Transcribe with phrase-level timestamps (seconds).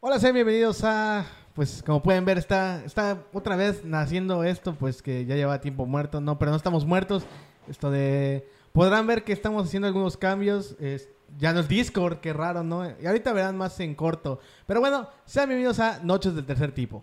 [0.00, 1.24] Hola, sean bienvenidos a.
[1.54, 5.86] Pues como pueden ver, está, está otra vez naciendo esto, pues que ya lleva tiempo
[5.86, 6.20] muerto.
[6.20, 7.24] No, pero no estamos muertos.
[7.68, 8.48] Esto de.
[8.72, 10.76] Podrán ver que estamos haciendo algunos cambios.
[10.80, 12.88] es- ya no es Discord, qué raro, ¿no?
[13.00, 14.38] Y ahorita verán más en corto.
[14.64, 17.02] Pero bueno, sean bienvenidos a Noches del Tercer Tipo.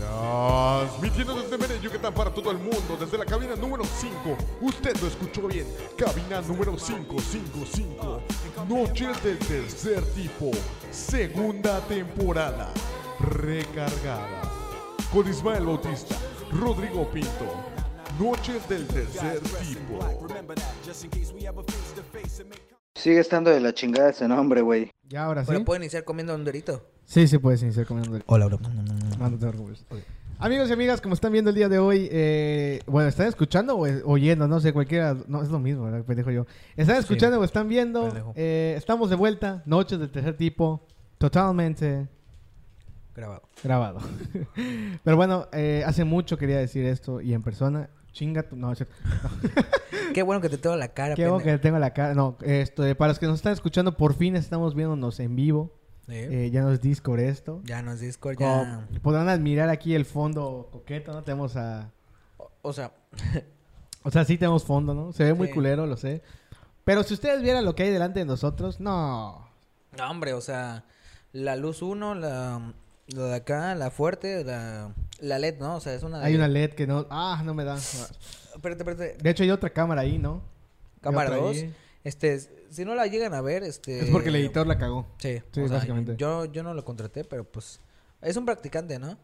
[0.00, 4.36] Transmitiendo desde Mérida, Yucatán para todo el mundo, desde la cabina número 5.
[4.62, 5.66] Usted lo escuchó bien.
[5.96, 8.22] Cabina número 555.
[8.68, 10.50] Noches del tercer tipo.
[10.90, 12.72] Segunda temporada.
[13.20, 14.42] Recargada.
[15.12, 16.16] Con Ismael Bautista,
[16.50, 17.46] Rodrigo Pinto.
[18.18, 19.98] Noches del tercer tipo.
[22.94, 24.90] Sigue estando de la chingada ese nombre, güey.
[25.04, 25.48] Ya ahora sí.
[25.48, 26.82] Pero pueden iniciar comiendo un dorito.
[27.10, 28.20] Sí, sí, puedes iniciar comiendo.
[28.26, 28.60] Hola, bro.
[29.18, 29.84] No, no te preocupes.
[30.38, 33.80] Amigos y amigas, como están viendo el día de hoy, eh, bueno, ¿están escuchando o
[34.08, 34.46] oyendo?
[34.46, 36.04] No sé, cualquiera, no, es lo mismo, ¿verdad?
[36.04, 36.46] Pendejo yo.
[36.76, 38.32] ¿Están escuchando o están viendo?
[38.36, 40.86] Eh, estamos de vuelta, noches del tercer tipo,
[41.18, 42.06] totalmente
[43.16, 43.42] Grabado.
[43.64, 43.98] grabado.
[45.02, 48.54] Pero bueno, eh, hace mucho quería decir esto y en persona, chinga tu...
[48.54, 48.94] No, es cierto.
[50.14, 51.62] Qué bueno que te tengo la cara, Qué bueno que pendejo.
[51.62, 52.14] tengo la cara.
[52.14, 55.79] No, esto, para los que nos están escuchando, por fin estamos viéndonos en vivo.
[56.12, 57.60] Eh, ya no es Discord esto.
[57.64, 58.86] Ya no es Discord, Como ya.
[59.02, 61.22] podrán admirar aquí el fondo coqueto, ¿no?
[61.22, 61.90] Tenemos a...
[62.36, 62.92] O, o sea,
[64.02, 65.12] O sea, sí tenemos fondo, ¿no?
[65.12, 66.22] Se ve muy culero, lo sé.
[66.84, 69.46] Pero si ustedes vieran lo que hay delante de nosotros, no.
[69.96, 70.84] no, hombre, o sea,
[71.32, 72.72] la luz 1, la,
[73.08, 75.76] lo de acá, la fuerte, la, la LED, ¿no?
[75.76, 76.22] O sea, es una.
[76.24, 77.06] Hay una LED que no...
[77.10, 77.76] Ah, no me da.
[77.76, 79.16] Espérate, espérate.
[79.22, 80.42] De hecho, hay otra cámara ahí, ¿no?
[81.02, 81.56] Cámara otra 2.
[81.56, 81.74] ahí.
[82.02, 82.40] Este,
[82.70, 84.00] si no la llegan a ver, este.
[84.00, 85.06] Es porque el editor la cagó.
[85.18, 86.14] Sí, Sí, sea, básicamente.
[86.16, 87.80] Yo, yo no lo contraté, pero pues.
[88.22, 89.16] Es un practicante, ¿no?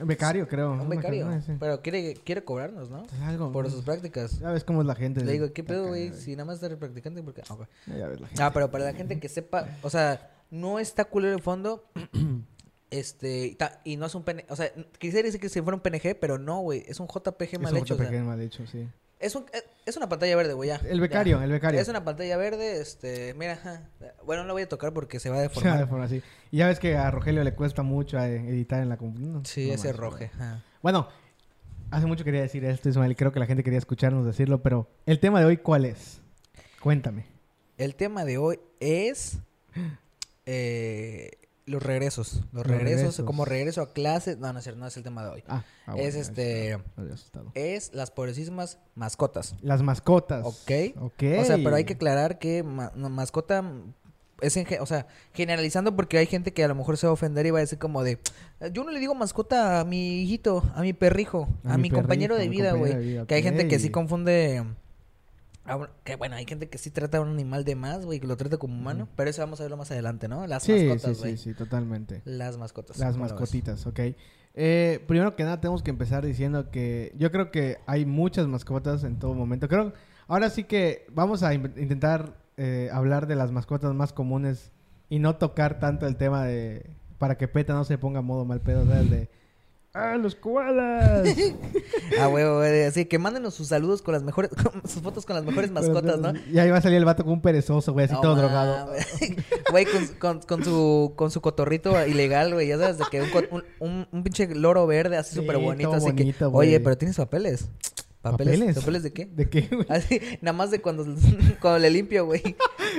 [0.00, 0.72] Un becario, creo.
[0.72, 1.26] Un becario.
[1.26, 1.52] no, sí.
[1.58, 3.06] Pero quiere, quiere cobrarnos, ¿no?
[3.06, 3.70] Pues algo, Por ¿no?
[3.70, 4.38] sus prácticas.
[4.38, 5.24] Ya ves cómo es la gente.
[5.24, 6.12] Le digo, ¿qué pedo, güey?
[6.12, 7.42] Si nada más eres practicante, porque.
[7.48, 7.66] Ah, ok.
[7.86, 8.42] Ya ves la gente.
[8.42, 11.84] Ah, pero para la gente que sepa, o sea, no está culero el fondo.
[12.90, 16.16] este, y no es un PNG, o sea, quisiera decir que si fuera un PNG,
[16.20, 17.94] pero no, güey, es un JPG Es mal un hecho.
[17.94, 18.88] o sea, JPG mal hecho, sí.
[19.18, 19.44] es, un,
[19.90, 20.80] es, una pantalla verde, güey, ya.
[20.88, 21.44] El becario, ya.
[21.44, 21.80] el becario.
[21.80, 23.90] Es una pantalla verde, este, mira, ajá.
[24.24, 25.78] bueno, no la voy a tocar porque se va a deformar.
[25.78, 26.22] de forma así.
[26.50, 29.40] Y ya ves que a Rogelio le cuesta mucho eh, editar en la computadora.
[29.44, 30.30] Sí, ese roje.
[30.34, 30.64] ajá.
[30.82, 31.08] Bueno,
[31.90, 33.12] hace mucho quería decir esto, Ismael.
[33.12, 36.22] y Creo que la gente quería escucharnos decirlo, pero el tema de hoy, ¿cuál es?
[36.80, 37.26] Cuéntame.
[37.76, 39.38] El tema de hoy es
[40.46, 41.30] eh,
[41.66, 42.34] los regresos.
[42.52, 43.24] Los Los regresos, regresos.
[43.26, 44.38] como regreso a clases.
[44.38, 45.44] No, no es cierto, no es el tema de hoy.
[45.48, 46.78] Ah, ah, Es este-.
[47.54, 49.54] Es las pobrecísimas mascotas.
[49.62, 50.44] Las mascotas.
[50.44, 50.96] Ok.
[51.00, 51.22] Ok.
[51.40, 53.64] O sea, pero hay que aclarar que ma- no, mascota
[54.40, 57.12] es en, o sea, generalizando porque hay gente que a lo mejor se va a
[57.12, 58.18] ofender y va a decir como de,
[58.72, 62.36] yo no le digo mascota a mi hijito, a mi perrijo, A a, mi compañero
[62.36, 63.26] de vida, güey.
[63.26, 64.64] Que hay gente que sí confunde
[65.64, 68.20] a un- que bueno, hay gente que sí trata a un animal de más, güey,
[68.20, 70.46] que lo trata como humano, pero eso vamos a verlo más adelante, ¿no?
[70.46, 72.22] Las sí, mascotas, sí, sí, sí, totalmente.
[72.24, 72.98] Las mascotas.
[72.98, 74.00] Las mascotitas, ok.
[74.54, 79.04] Eh, primero que nada, tenemos que empezar diciendo que yo creo que hay muchas mascotas
[79.04, 79.68] en todo momento.
[79.68, 79.92] Creo,
[80.26, 84.72] ahora sí que vamos a in- intentar eh, hablar de las mascotas más comunes
[85.08, 88.60] y no tocar tanto el tema de para que Peta no se ponga modo mal
[88.60, 89.08] pedo, ¿sabes?
[89.10, 89.30] De
[89.92, 91.28] ¡Ah, los koalas!
[92.18, 92.44] Ah, güey,
[92.82, 94.50] así que mándenos sus saludos con las mejores,
[94.84, 96.32] sus fotos con las mejores mascotas, ¿no?
[96.50, 98.92] Y ahí va a salir el vato con un perezoso, güey, así No todo drogado.
[99.70, 102.66] Güey, con, con, con su, con su cotorrito ilegal, güey.
[102.66, 105.92] Ya sabes, de que un, un, un, pinche loro verde así Sí, súper bonito.
[105.92, 107.68] Así bonito, que, oye, pero tienes papeles.
[108.22, 108.58] ¿Papeles?
[108.58, 108.78] ¿Papeles?
[108.78, 109.26] ¿Papeles de qué?
[109.26, 109.86] ¿De qué, güey?
[109.88, 111.04] Así, nada más de cuando,
[111.60, 112.42] cuando le limpio, güey.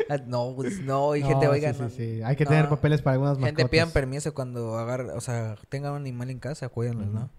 [0.10, 1.76] Ah, No, pues no, y No, gente, oigan.
[1.92, 2.22] sí.
[2.24, 2.50] Hay que No.
[2.50, 3.58] tener papeles para algunas mascotas.
[3.58, 7.30] Gente, pidan permiso cuando agarren, o sea, tengan un animal en casa, cuídenlos, ¿no?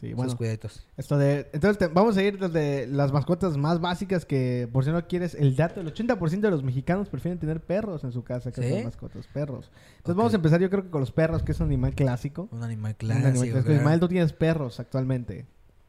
[0.00, 0.36] Sí, Sus bueno.
[0.36, 0.86] cuidaditos.
[0.96, 4.90] Esto de, entonces te- vamos a ir desde las mascotas más básicas que, por si
[4.92, 8.52] no quieres, el dato, el 80% de los mexicanos prefieren tener perros en su casa
[8.52, 8.84] que ¿Sí?
[8.84, 9.72] mascotas, perros.
[9.96, 12.48] Entonces vamos a empezar yo creo que con los perros, que es un animal clásico.
[12.52, 13.40] Un animal Un animal clásico.
[13.40, 13.60] clásico.
[13.64, 13.80] claro.
[13.80, 15.46] Ismael, tú tienes perros actualmente.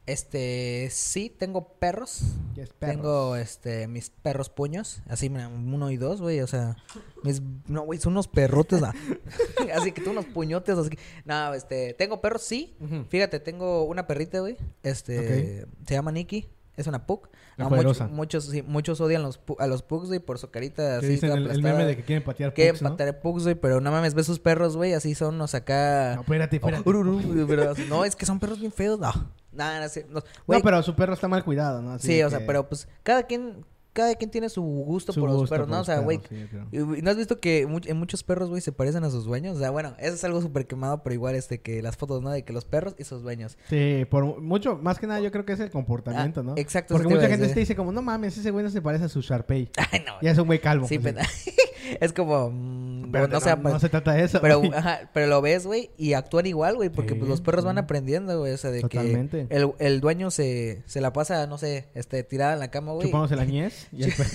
[0.10, 2.22] Este, sí, tengo perros.
[2.56, 2.96] ¿Qué es perros?
[2.96, 5.04] Tengo, este, mis perros puños.
[5.08, 6.42] Así, uno y dos, güey.
[6.42, 6.78] O sea,
[7.22, 7.44] mis...
[7.68, 8.82] No, güey, son unos perrotes.
[9.76, 10.80] así que tú unos puñotes.
[10.80, 10.98] Así que...
[11.26, 11.94] No, este...
[11.94, 12.76] Tengo perros, sí.
[13.10, 14.58] Fíjate, tengo una perrita, güey.
[14.82, 15.68] Este...
[15.86, 16.50] Se llama Nikki.
[16.80, 17.28] Es una pug.
[17.58, 18.08] Poderosa.
[18.08, 21.08] muchos, muchos, sí, muchos odian los a los pugs, güey, por su carita así.
[21.08, 22.90] dicen el, el meme de que quieren patear Quieren pugs, ¿no?
[22.92, 26.16] patear pugs, güey, pero no mames, ve sus perros, güey, así son unos acá...
[26.16, 26.84] No, espérate, espérate.
[26.86, 28.98] Oh, ururú, güey, pero no, es que son perros bien feos.
[28.98, 29.12] No,
[29.52, 31.92] nada, no, no, No, pero su perro está mal cuidado, ¿no?
[31.92, 35.30] Así Sí, o sea, pero pues cada quien, cada quien tiene su gusto su por
[35.30, 35.82] los gusto perros, por ¿no?
[35.82, 36.20] O sea, güey.
[36.30, 36.68] sí, yo creo.
[36.96, 39.26] ¿y- y ¿No has visto que mu- en muchos perros, güey, se parecen a sus
[39.26, 39.58] dueños?
[39.58, 42.30] O sea, bueno, eso es algo súper quemado, pero igual este que las fotos, ¿no?
[42.30, 43.58] De que los perros y sus dueños.
[43.70, 46.54] Sí, por mucho, más que nada yo creo que es el comportamiento, Ah, ¿no?
[46.58, 49.10] exacto, Porque mucha gente te dice como, no mames, ese güey no se parece a
[49.10, 49.70] su Sharpei.
[49.92, 50.14] Ay, no.
[50.22, 50.88] Ya es un güey calvo.
[50.88, 51.04] Sí, así.
[51.04, 51.22] pena-
[52.00, 54.40] es como, mm, Pero no, pues, no se trata de eso.
[54.42, 57.78] pero, ajá, pero lo ves, güey, y actúan igual, güey, porque pues, los perros van
[57.78, 59.48] aprendiendo, güey, o sea, de Totalmente.
[59.48, 62.92] que el, el dueño se, se la pasa, no sé, este, tirada en la cama,
[62.94, 63.08] güey.
[63.08, 63.79] Chupándose la ñez.
[63.92, 64.30] Y el perro-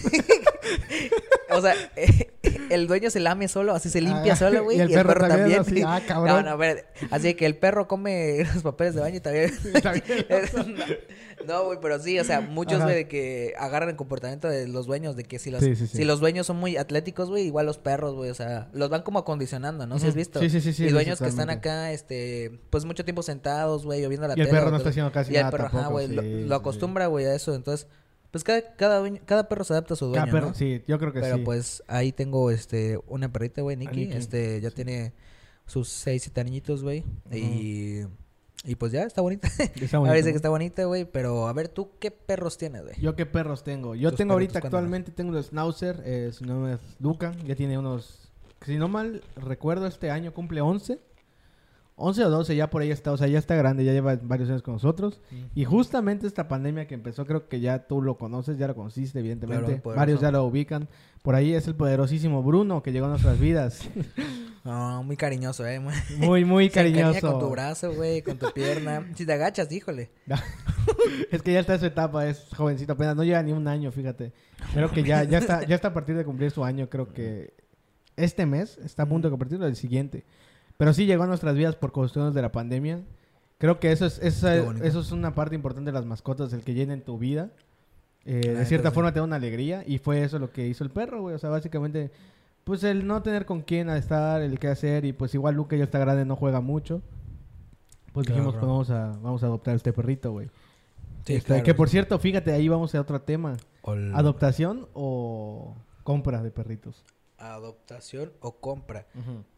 [1.51, 1.75] O sea,
[2.71, 4.97] el dueño se lame solo, así se limpia Ah, solo, güey, y y el el,
[4.97, 5.87] perro también, también.
[5.87, 6.45] así, ah, cabrón.
[6.45, 6.87] No, no, espérate.
[7.11, 9.53] Así que el perro come los papeles de baño y también.
[11.47, 14.87] No, güey, pero sí, o sea, muchos, güey, de que agarran el comportamiento de los
[14.87, 15.97] dueños, de que si los, Sí, sí, sí.
[15.99, 19.03] si los dueños son muy atléticos, güey, igual los perros, güey, o sea, los van
[19.03, 19.99] como acondicionando, ¿no?
[19.99, 20.41] Si has visto.
[20.41, 24.05] Sí, sí, sí, sí, Y dueños que están acá, este, pues mucho tiempo sentados, güey,
[24.05, 24.59] o viendo la Y el tele.
[24.59, 27.35] perro no está haciendo casi Y el nada perro, ajá, güey, lo, acostumbra, güey, a
[27.35, 27.89] eso, entonces,
[28.35, 30.55] pues cada, cada, dueño- cada perro se adapta a su dueño, Cada perro, ¿no?
[30.55, 31.43] sí, yo creo que Pero sí.
[31.45, 34.11] pues ahí tengo este una perrita, güey, Nikki.
[34.13, 35.13] Este ya tiene
[35.67, 37.05] sus seis, siete añitos, güey.
[37.31, 38.01] Y,
[38.65, 39.47] y pues ya está bonita.
[39.77, 41.05] Está Ahora bonito, dice que está bonita, güey.
[41.05, 42.95] Pero a ver, ¿tú qué perros tienes, güey?
[43.01, 43.95] Yo qué perros tengo.
[43.95, 48.33] Yo tengo ahorita actualmente tengo el Schnauzer, eh, su nombre es Luca, ya tiene unos,
[48.67, 50.99] si no mal recuerdo este año cumple 11.
[51.97, 54.49] 11 o 12 ya por ahí está, o sea, ya está grande, ya lleva varios
[54.51, 55.21] años con nosotros.
[55.55, 59.21] Y justamente esta pandemia que empezó, creo que ya tú lo conoces, ya lo conociste,
[59.21, 59.81] evidentemente.
[59.81, 60.89] Claro, varios ya lo ubican.
[61.23, 63.89] Por ahí es el poderosísimo Bruno que llegó a nuestras vidas.
[64.65, 65.79] No, muy cariñoso, eh.
[65.79, 67.33] Muy, Muy, cariñoso.
[67.33, 69.07] con tu brazo, güey, con tu pierna.
[69.15, 70.11] Si te agachas, híjole.
[71.31, 73.93] es que ya está en su etapa, es jovencito apenas, no lleva ni un año,
[73.93, 74.33] fíjate.
[74.73, 77.53] Creo que ya, ya está, ya está a partir de cumplir su año, creo que
[78.17, 80.25] este mes está a punto de compartirlo el siguiente.
[80.77, 83.01] Pero sí llegó a nuestras vidas por cuestiones de la pandemia.
[83.59, 84.85] Creo que eso es, eso, Qué es- bonito.
[84.87, 87.51] eso es una parte importante de las mascotas, el que llenen tu vida.
[88.27, 90.91] Eh, de cierta forma te da una alegría y fue eso lo que hizo el
[90.91, 91.35] perro, güey.
[91.35, 92.11] O sea, básicamente,
[92.65, 95.85] pues el no tener con quién estar, el qué hacer y pues igual Luke ya
[95.85, 97.03] está grande, no juega mucho.
[98.13, 98.41] Pues Claro.
[98.43, 100.49] dijimos, pues vamos a, vamos a adoptar este perrito, güey.
[101.27, 101.93] Sí, Este, claro, que por sí.
[101.93, 103.57] cierto, fíjate, ahí vamos a otro tema.
[103.83, 107.05] Ol- ¿Adoptación o compra de perritos?
[107.39, 109.07] Adoptación o compra.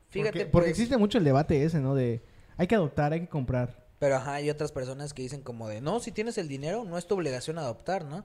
[0.08, 1.94] Fíjate, porque, porque pues- existe mucho el debate ese, ¿no?
[1.94, 2.22] De
[2.56, 3.86] hay que adoptar, hay que comprar.
[3.98, 6.98] Pero ajá, hay otras personas que dicen como de, no, si tienes el dinero, no
[6.98, 8.24] es tu obligación adoptar, ¿no?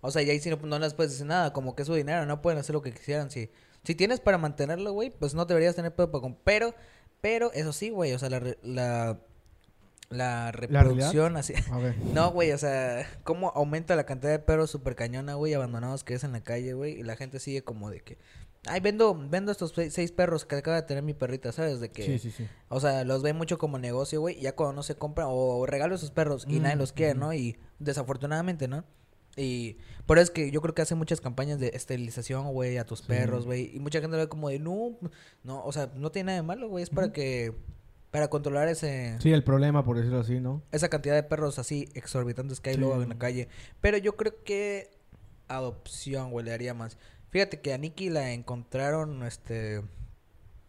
[0.00, 1.94] O sea, y ahí sí no, no les puedes decir nada, como que es su
[1.94, 3.30] dinero, no pueden hacer lo que quisieran.
[3.30, 3.50] Si,
[3.82, 6.42] si tienes para mantenerlo, güey, pues no deberías tener pedo para comprar.
[6.44, 6.74] Pero,
[7.20, 9.18] pero, eso sí, güey, o sea, la, la,
[10.08, 11.54] la reproducción así...
[12.14, 16.14] No, güey, o sea, cómo aumenta la cantidad de perros super cañona, güey, abandonados que
[16.14, 18.18] es en la calle, güey, y la gente sigue como de que,
[18.66, 21.80] ay, vendo, vendo estos seis, perros que acaba de tener mi perrita, ¿sabes?
[21.80, 22.46] De que, Sí, sí, sí.
[22.68, 25.94] o sea, los ven mucho como negocio, güey, ya cuando no se compra, o, regalo
[25.94, 27.14] esos perros y Mm, nadie los quiere.
[27.14, 27.32] ¿no?
[27.32, 28.84] Y desafortunadamente, ¿no?
[29.36, 29.76] Y
[30.06, 33.00] por eso es que yo creo que hace muchas campañas de esterilización, güey, a tus
[33.00, 33.04] Sí.
[33.06, 33.74] perros, güey.
[33.74, 34.98] Y mucha gente lo ve como de, no,
[35.44, 36.82] no, o sea, no tiene nada de malo, güey.
[36.82, 37.54] Es para que,
[38.10, 40.62] para controlar ese, Sí, el problema, por decirlo así, ¿no?
[40.72, 42.80] esa cantidad de perros así exorbitantes que hay Sí.
[42.80, 43.48] luego en la calle.
[43.80, 44.90] Pero yo creo que
[45.46, 46.98] adopción, güey, le daría más.
[47.30, 49.82] Fíjate que a Nikki la encontraron, este,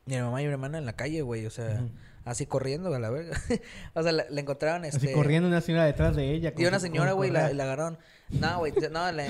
[0.06, 1.88] mi mamá y mi hermana en la calle, güey, o sea,
[2.26, 3.40] así corriendo a la verga.
[3.94, 4.98] o sea, la, la encontraron, este...
[4.98, 6.54] Así corriendo una señora detrás de ella.
[6.58, 7.98] Y una señora, güey, la, la agarraron.
[8.30, 9.26] No, güey, no, la,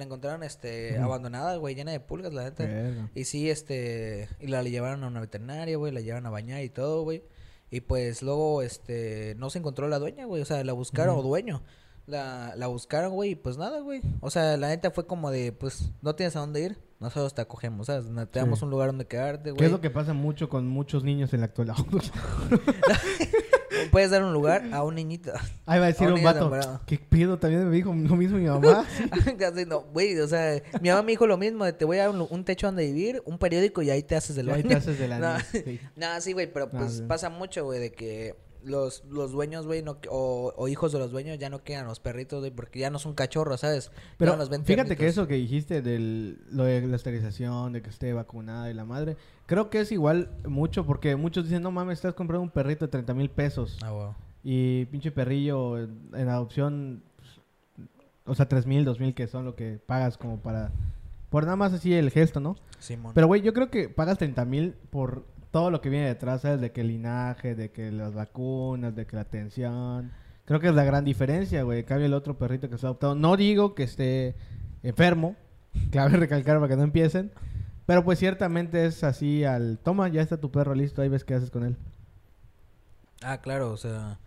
[0.00, 2.64] encontraron, este, abandonada, güey, llena de pulgas, la neta.
[2.64, 3.10] Verga.
[3.14, 6.68] Y sí, este, y la llevaron a una veterinaria, güey, la llevaron a bañar y
[6.68, 7.22] todo, güey.
[7.70, 11.22] Y pues luego, este, no se encontró la dueña, güey, o sea, la buscaron, o
[11.22, 11.62] dueño.
[12.06, 14.02] La, la buscaron, güey, y pues nada, güey.
[14.20, 17.42] O sea, la neta fue como de, pues, no tienes a dónde ir, nosotros te
[17.42, 18.06] acogemos, ¿sabes?
[18.30, 18.64] Te damos Sí.
[18.64, 19.58] un lugar donde quedarte, güey.
[19.58, 21.76] ¿Qué es lo que pasa mucho con muchos niños en la actualidad?
[23.90, 25.32] Puedes dar un lugar a un niñito.
[25.66, 26.80] Ahí va a decir A un un vato.
[26.86, 27.38] ¿Qué pedo?
[27.38, 28.84] También me dijo lo mismo mi mamá.
[29.46, 32.06] Así, no, güey, o sea, mi mamá me dijo lo mismo, de te voy a
[32.06, 34.62] dar un, un techo donde vivir, un periódico y ahí te haces del Y ahí
[34.62, 35.32] te haces de la No.
[35.34, 35.80] niña, sí.
[35.96, 39.98] No, sí, güey, pero pues pasa mucho, güey, de que los, los dueños, güey, no,
[40.08, 42.98] o, o hijos de los dueños ya no quedan los perritos, güey, porque ya no
[42.98, 43.90] son cachorros, ¿sabes?
[44.18, 48.12] Pero los fíjate que eso que dijiste de lo de la esterilización, de que esté
[48.12, 49.16] vacunada y la madre,
[49.46, 52.90] creo que es igual mucho porque muchos dicen, no mames, estás comprando un perrito de
[52.90, 54.14] 30 mil pesos Ah, wow.
[54.44, 57.30] y pinche perrillo en, en adopción, pues,
[58.26, 60.70] o sea, 3 mil, 2 mil que son lo que pagas como para,
[61.30, 62.56] por nada más así el gesto, ¿no?
[62.78, 63.12] Simón.
[63.14, 66.60] Pero güey, yo creo que pagas 30 mil por todo lo que viene detrás, ¿sabes?
[66.60, 70.10] De que el linaje, de que las vacunas, de que la atención.
[70.46, 71.80] Creo que es la gran diferencia, güey.
[71.80, 73.14] En cambio, el otro perrito que está adoptado.
[73.14, 74.34] No digo que esté
[74.82, 75.36] enfermo.
[75.92, 77.30] Cabe recalcar para que no empiecen.
[77.86, 79.78] Pero pues ciertamente es así al...
[79.78, 81.02] Toma, ya está tu perro listo.
[81.02, 81.76] Ahí ves qué haces con él.
[83.22, 84.18] Ah, claro, o sea...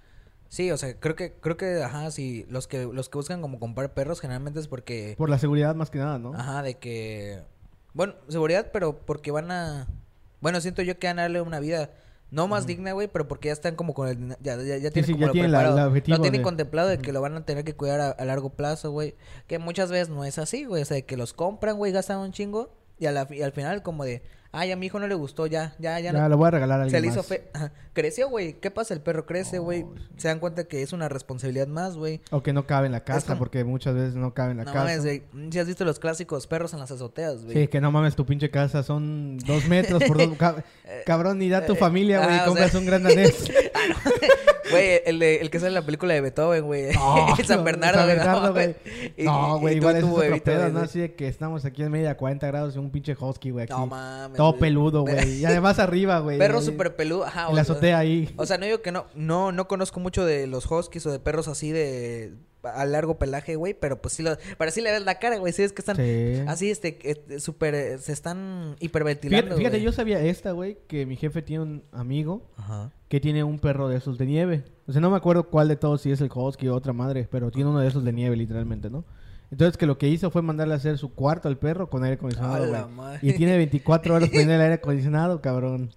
[0.47, 3.59] Sí, o sea, creo que, creo que, ajá, sí, los que, los que buscan como
[3.59, 5.15] comprar perros generalmente es porque...
[5.17, 6.33] Por la seguridad más que nada, ¿no?
[6.33, 7.41] Ajá, de que...
[7.93, 9.87] Bueno, seguridad, pero porque van a...
[10.45, 11.89] Bueno, siento yo que van a darle una vida
[12.29, 14.29] no más digna, güey, pero porque ya están como con el...
[14.41, 15.79] Ya, ya, ya tienen sí, como ya lo tienen la- preparado.
[15.81, 18.09] el objetivo lo tienen de- contemplado de que lo van a tener que cuidar a,
[18.11, 19.15] a largo plazo, güey.
[19.47, 20.83] Que muchas veces no es así, güey.
[20.83, 23.41] O sea, de que los compran, güey, gastan un chingo Y, a la fi- y
[23.41, 24.21] al final como de,
[24.51, 26.11] ay, a mi hijo no le gustó, ya, ya, ya.
[26.11, 27.27] Ya, no- lo voy a regalar a se alguien le hizo más.
[27.27, 27.49] fe...
[27.53, 27.71] Ajá.
[27.93, 28.53] Creció, güey.
[28.59, 28.93] ¿Qué pasa?
[28.93, 29.83] El perro crece, güey.
[29.83, 32.21] Oh, Se dan cuenta que es una responsabilidad más, güey.
[32.31, 34.63] O que no cabe en la casa, como- porque muchas veces no cabe en la
[34.65, 34.85] No casa.
[34.85, 35.23] mames, güey.
[35.51, 37.55] Si has visto los clásicos perros en las azoteas, güey.
[37.55, 40.27] Sí, que no mames, tu pinche casa son dos metros por dos...
[40.37, 40.63] cab-
[41.05, 43.49] Cabrón, ni da tu eh, familia, güey, ah, compras sea- un gran danés.
[43.73, 43.95] Ah, no.
[44.71, 46.91] Güey, el, de- el que sale en la película de Beethoven, güey.
[46.93, 48.07] No, San Bernardo, San.
[48.07, 48.75] Bernardo, güey.
[49.17, 50.79] No, güey, igual tú, es pedo, ¿no?
[50.81, 50.85] sí.
[50.85, 53.63] Así de que estamos aquí en media a 40 grados y un pinche husky, güey,
[53.65, 53.73] aquí.
[53.73, 54.37] No mames.
[54.37, 55.15] Todo peludo, güey.
[55.39, 56.37] Y además arriba, güey.
[56.37, 57.25] Perro súper peludo.
[57.25, 57.47] Ajá.
[57.49, 58.33] En la azotea ahí.
[58.37, 61.19] O sea, no digo que no, no, no conozco mucho de los huskies o de
[61.19, 62.33] perros así de
[62.65, 65.53] a largo pelaje, güey, pero pues sí lo, pero sí le ves la cara, güey,
[65.53, 66.43] sí es que están Sí.
[66.47, 71.15] así, este, eh, súper, eh, se están hiperventilando, fíjate, yo sabía esta, güey, que mi
[71.15, 72.91] jefe tiene un amigo Ajá.
[73.09, 74.63] que tiene un perro de esos de nieve.
[74.87, 77.27] O sea, no me acuerdo cuál de todos, si es el husky o otra madre,
[77.31, 79.03] pero tiene uno de esos de nieve, literalmente, ¿no?
[79.51, 82.15] Entonces, que lo que hizo fue mandarle a hacer su cuarto al perro con aire
[82.15, 83.17] acondicionado, güey.
[83.21, 85.91] Y tiene 24 horas poniendo el aire acondicionado, cabrón.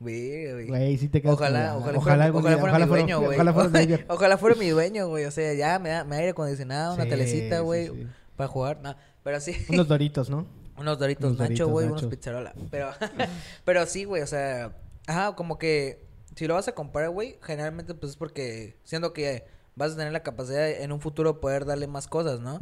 [0.00, 0.96] Güey, güey.
[0.96, 3.34] Sí te quedas Ojalá, como- ojalá, ojalá fuera, ojalá mi ojalá dueño, güey.
[3.34, 3.98] Ojalá fuera.
[4.08, 5.26] Ojalá mi dueño, güey.
[5.26, 8.06] O sea, ya me da, me da aire acondicionado, una telecita, güey, sí.
[8.34, 8.80] para jugar.
[8.82, 9.54] No, pero sí.
[9.68, 10.46] Unos doritos, ¿no?
[10.78, 12.54] Unos doritos Unos Nacho, güey, unos pizzarola.
[12.70, 12.90] Pero,
[13.66, 14.74] pero sí, güey, o sea,
[15.06, 19.44] ajá, como que si lo vas a comprar, güey, generalmente pues es porque siendo que
[19.76, 22.58] vas a tener la capacidad de, en un futuro poder darle más cosas, ¿no?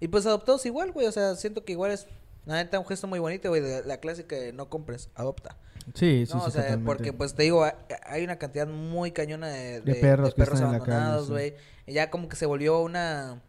[0.00, 2.08] Y pues adoptados igual, güey, o sea, siento que igual es,
[2.46, 5.56] la neta, un gesto muy bonito, güey, de la clásica de no compres, adopta.
[5.94, 6.86] Sí, sí, no, sí, o sea, totalmente.
[6.86, 7.64] porque pues te digo,
[8.06, 11.32] hay- una cantidad muy cañona de, De perros que están en la calle, abandonados, sí.
[11.32, 11.54] güey.
[11.86, 13.42] Y ya como que se volvió una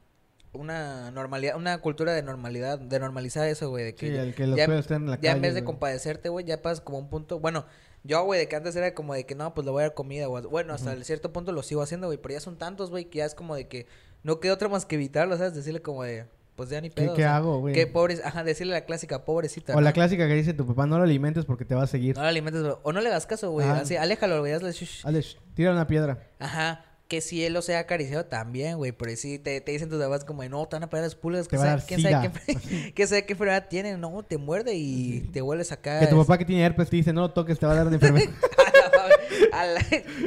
[0.53, 4.47] una normalidad, una cultura de normalidad, de normalizar eso, güey, de que Sí, el que
[4.47, 6.97] los ya, perros estén en la ya en vez de compadecerte, güey, ya pasas como
[6.97, 7.65] un punto, bueno,
[8.05, 9.93] yo, güey, de que antes era como de que no, pues le voy a dar
[9.95, 10.43] comida, güey.
[10.45, 13.25] Bueno, hasta cierto punto lo sigo haciendo, güey, pero ya son tantos, güey, que ya
[13.25, 13.85] es como de que
[14.23, 15.55] no queda otra más que evitarlo, ¿sabes?
[15.55, 16.25] Decirle como de,
[16.55, 17.13] pues ya ni ¿Qué, pedo.
[17.13, 17.74] qué sea, hago, güey?
[17.74, 19.75] Que pobres, ajá, decirle la clásica, pobrecita.
[19.75, 19.93] O la ¿no?
[19.93, 22.15] clásica que dice tu papá, no lo alimentes porque te va a seguir.
[22.15, 22.75] No la alimentes, güey.
[22.83, 23.67] O no le hagas caso, güey.
[23.67, 24.53] Así, aléjalo, güey.
[24.53, 25.05] hazle shush.
[25.05, 26.19] Hazle, tira una piedra.
[26.39, 26.85] Ajá.
[27.07, 28.91] Que si él lo sea acariciado también, güey.
[28.91, 31.47] Pero si te, te dicen tus papás como, no, te van a pegar las pulgas.
[31.47, 33.95] Que a sabe- ¿Quién sabe qué, quién sabe qué enfermedad tiene?
[33.97, 36.00] No, te muerde y te vuelves acá.
[36.00, 37.88] Que tu papá que tiene herpes te dice, no lo toques, te va a dar
[37.88, 38.29] una enfermedad.
[38.85, 39.81] A la a la-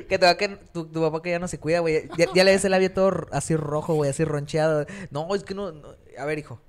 [0.09, 2.09] que, te va a que tu, tu papá que ya no se cuida, güey.
[2.17, 4.87] Ya, ya le ves el labio todo así rojo, güey, así roncheado.
[5.11, 6.61] No, es que no, no- A ver, hijo.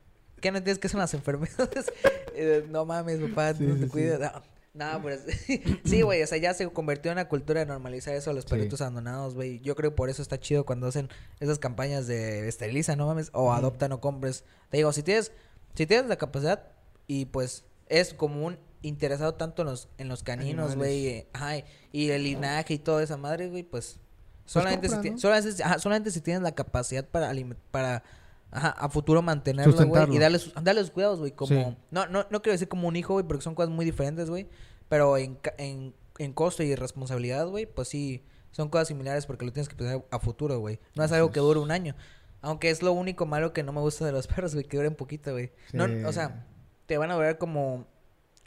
[0.41, 1.91] ¿Qué no entiendes qué son las enfermedades?
[2.41, 3.91] Eh, no mames, papá, Sí, no sí, te sí.
[3.91, 4.31] cuidas.
[4.73, 5.25] No, no, pues
[5.83, 8.45] sí, güey, o sea, ya se convirtió en una cultura de normalizar eso a los
[8.45, 8.51] Sí.
[8.51, 9.59] perritos abandonados, güey.
[9.59, 11.09] Yo creo que por eso está chido cuando hacen
[11.41, 14.45] esas campañas de esteriliza, no mames, o adopta, no compres.
[14.69, 15.33] Te digo, si tienes,
[15.75, 16.63] si tienes la capacidad
[17.07, 21.27] y pues es como un interesado tanto en los, en los caninos, güey, eh,
[21.91, 23.99] y- el linaje y toda esa madre, güey, pues
[24.45, 25.19] solamente, compra, si, ti- ¿no?
[25.19, 27.33] solamente, si- ajá, solamente si tienes la capacidad para
[27.71, 28.03] para
[28.51, 31.77] ajá, a futuro mantenerlo, güey, y darle sus, darle sus cuidados, güey, como Sí.
[31.91, 34.47] no, no, no quiero decir como un hijo, güey, porque son cosas muy diferentes, güey,
[34.87, 39.53] pero en, en, en costo y responsabilidad, güey, pues sí, son cosas similares porque lo
[39.53, 40.79] tienes que pensar a futuro, güey.
[40.95, 41.95] No es algo que dure un año.
[42.41, 44.95] Aunque es lo único malo que no me gusta de los perros, güey, que duren
[44.95, 45.51] poquito, güey.
[45.73, 46.03] No, Sí.
[46.03, 46.47] o sea,
[46.87, 47.85] te van a durar como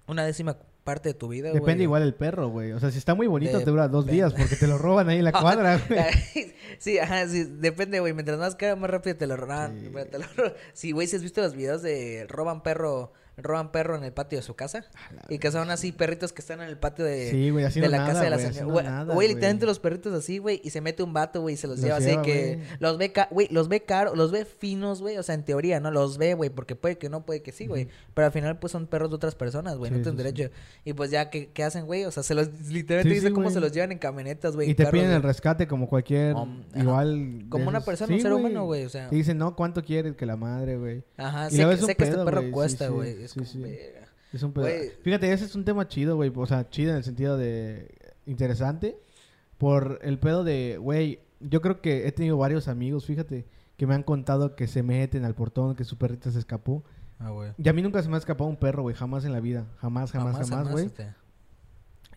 [0.08, 1.60] una décima parte de tu vida, güey.
[1.60, 2.72] Depende igual el perro, güey.
[2.72, 5.18] O sea, si está muy bonito, te dura dos días porque te lo roban ahí
[5.18, 6.00] en la cuadra, güey.
[6.78, 8.12] sí, ajá, sí, depende, güey.
[8.12, 9.78] Mientras más cara, más rápido te lo roban.
[9.80, 9.90] Sí.
[10.10, 13.96] Te lo ro- Sí, güey, si has visto los videos de roban perro, roban perro
[13.96, 14.84] en el patio de su casa.
[15.28, 17.90] Y que son así perritos que están en el patio de, Sí, güey, de haciendo
[17.90, 18.72] la nada, casa de la güey, señora.
[18.72, 19.28] Güey, Güey, güey.
[19.28, 21.84] literalmente los perritos así, güey, y se mete un vato, güey, y se los, Los
[21.84, 22.68] lleva así que güey.
[22.78, 25.90] los ve, güey, los ve caro, los ve finos, güey, o sea, en teoría, ¿no?
[25.90, 27.88] Los ve, güey, porque puede que no, puede que sí, güey.
[28.14, 30.54] Pero al final, pues son perros de otras personas, güey, Sí, no tienen sí, derecho.
[30.84, 32.04] Y pues ya, ¿qué, qué hacen, güey?
[32.04, 33.54] O sea, se los, literalmente dice cómo güey.
[33.54, 34.70] se los llevan en camionetas, güey.
[34.70, 35.32] Y te carros, piden el güey.
[35.32, 37.44] rescate como cualquier Um, igual.
[37.48, 39.08] Como una persona, un ser humano, güey, o sea.
[39.10, 41.02] Y dicen, no, ¿cuánto quieres que la madre, güey?
[41.16, 43.24] Ajá, sé, que, este perro güey, cuesta, sí, güey.
[43.24, 43.58] Es sí, como, sí.
[43.60, 44.08] verga.
[44.32, 44.64] Es un pedo.
[44.64, 44.90] Güey.
[45.02, 46.32] Fíjate, ese es un tema chido, güey.
[46.34, 47.94] O sea, chido en el sentido de
[48.26, 48.98] interesante.
[49.58, 53.94] Por el pedo de, güey, yo creo que he tenido varios amigos, fíjate, que me
[53.94, 56.82] han contado que se meten al portón, que su perrita se escapó.
[57.20, 57.52] Ah, güey.
[57.56, 59.66] Y a mí nunca se me ha escapado un perro, güey, jamás en la vida.
[59.78, 60.86] Jamás, jamás, jamás, güey.
[60.86, 61.14] este.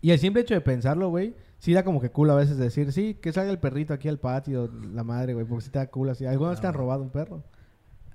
[0.02, 2.92] Y el simple hecho de pensarlo, güey, sí da como que cool a veces decir,
[2.92, 5.88] sí, que salga el perrito aquí al patio, la madre, güey, porque sí te da
[5.88, 6.26] cool así.
[6.26, 6.78] ¿Alguna vez te han Ah.
[6.78, 7.44] robado un perro?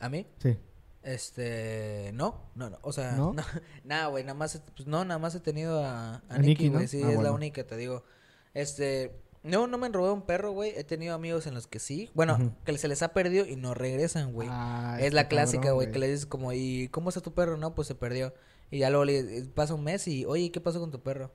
[0.01, 0.27] ¿A mí?
[0.39, 0.57] Sí.
[1.03, 3.33] Este, no, no, no, o sea, ¿No?
[3.33, 3.43] no,
[3.85, 6.69] nada, güey, nada más, pues no, nada más he tenido a, a A Nikki, Nikki,
[6.69, 6.89] güey, ¿no?
[6.89, 8.05] sí, Ah, es la única, te digo,
[8.53, 11.79] este, no, no me han robado un perro, güey, he tenido amigos en los que
[11.79, 15.73] sí, bueno, que se les ha perdido y no regresan, güey, Ah, es la clásica,
[15.73, 17.57] güey, que le dices como, ¿y cómo está tu perro?
[17.57, 18.35] No, pues se perdió,
[18.71, 21.33] y ya luego le pasa un mes y, oye, ¿qué pasó con tu perro?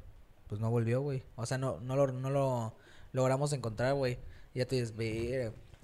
[0.47, 2.75] Pues no volvió, güey, o sea, no, no lo, no lo
[3.13, 4.19] logramos encontrar, güey,
[4.53, 4.93] ya te dices.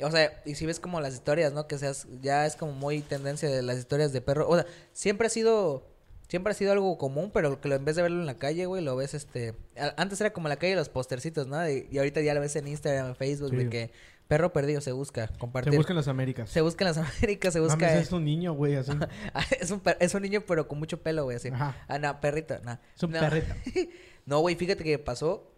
[0.03, 1.67] O sea, y si ves como las historias, ¿no?
[1.67, 4.47] Que seas, ya es como muy tendencia de las historias de perro.
[4.49, 5.87] O sea, siempre ha sido
[6.27, 8.65] siempre ha sido algo común, pero que lo, en vez de verlo en la calle,
[8.65, 9.53] güey, lo ves, este...
[9.77, 11.69] a- Antes era como en la calle los postercitos, ¿no?
[11.69, 13.57] Y, y ahorita ya lo ves en Instagram, en Facebook, Sí.
[13.57, 13.91] de que
[14.29, 15.73] perro perdido se busca, compartir.
[15.73, 16.49] Se buscan las Américas.
[16.49, 17.85] Se busca en las Américas, se busca...
[17.85, 18.93] Mames, es un niño, güey, así.
[19.59, 21.49] es, un es un niño, pero con mucho pelo, güey, así.
[21.49, 21.75] Ajá.
[21.89, 22.79] Ah, no, perrito, no.
[22.95, 23.19] Es un No.
[23.19, 23.53] perrito.
[24.25, 25.51] No, güey, fíjate que pasó.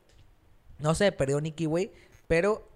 [0.79, 1.91] No se perdió Nicky, güey.
[2.27, 2.67] Pero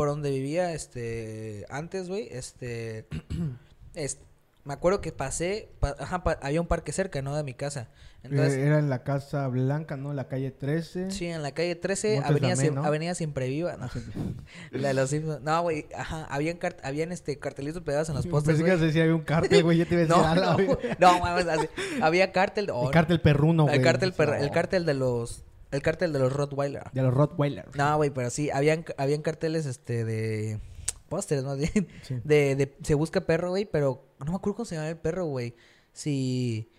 [0.00, 1.66] por donde vivía, este.
[1.68, 3.06] Antes, güey, este.
[3.94, 4.18] es-
[4.64, 5.68] me acuerdo que pasé.
[5.78, 7.36] pa- ajá, pa- había un parque cerca, ¿no?
[7.36, 7.88] De mi casa.
[8.22, 8.54] Entonces.
[8.56, 10.14] Eh, era en la Casa Blanca, ¿no?
[10.14, 11.10] La calle 13.
[11.10, 12.84] Sí, en la calle 13, Montes Avenida, Lamé, Sim- ¿no?
[12.84, 13.76] Avenida Siempre Viva.
[13.76, 13.90] No,
[14.70, 15.42] la de los Simpsons.
[15.42, 19.14] No, güey, ajá, habían, cart- habían este, cartelitos pegados en los postes, Pensé que había
[19.14, 19.76] un cártel, güey.
[19.78, 20.96] Ya te iba a decir, No, "A la no, verga".
[20.98, 21.66] no, mames, así,
[22.00, 22.70] había cártel.
[22.72, 23.76] oh, El cártel perruno, güey.
[23.76, 26.84] el cártel, per- el cártel de los, el cártel de los Rottweiler.
[26.92, 27.74] De los Rottweilers.
[27.76, 30.60] No, güey, pero sí, habían, habían carteles, este, de
[31.08, 32.16] pósteres, más bien, Sí.
[32.24, 35.26] de, de, se busca perro, güey, pero no me acuerdo cómo se llama el perro,
[35.26, 35.54] güey.
[35.92, 36.70] Si,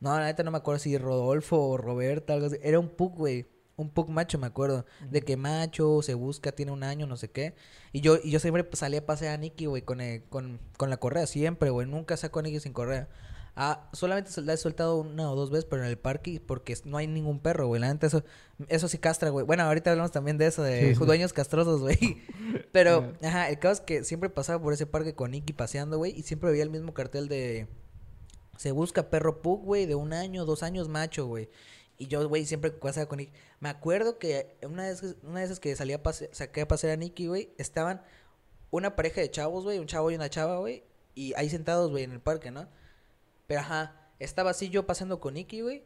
[0.00, 2.56] no, la neta no me acuerdo si Rodolfo o Roberta, algo así.
[2.62, 4.84] Era un pug, güey, un pug macho, me acuerdo.
[5.10, 7.54] De que macho, se busca, tiene un año, no sé qué.
[7.92, 10.90] Y yo, y yo siempre salía a pasear a Nicky, güey, con, el- con, con
[10.90, 11.86] la correa, siempre, güey.
[11.86, 13.08] Nunca saco a Nicky sin correa.
[13.56, 16.96] Ah, solamente la he soltado una o dos veces, pero en el parque, porque no
[16.96, 17.80] hay ningún perro, güey.
[17.80, 18.24] La neta, eso,
[18.68, 19.46] eso sí castra, güey.
[19.46, 21.04] Bueno, ahorita hablamos también de eso, de Sí, sí.
[21.06, 21.96] dueños castrosos, güey.
[22.72, 26.12] Pero, ajá, el caso es que siempre pasaba por ese parque con Nicky paseando, güey,
[26.18, 27.68] y siempre veía el mismo cartel de...
[28.56, 31.48] Se busca perro pug, güey, de un año, dos años macho, güey.
[31.96, 33.32] Y yo, güey, siempre pasaba con Nicky.
[33.60, 36.92] Me acuerdo que una vez, una de esas que salía a pase- saqué a pasear
[36.94, 38.02] a Nicky, güey, estaban
[38.72, 40.82] una pareja de chavos, güey, un chavo y una chava, güey,
[41.14, 42.68] y ahí sentados, güey, en el parque, ¿no?
[43.46, 45.84] Pero ajá, estaba así yo pasando con Nicky, güey.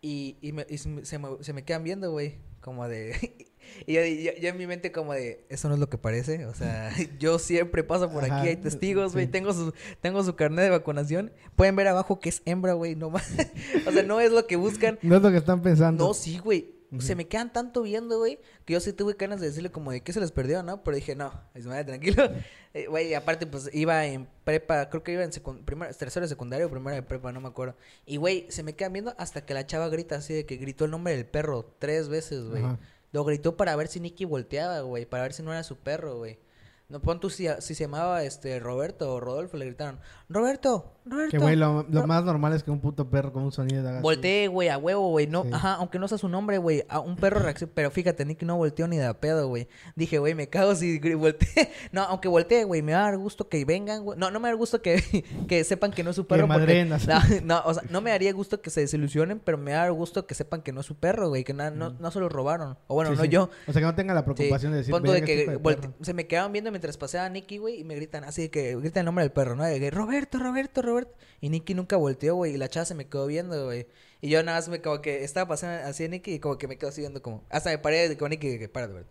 [0.00, 2.38] Y, y, me, y se, me- se me, se me quedan viendo, güey.
[2.60, 3.46] Como de...
[3.86, 5.46] y yo, yo- yo en mi mente como de...
[5.48, 6.44] Eso no es lo que parece.
[6.46, 8.48] O sea, yo siempre paso por Ajá, aquí.
[8.48, 9.26] Hay testigos, güey.
[9.26, 9.32] sí.
[9.32, 9.72] Tengo, su,
[10.02, 11.32] tengo su carnet de vacunación.
[11.56, 12.94] Pueden ver abajo que es hembra, güey.
[12.96, 13.32] No más.
[13.86, 14.98] o sea, no es lo que buscan.
[15.02, 16.06] No es lo que están pensando.
[16.06, 16.73] No, sí, güey.
[17.00, 20.02] Se me quedan tanto viendo, güey, que yo sí tuve ganas de decirle como de
[20.02, 20.82] que se les perdió, ¿no?
[20.82, 22.28] Pero dije, no, es madre, tranquilo.
[22.76, 25.30] Eh, Güey, aparte, pues, iba en prepa, creo que iba en
[25.64, 27.76] primero, tercero de secundario o primero de prepa, no me acuerdo.
[28.04, 30.84] Y, güey, se me quedan viendo hasta que la chava grita así de que gritó
[30.84, 32.64] el nombre del perro tres veces, güey.
[33.12, 36.18] Lo gritó para ver si Nicky volteaba, güey, para ver si no era su perro,
[36.18, 36.40] güey.
[36.88, 41.30] No, pon tú si, si se llamaba, este, Roberto o Rodolfo, le gritaron, Roberto, Roberto.
[41.32, 44.02] Que, güey, lo, más normal es que un puto perro con un sonido haga así.
[44.02, 45.26] Volteé, güey, a huevo, güey.
[45.26, 45.50] No, Sí.
[45.52, 46.84] ajá, aunque no sea su nombre, güey.
[46.88, 47.72] A un perro reacciona.
[47.74, 49.68] Pero fíjate, Nicky no volteó ni de a pedo, güey.
[49.96, 51.70] Dije, güey, me cago si volteé.
[51.92, 54.18] No, aunque volteé, güey, me va a dar gusto que vengan, güey.
[54.18, 55.02] No, no me da gusto que,
[55.48, 56.46] que sepan que no es su perro.
[56.46, 57.06] porque- madreen, así.
[57.44, 60.26] no, no, o sea, no me daría gusto que se desilusionen, pero me da gusto
[60.26, 61.44] que sepan que no es su perro, güey.
[61.44, 62.78] Que na- no, no se lo robaron.
[62.86, 63.28] O bueno, Sí, no sí.
[63.28, 63.50] yo.
[63.68, 65.44] O sea, que no tenga la Sí, preocupación de decir, pon tú de "Verga, este
[65.44, 65.94] que de volte- perro".
[66.00, 69.00] se me quedaban viendo mientras paseaba Nicky, güey, y me gritan así de que gritan
[69.02, 69.64] el nombre del perro, ¿no?
[69.64, 70.93] De que Roberto, Roberto, Roberto.
[71.40, 73.86] Y Nicky nunca volteó, güey, y la chava se me quedó viendo, güey.
[74.20, 76.66] Y yo nada más me como que estaba pasando así a Nicky y como que
[76.68, 79.04] me quedo así viendo como hasta me paré con Nicky que párate, güey.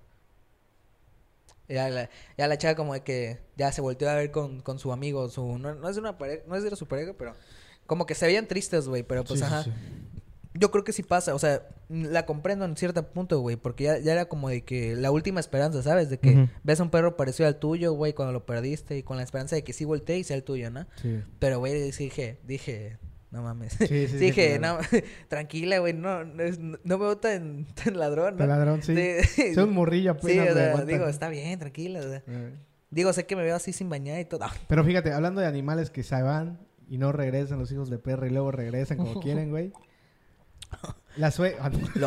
[1.69, 4.79] Ya la, ya la chava como de que ya se volteó a ver con, con
[4.79, 7.33] su amigo, su no, no es de una pareja, no es de su pareja, pero
[7.85, 9.63] como que se veían tristes, güey, pero pues sí, ajá.
[9.63, 9.71] sí.
[10.55, 13.97] Yo creo que sí pasa, o sea, la comprendo en cierto punto, güey, porque ya,
[13.97, 16.09] ya era como de que la última esperanza, ¿sabes?
[16.09, 19.17] De que ves a un perro parecido al tuyo, güey, cuando lo perdiste y con
[19.17, 20.85] la esperanza de que sí voltee y sea el tuyo, ¿no?
[21.01, 21.21] Sí.
[21.39, 22.97] Pero, güey, sí dije, dije,
[23.31, 23.73] no mames.
[23.73, 24.79] Sí, sí, sí, dije, claro.
[24.79, 26.43] no, tranquila, güey, no, no,
[26.83, 28.37] no me veo tan, tan ladrón, ¿no?
[28.37, 28.95] Tan ladrón, sí.
[29.23, 32.23] Sí, Soy un morrillo Sí, apenas, o güey, sea, digo, está bien, tranquila, o sea.
[32.91, 34.45] Digo, sé que me veo así sin bañar y todo.
[34.67, 38.27] Pero fíjate, hablando de animales que se van y no regresan los hijos de perro
[38.27, 39.73] y luego regresan como quieren, güey.
[41.17, 41.55] La sue...
[41.59, 41.79] ah, no.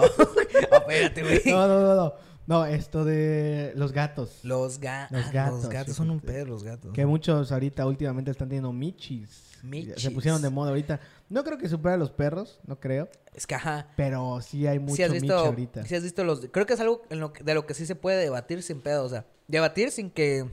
[0.70, 1.42] No, espérate, güey.
[1.46, 2.12] no, no, no, no.
[2.48, 4.38] No, esto de los gatos.
[4.44, 6.92] Los, ga- Los ah, gatos, los gatos son un pedo, los gatos.
[6.92, 9.59] Que muchos ahorita últimamente están teniendo michis.
[9.64, 10.00] Michis.
[10.00, 11.00] Se pusieron de moda ahorita.
[11.29, 13.09] No creo que supera a los perros, no creo.
[13.35, 15.85] Es que, ajá, Pero sí hay mucho si has michi visto, ahorita.
[15.87, 17.85] si has visto los, creo que es algo en lo que- de lo que sí
[17.85, 20.48] se puede debatir sin pedo, o sea, debatir sin que,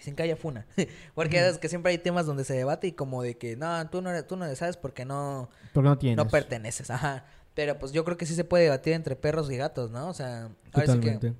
[0.00, 0.66] sin que haya funa,
[1.14, 4.02] porque es que siempre hay temas donde se debate y como de que, no, tú
[4.02, 6.16] no, eres- tú no sabes porque no, Porque no tienes.
[6.16, 9.56] no perteneces, ajá, pero pues yo creo que sí se puede debatir entre perros y
[9.56, 10.08] gatos, ¿no?
[10.08, 11.34] O sea, ahora sí que, Totalmente.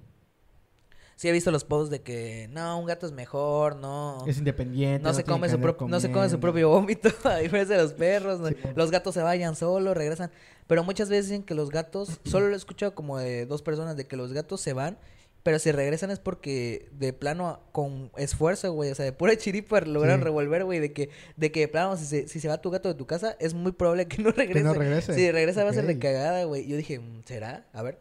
[1.17, 5.03] sí he visto los posts de que, no, un gato es mejor, no, Es independiente.
[5.03, 8.41] no, se come su no se come su propio vómito a diferencia de los perros
[8.75, 10.31] los gatos se vayan solos regresan
[10.67, 13.97] pero muchas veces dicen que los gatos solo lo he escuchado como de dos personas
[13.97, 14.99] de que los gatos se van
[15.43, 19.81] pero si regresan es porque de plano con esfuerzo güey o sea de pura chiripa
[19.81, 20.25] lograron Sí.
[20.25, 22.89] revolver güey de que de que de plano si se, si se va tu gato
[22.89, 25.15] de tu casa es muy probable que no regrese no regrese.
[25.15, 27.99] si regresa va a ser de cagada güey yo dije "Mm, será a ver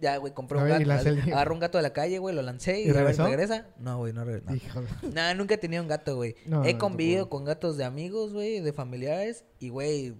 [0.00, 0.92] Ya, güey, compré un gato.
[1.34, 3.24] Agarró un gato de la calle, güey, lo lancé y, ¿Y regresó?
[3.26, 3.66] regresa.
[3.80, 4.54] No, güey, no regresa.
[5.12, 6.36] Nah, nunca he tenido un gato, güey.
[6.46, 9.42] No, he no, convivido con gatos de amigos, güey, de familiares.
[9.58, 10.14] Y, güey,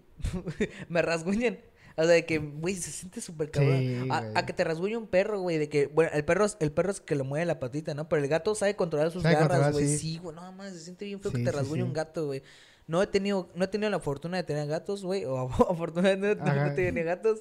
[0.89, 1.59] me rasguñan.
[1.99, 3.79] O sea, de que, güey, se siente súper cabrón.
[3.79, 6.71] Sí, a, que te rasguñe un perro, güey, de que, bueno, el perro, es, el
[6.71, 8.09] perro es que le mueve la patita, ¿no?
[8.09, 9.89] Pero el gato sabe controlar sus Sabe garras, güey.
[9.89, 10.19] sí.
[10.19, 12.45] Güey, no mames, se siente bien feo Sí, que te rasguñe un gato, güey.
[12.87, 16.55] No he tenido, no he tenido la fortuna de tener gatos, güey, o afortunadamente no,
[16.55, 17.41] no tenido gatos,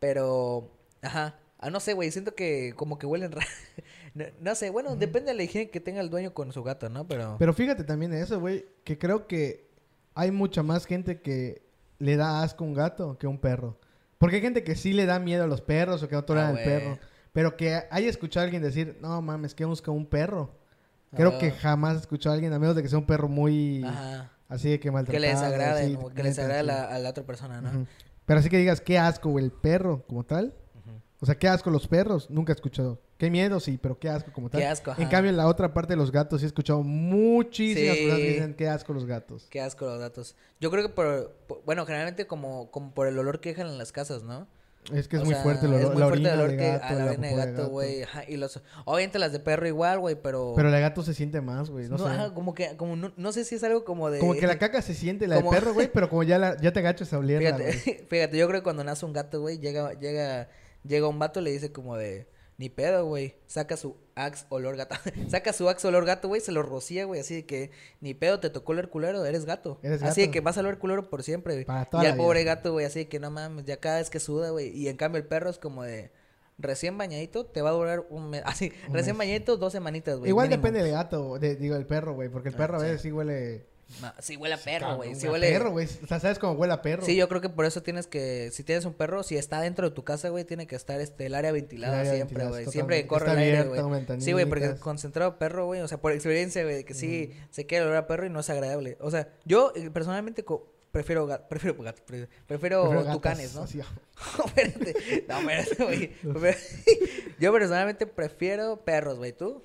[0.00, 3.46] pero, ajá, ah, no sé, güey, siento que como que huelen raro.
[4.14, 6.88] no, no sé, bueno, depende de la higiene que tenga el dueño con su gato,
[6.88, 7.06] ¿no?
[7.06, 9.68] Pero, Pero fíjate también en eso, güey, que creo que
[10.14, 11.62] hay mucha más gente que
[12.00, 13.78] le da asco a un gato que a un perro.
[14.24, 16.50] Porque hay gente que sí le da miedo a los perros o que no toleran
[16.50, 16.64] Ah, güey.
[16.64, 16.98] perro.
[17.32, 20.50] Pero que haya escuchado a alguien decir, no mames, que busca un perro.
[21.14, 21.38] Creo Ah.
[21.38, 24.30] que jamás he escuchado a alguien, a menos de que sea un perro muy ajá,
[24.48, 25.20] así de que maltratado.
[25.20, 26.66] que le desagrade, así, que le neta, desagrade a sí.
[26.66, 27.86] la, a la otra persona, ¿no?
[28.26, 30.54] Pero así que digas, qué asco, güey, el perro como tal.
[31.20, 33.00] O sea, qué asco los perros, nunca he escuchado.
[33.24, 34.60] Qué miedo, sí, pero qué asco como tal.
[34.60, 37.96] Qué asco, En cambio, en la otra parte de los gatos sí he escuchado muchísimas
[37.96, 38.02] Sí.
[38.02, 39.46] personas que dicen qué asco los gatos.
[39.50, 40.36] Qué asco los gatos.
[40.60, 43.78] Yo creo que por, por- bueno, generalmente como, como por el olor que dejan en
[43.78, 44.46] las casas, ¿no?
[44.92, 46.42] Es que es O muy sea, fuerte el olor, Es muy la fuerte el orina
[46.44, 48.04] olor de que gato, a la orina de gato, güey.
[48.28, 50.52] Y los, obviamente las de perro igual, güey, pero...
[50.54, 52.10] Pero la de gato se siente más, güey, no, no, sé.
[52.10, 54.18] ajá, como que, como no, no sé si es algo como de...
[54.18, 56.70] Como que la caca se siente, la de perro, güey, pero como ya, la, ya
[56.74, 59.94] te agachas a olerla, Fíjate, fíjate, yo creo que cuando nace un gato, güey, llega,
[59.94, 60.50] llega,
[60.86, 64.76] llega un vato y le dice como de, ni pedo, güey, saca su axe olor
[64.76, 64.94] gato,
[65.28, 68.38] saca su axe olor gato, güey, se lo rocía, güey, así de que, ni pedo,
[68.40, 69.80] te tocó oler culero, eres gato.
[69.82, 70.32] Eres Así de gato.
[70.34, 71.66] que vas a oler culero por siempre, güey.
[71.68, 72.16] Y el vida.
[72.16, 74.88] pobre gato, güey, así de que no mames, ya cada vez que suda, güey, y
[74.88, 76.10] en cambio el perro es como de...
[76.56, 78.40] Recién bañadito, te va a durar un mes.
[78.46, 79.26] Así, Un recién mes.
[79.26, 80.28] bañadito, dos semanitas, güey.
[80.28, 80.62] Igual mínimo.
[80.62, 82.86] depende del gato, de- digo, el perro, güey, porque el Ah, perro a sí.
[82.86, 83.66] veces sí huele...
[84.20, 85.14] Sí, huele a perro, güey.
[85.14, 85.50] Sí a huele...
[85.50, 85.86] perro, güey.
[85.86, 87.04] O sea, ¿sabes cómo huele a perro?
[87.04, 89.88] Sí, yo creo que por eso tienes que, si tienes un perro, si está dentro
[89.88, 92.66] de tu casa, güey, tiene que estar este el área ventilada El área siempre, güey.
[92.66, 94.20] Siempre que corre el aire, güey.
[94.20, 97.84] Sí, güey, porque concentrado perro, güey, o sea, por experiencia, güey, que sí se quiere
[97.84, 98.96] olor a perro y no es agradable.
[99.00, 100.44] O sea, yo eh, personalmente
[100.94, 103.64] prefiero gato, prefiero gato, prefiero, prefiero tucanes, ¿no?
[104.44, 105.24] espérate.
[105.28, 106.12] No, espérate, güey.
[107.40, 109.32] Yo personalmente prefiero perros, güey.
[109.32, 109.62] ¿Tú?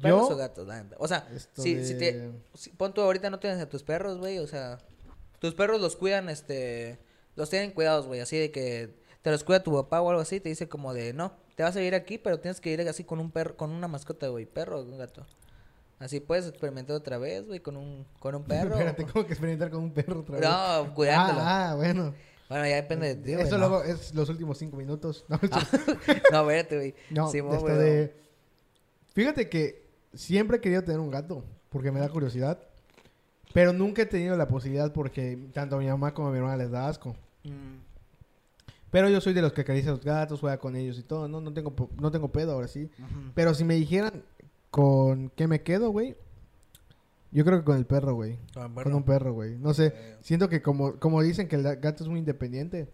[0.00, 0.66] ¿Perros Yo, o gatos?
[0.66, 0.96] la neta?
[0.98, 2.30] O sea, si, si te...
[2.54, 4.38] si- pon tú ahorita no tienes a tus perros, güey.
[4.38, 4.78] O sea,
[5.38, 6.98] tus perros los cuidan, este...
[7.36, 8.20] Los tienen cuidados, güey.
[8.20, 10.40] Así de que te los cuida tu papá o algo así.
[10.40, 13.04] Te dice como de, no, te vas a ir aquí, pero tienes que ir así
[13.04, 14.46] con un perro, con una mascota, güey.
[14.46, 15.24] Perro o un gato.
[15.98, 18.74] Así puedes experimentar otra vez, güey, con un, con un perro.
[18.74, 20.48] Espérate, ¿cómo que experimentar con un perro otra vez?
[20.48, 21.40] No, cuidándolo.
[21.40, 22.14] Ah, ah, bueno.
[22.48, 25.24] Bueno, ya depende de ti, Eso luego es los últimos cinco minutos.
[25.28, 25.38] No,
[26.32, 26.94] no, espérate, güey.
[27.10, 28.27] no Simón, esto de...
[29.18, 32.56] Fíjate que siempre he querido tener un gato, porque me da curiosidad.
[33.52, 36.56] Pero nunca he tenido la posibilidad porque tanto a mi mamá como a mi hermana
[36.56, 37.16] les da asco.
[37.42, 37.80] Mm.
[38.92, 41.26] Pero yo soy de los que acaricia a los gatos, juega con ellos y todo.
[41.26, 42.92] No, no tengo, no tengo pedo ahora sí.
[43.34, 44.22] Pero si me dijeran
[44.70, 46.14] con qué me quedo, güey.
[47.32, 48.38] Yo creo que con el perro, güey.
[48.54, 49.58] Con el Con un perro, güey.
[49.58, 49.86] No sé.
[49.96, 52.88] Eh, Siento que como, como dicen que el gato es muy independiente.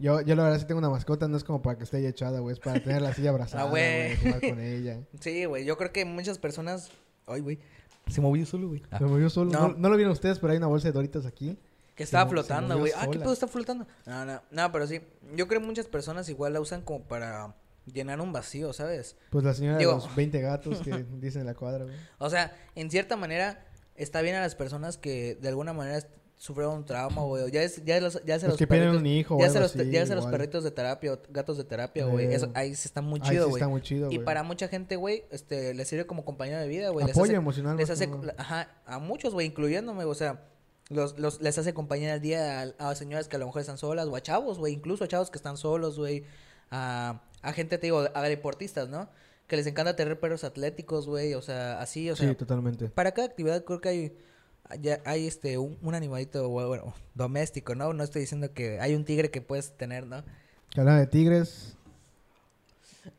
[0.00, 2.06] Yo, yo la verdad sí tengo una mascota, no es como para que esté ahí
[2.06, 2.52] echada, güey.
[2.54, 4.16] Es para tenerla así abrazada, Ah, güey.
[4.16, 5.00] Jugar con ella.
[5.20, 5.64] Sí, güey.
[5.64, 6.90] Yo creo que muchas personas.
[7.26, 7.58] Ay, güey.
[8.06, 8.82] Se movió solo, güey.
[8.96, 9.50] Se movió solo.
[9.50, 9.68] No.
[9.68, 9.74] No.
[9.76, 11.58] no lo vieron ustedes, pero hay una bolsa de doritas aquí.
[11.94, 12.92] Que estaba se flotando, güey.
[12.96, 13.86] Ah, ¿qué pedo está flotando?
[14.06, 15.00] No, no, no, pero sí.
[15.34, 17.56] Yo creo que muchas personas igual la usan como para
[17.92, 19.16] llenar un vacío, ¿sabes?
[19.30, 21.96] Pues la señora Digo- de los 20 gatos que dicen en la cuadra, güey.
[22.18, 25.98] O sea, en cierta manera está bien a las personas que de alguna manera
[26.38, 27.50] sufrieron un trauma, güey.
[27.50, 29.74] Ya es, ya los, ya se Los los que perritos- un hijo ya se los,
[29.76, 32.32] así, ya se los perritos de terapia o gatos de terapia, güey.
[32.32, 33.60] Eh, ahí sí está muy chido, sí güey.
[33.60, 36.90] está muy chido, y para mucha gente, güey, este, les sirve como compañero de vida,
[36.90, 37.04] güey.
[37.06, 37.76] Les Apoyo hace- emocional.
[37.76, 38.34] les hace, que nada.
[38.38, 40.44] ajá, a muchos, güey, incluyéndome, o sea,
[40.90, 43.76] los, los, les hace compañía al día a, a señoras que a lo mejor están
[43.76, 46.24] solas, o a chavos, güey, incluso a chavos que están solos, güey,
[46.70, 49.08] a, a gente, te digo, a deportistas, ¿no?
[49.48, 52.88] Que les encanta tener perros atléticos, güey, o sea, así, o sea, sí, totalmente.
[52.90, 54.16] para cada actividad creo que hay,
[54.76, 57.92] ya hay este, un, un animalito, bueno, doméstico, ¿no?
[57.92, 60.24] No estoy diciendo que hay un tigre que puedes tener, ¿no?
[60.70, 61.74] Que hablaba de tigres.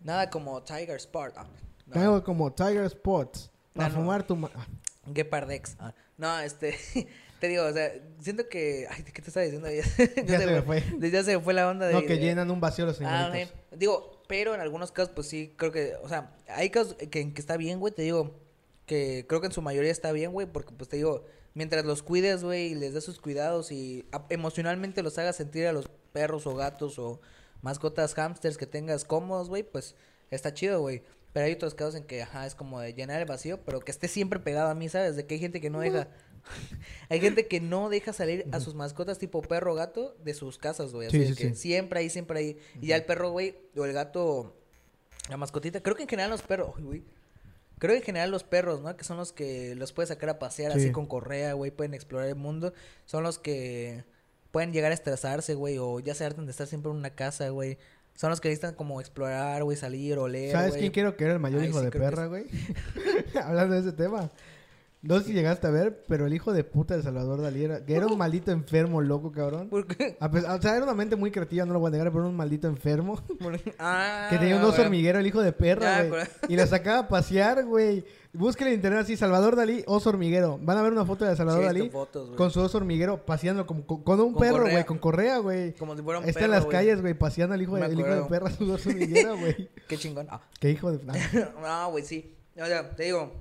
[0.04, 1.48] Nada como Tiger Sport, ah,
[1.88, 1.94] no.
[1.94, 3.50] Tengo como Tiger Spots.
[3.74, 3.96] Para Ah, no.
[3.96, 4.36] fumar tu...
[4.36, 4.68] ma- ah,
[5.14, 5.76] Gepardex.
[5.80, 6.76] Ah, no, este,
[7.40, 9.68] te digo, o sea, siento que, ay, ¿qué te estaba diciendo?
[10.18, 10.84] Ya, Ya se me fue.
[11.10, 11.94] Ya se me fue la onda de...
[11.94, 13.56] No, que de- llenan un vacío los Ah, señoritos.
[13.72, 13.78] ok.
[13.80, 17.34] Digo, pero en algunos casos, pues sí, creo que, o sea, hay casos que, en
[17.34, 18.36] que está bien, güey, te digo,
[18.86, 22.04] que creo que en su mayoría está bien, güey, porque pues te digo, mientras los
[22.04, 26.48] cuides, güey, y les des sus cuidados y emocionalmente los hagas sentir a los perros
[26.48, 27.20] o gatos o
[27.62, 29.96] mascotas hamsters que tengas cómodos, güey, pues
[30.32, 31.04] está chido, güey.
[31.34, 33.92] Pero hay otros casos en que, ajá, es como de llenar el vacío, pero que
[33.92, 35.16] esté siempre pegado a mí, ¿sabes?
[35.16, 36.08] De que hay gente que no deja,
[37.10, 40.58] Hay gente que no deja salir a sus mascotas tipo perro o gato de sus
[40.58, 41.08] casas, güey.
[41.08, 41.56] Así Sí, sí, que sí.
[41.56, 42.58] siempre ahí, siempre ahí.
[42.82, 44.56] Y ya el perro, güey, o el gato,
[45.30, 45.82] la mascotita.
[45.82, 47.04] Creo que en general los perros, güey.
[47.80, 48.96] Creo que en general los perros, ¿no?
[48.96, 50.80] Que son los que los puedes sacar a pasear Sí.
[50.80, 51.72] así con correa, güey.
[51.72, 52.74] Pueden explorar el mundo.
[53.06, 54.04] Son los que
[54.52, 55.78] pueden llegar a estresarse, güey.
[55.80, 57.78] O ya se hartan de estar siempre en una casa, güey.
[58.16, 61.40] Son los que necesitan como explorar, güey, salir, oler, ¿Sabes quién quiero que era el
[61.40, 62.46] mayor Ay, hijo sí, de perra, güey?
[63.44, 64.30] Hablando de ese tema.
[65.02, 67.86] No sé si llegaste a ver, pero el hijo de puta de Salvador Dalí era,
[67.86, 69.70] que era un maldito enfermo, loco, cabrón.
[69.70, 70.18] ¿Por qué?
[70.20, 72.20] A pesar- o sea, era una mente muy creativa, no lo voy a negar, pero
[72.24, 73.18] era un maldito enfermo.
[73.80, 76.24] ah, que tenía un oso hormiguero, el hijo de perra, güey.
[76.50, 78.04] Y lo sacaba a pasear, güey.
[78.34, 80.60] Búsquenle en internet así, Salvador Dalí, oso hormiguero.
[80.62, 83.66] Van a ver una foto de Salvador Sí, Dalí fotos, con su oso hormiguero paseando
[83.66, 85.74] como, con, con un Con perro, güey, con correa, güey.
[85.76, 88.10] Como si fuera un Está en las calles, güey, paseando al hijo, de, el hijo
[88.16, 89.70] de perra, su oso hormiguero, güey.
[89.88, 90.28] Qué chingón.
[90.30, 90.42] Ah.
[90.60, 91.00] Qué hijo de...
[91.62, 92.36] No, güey, sí.
[92.62, 93.32] O sea, te digo,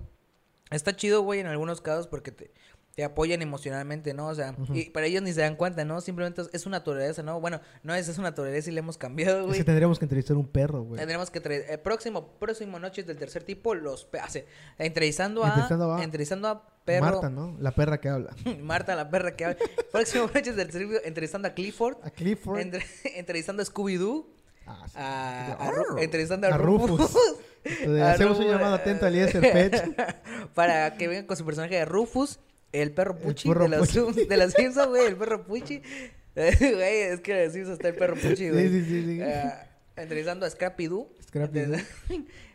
[0.70, 2.50] está chido, güey, en algunos casos porque te,
[2.94, 4.26] te apoyan emocionalmente, ¿no?
[4.26, 6.00] O sea, y para ellos ni se dan cuenta, ¿no?
[6.00, 7.40] Simplemente es- es una naturaleza, ¿no?
[7.40, 9.58] Bueno, no es, es una naturaleza y le hemos cambiado, Es güey.
[9.58, 10.98] que tendríamos que entrevistar un perro, güey.
[10.98, 14.46] Tendremos que traer, el próximo, próximo noches del tercer tipo, los hace,
[14.78, 17.56] entrevistando a, Entrevistando a- entrevistando a perro, Marta, ¿no?
[17.60, 18.34] La perra que habla.
[18.62, 19.58] Marta, la perra que habla.
[19.92, 22.58] próximo noches del tercer tipo, entrevistando a Clifford, A Clifford.
[22.60, 22.84] entre-
[23.16, 24.26] entrevistando a Scooby-Doo,
[24.70, 24.94] Ah, sí.
[24.98, 26.90] a, a Ru- entrevistando a, A Rufus.
[27.00, 27.36] Rufus.
[27.64, 29.96] Entonces, hacemos un llamado atento a Eliezer Pech.
[30.54, 32.40] para que vengan con su personaje de Rufus,
[32.72, 34.24] el perro El Puchi perro de, los, Puchi.
[34.28, 35.82] de Simpsons, güey, el perro Puchi.
[36.34, 38.68] Güey, es que en Simpsons está el perro Puchi, Sí, güey.
[38.68, 39.18] sí, sí, sí.
[39.20, 39.52] Eh,
[39.96, 41.08] entrevistando a Scrappy Doo.
[41.26, 41.76] Scrappy Doo.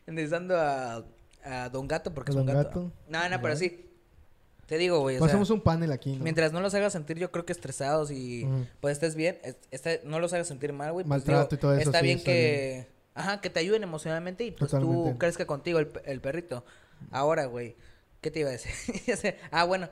[0.07, 1.03] entrevistando a,
[1.43, 2.69] a Don Gato, porque es un Don gato.
[2.69, 2.91] Gato.
[3.09, 3.89] No, no, pero sí.
[4.67, 6.23] Te digo, güey, o Pues sea, hacemos un panel aquí, ¿no?
[6.23, 8.47] mientras no los hagas sentir, yo creo que estresados y
[8.79, 11.03] pues estés bien, es- está- no los hagas sentir mal, güey.
[11.05, 14.43] pues, Maltrato y todo eso, Está sí, bien está que, ajá, que te ayuden emocionalmente
[14.43, 16.65] y pues tú crezca contigo el, el perrito.
[17.11, 17.75] Ahora, güey,
[18.21, 18.71] ¿qué te iba a decir?
[19.51, 19.89] Ah, bueno,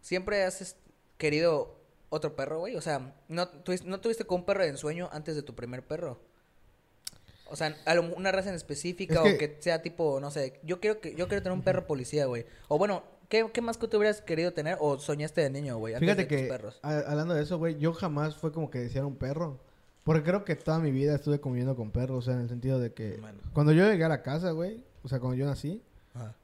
[0.00, 0.76] siempre has
[1.18, 1.78] querido
[2.10, 2.76] otro perro, güey.
[2.76, 5.86] O sea, ¿no tuviste, ¿no tuviste con un perro de ensueño antes de tu primer
[5.86, 6.20] perro?
[7.46, 7.76] O sea,
[8.16, 11.10] una raza en específica Es o que- que sea tipo, no sé, yo quiero que
[11.14, 12.46] yo quiero tener un perro policía, güey.
[12.68, 15.94] O bueno, ¿qué, qué mascota hubieras querido tener o soñaste de niño, güey?
[15.96, 16.80] Fíjate de tus que, perros?
[16.82, 19.60] hablando de eso, güey, yo jamás fue como que deseara un perro.
[20.04, 22.78] Porque creo que toda mi vida estuve conviviendo con perros, o sea, en el sentido
[22.80, 23.38] de que Bueno.
[23.52, 25.80] cuando yo llegué a la casa, güey, o sea, cuando yo nací,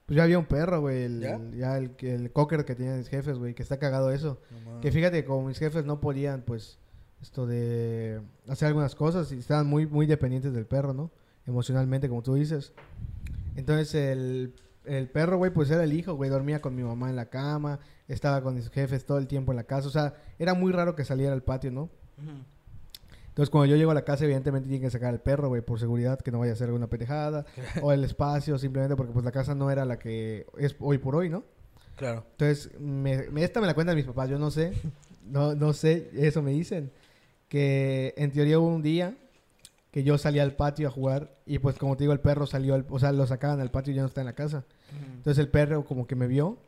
[0.07, 1.35] pues ya había un perro, güey, el, ¿Ya?
[1.35, 4.41] el- ya el, que- el cocker que tenían mis jefes, güey, que está cagado eso.
[4.81, 6.79] Que fíjate, como mis jefes no podían, pues,
[7.21, 11.11] esto de hacer algunas cosas y estaban muy, muy dependientes del perro, ¿no?
[11.47, 12.73] Emocionalmente, como tú dices.
[13.57, 17.17] Entonces, el, el perro, güey, pues era el hijo, güey, dormía con mi mamá en
[17.17, 20.55] la cama, estaba con mis jefes todo el tiempo en la casa, o sea, era
[20.55, 21.83] muy raro que saliera al patio, ¿no?
[22.19, 22.45] Ujú.
[23.39, 25.79] Entonces, cuando yo llego a la casa, evidentemente tienen que sacar al perro, güey, por
[25.79, 27.47] seguridad, que no vaya a hacer alguna pendejada,
[27.83, 31.15] o el espacio, simplemente porque, pues, la casa no era la que es hoy por
[31.15, 31.45] hoy, ¿no?
[31.95, 32.25] Claro.
[32.33, 34.73] Entonces, me, me- esta me la cuentan mis papás, yo no sé,
[35.25, 36.91] no, no sé, eso me dicen,
[37.49, 39.17] que en teoría hubo un día
[39.93, 42.75] que yo salí al patio a jugar y pues como te digo, el perro salió,
[42.75, 44.65] al- o sea, lo sacaban al patio y ya no está en la casa.
[45.17, 46.59] Entonces el perro como que me vio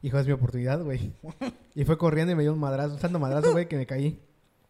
[0.00, 1.12] y dijo, es mi oportunidad, güey.
[1.74, 4.20] Y fue corriendo y me dio un madrazo, un santo madrazo, güey, que me caí.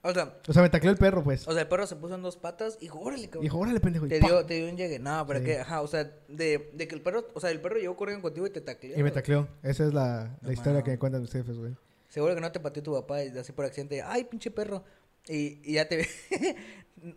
[0.05, 1.47] O sea, O sea, me tacleó el perro, pues.
[1.47, 3.43] o sea, el perro se puso en dos patas y dijo, órale, Y cabrón.
[3.43, 4.09] dijo, órale, pendejo.
[4.09, 4.99] Te dio, te dio un llegue.
[4.99, 5.47] No, pero Sí.
[5.47, 8.23] que, ajá, o sea, de, de que el perro, o sea, el perro llegó corriendo
[8.23, 8.99] contigo y te tacleó.
[8.99, 9.47] Y me tacleó.
[9.63, 11.77] Esa es la, historia que me cuentan mis jefes, güey.
[12.09, 14.03] Seguro que no te pateó tu papá y así por accidente.
[14.03, 14.83] Ay, pinche perro.
[15.29, 16.09] Y, y ya te...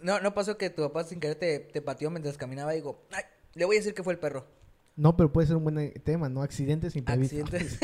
[0.01, 3.03] no, no pasó que tu papá sin querer te, te pateó mientras caminaba y digo,
[3.11, 3.23] ay,
[3.55, 4.45] le voy a decir que fue el perro.
[4.97, 6.41] No, pero puede ser un buen eh, tema, ¿no?
[6.41, 7.41] Accidentes imprevistos.
[7.53, 7.79] Accidentes.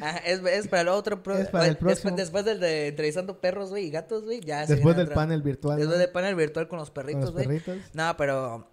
[0.00, 1.22] Ajá, es, es para el otro.
[1.22, 2.14] pro- Es para el próximo.
[2.16, 5.76] Después, del de entrevistando perros, güey, y gatos, güey, ya Después del otra- panel virtual.
[5.78, 6.00] Después ¿no?
[6.00, 7.46] del panel virtual con los perritos, los güey.
[7.46, 7.78] perritos.
[7.94, 8.68] No, pero...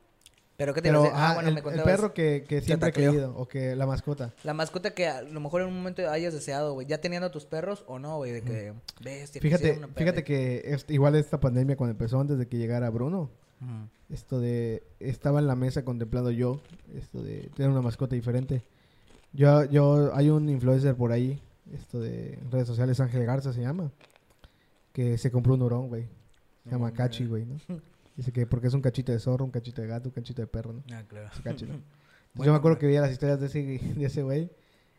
[0.57, 1.05] ¿Pero qué te Pero?
[1.13, 3.85] Ah, ah, bueno, el, me el perro que, que siempre he querido, o que la
[3.85, 4.33] mascota.
[4.43, 6.85] La mascota que a lo mejor en un momento hayas deseado, güey.
[6.85, 8.33] Ya teniendo a tus perros o no, güey.
[8.33, 10.25] De que, bestia, Fíjate, quisiera una fíjate perra".
[10.25, 13.87] que es- igual esta pandemia cuando empezó antes de que llegara Bruno, Ujú.
[14.09, 16.59] Esto de estaba en la mesa contemplando yo
[16.95, 18.63] esto de tener una mascota diferente.
[19.33, 21.39] Yo yo hay un influencer por ahí,
[21.73, 23.91] esto de redes sociales Ángel Garza se llama,
[24.93, 26.07] que se compró un hurón, güey.
[26.63, 27.57] Se llama Cachi, güey, ¿no?
[28.17, 30.47] Dice que porque es un cachito de zorro, un cachito de gato, un cachito de
[30.47, 30.83] perro, ¿no?
[30.91, 31.29] Ah, claro.
[31.43, 31.73] Cachi, ¿no?
[32.29, 34.51] Entonces, Buen yo me acuerdo que veía las historias de ese, de ese güey.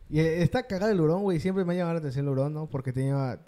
[0.09, 1.39] Y eh, está cagado el hurón, güey.
[1.39, 2.67] Siempre me ha llamado la atención el hurón, ¿no?
[2.67, 3.39] Porque tenía...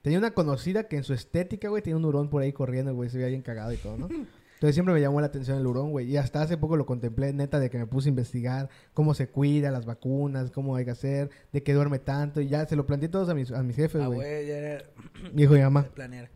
[0.00, 3.10] Tenía una conocida que en su estética, güey, tenía un hurón por ahí corriendo, güey.
[3.10, 4.08] Se veía bien cagado y todo, ¿no?
[4.56, 6.10] Entonces siempre me llamó la atención el hurón, güey.
[6.10, 9.28] Y hasta hace poco lo contemplé, neta, de que me puse a investigar cómo se
[9.28, 12.40] cuida, las vacunas, cómo hay que hacer, de que duerme tanto.
[12.40, 14.18] Y ya se lo planteé todos a mis, a mis jefes, Ah, güey.
[14.18, 14.84] güey, ya era
[15.34, 16.30] Mi hijo y mamá, planear.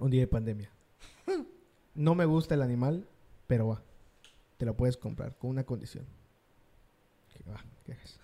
[0.00, 0.70] un día de pandemia.
[1.94, 3.06] No me gusta el animal,
[3.46, 3.82] pero va.
[4.56, 6.06] Te lo puedes comprar con una condición.
[7.28, 8.18] Que va, ¿qué es?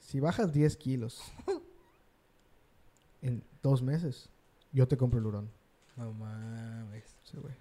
[0.00, 1.22] si bajas 10 kilos
[3.22, 4.28] en dos meses,
[4.72, 5.50] yo te compro el hurón.
[5.96, 7.04] No mames.
[7.24, 7.54] Sí, güey.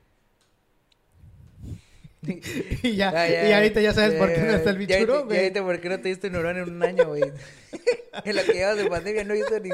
[2.83, 5.39] y ya, Ah, y ahorita ya sabes por qué no está el bichurón, güey.
[5.39, 7.21] ahorita por qué no te diste hurón en un año, güey.
[8.25, 9.69] en lo que llevas de pandemia no hizo ni...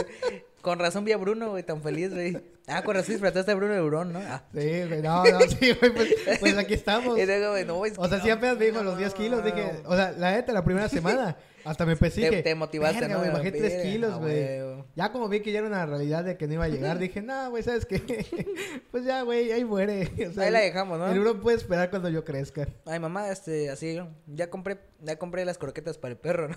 [0.61, 2.37] Con razón vi a Bruno, güey, tan feliz, güey.
[2.67, 4.19] Ah, con razón disfrutaste a Bruno de hurón, ¿no?
[4.19, 4.43] Ah.
[4.53, 7.17] Sí, güey, no, no, sí, güey, pues, pues aquí estamos.
[7.17, 9.43] Y luego, güey, no, es O sea, sí no, apenas me dijo los 10 kilos,
[9.43, 13.19] dije, o sea, la neta, la primera semana, hasta me pesé Te, motivaste, "Verga, ¿no?
[13.21, 14.59] güey, bajé 3 Verga, kilos, güey.
[14.95, 17.21] Ya como vi que ya era una realidad de que no iba a llegar, dije,
[17.21, 17.99] no, güey, ¿sabes qué?
[18.91, 20.11] pues ya, güey, ahí muere.
[20.29, 21.11] O sea, Ahí la dejamos, ¿no?
[21.11, 22.67] El uno puede esperar cuando yo crezca.
[22.85, 26.55] Ay, mamá, este, así, ya compré, ya compré las croquetas para el perro, ¿no?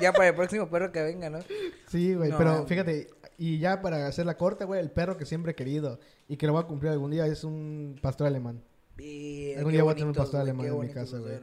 [0.00, 1.40] ya para el próximo perro que venga, ¿no?
[1.88, 3.08] Sí, güey, No, pero fíjate,
[3.42, 6.46] y ya para hacer la corta, güey, el perro que siempre he querido y que
[6.46, 8.62] lo voy a cumplir algún día es un pastor alemán.
[8.96, 11.40] Bien, Algún día voy a tener un pastor alemán en mi casa, güey.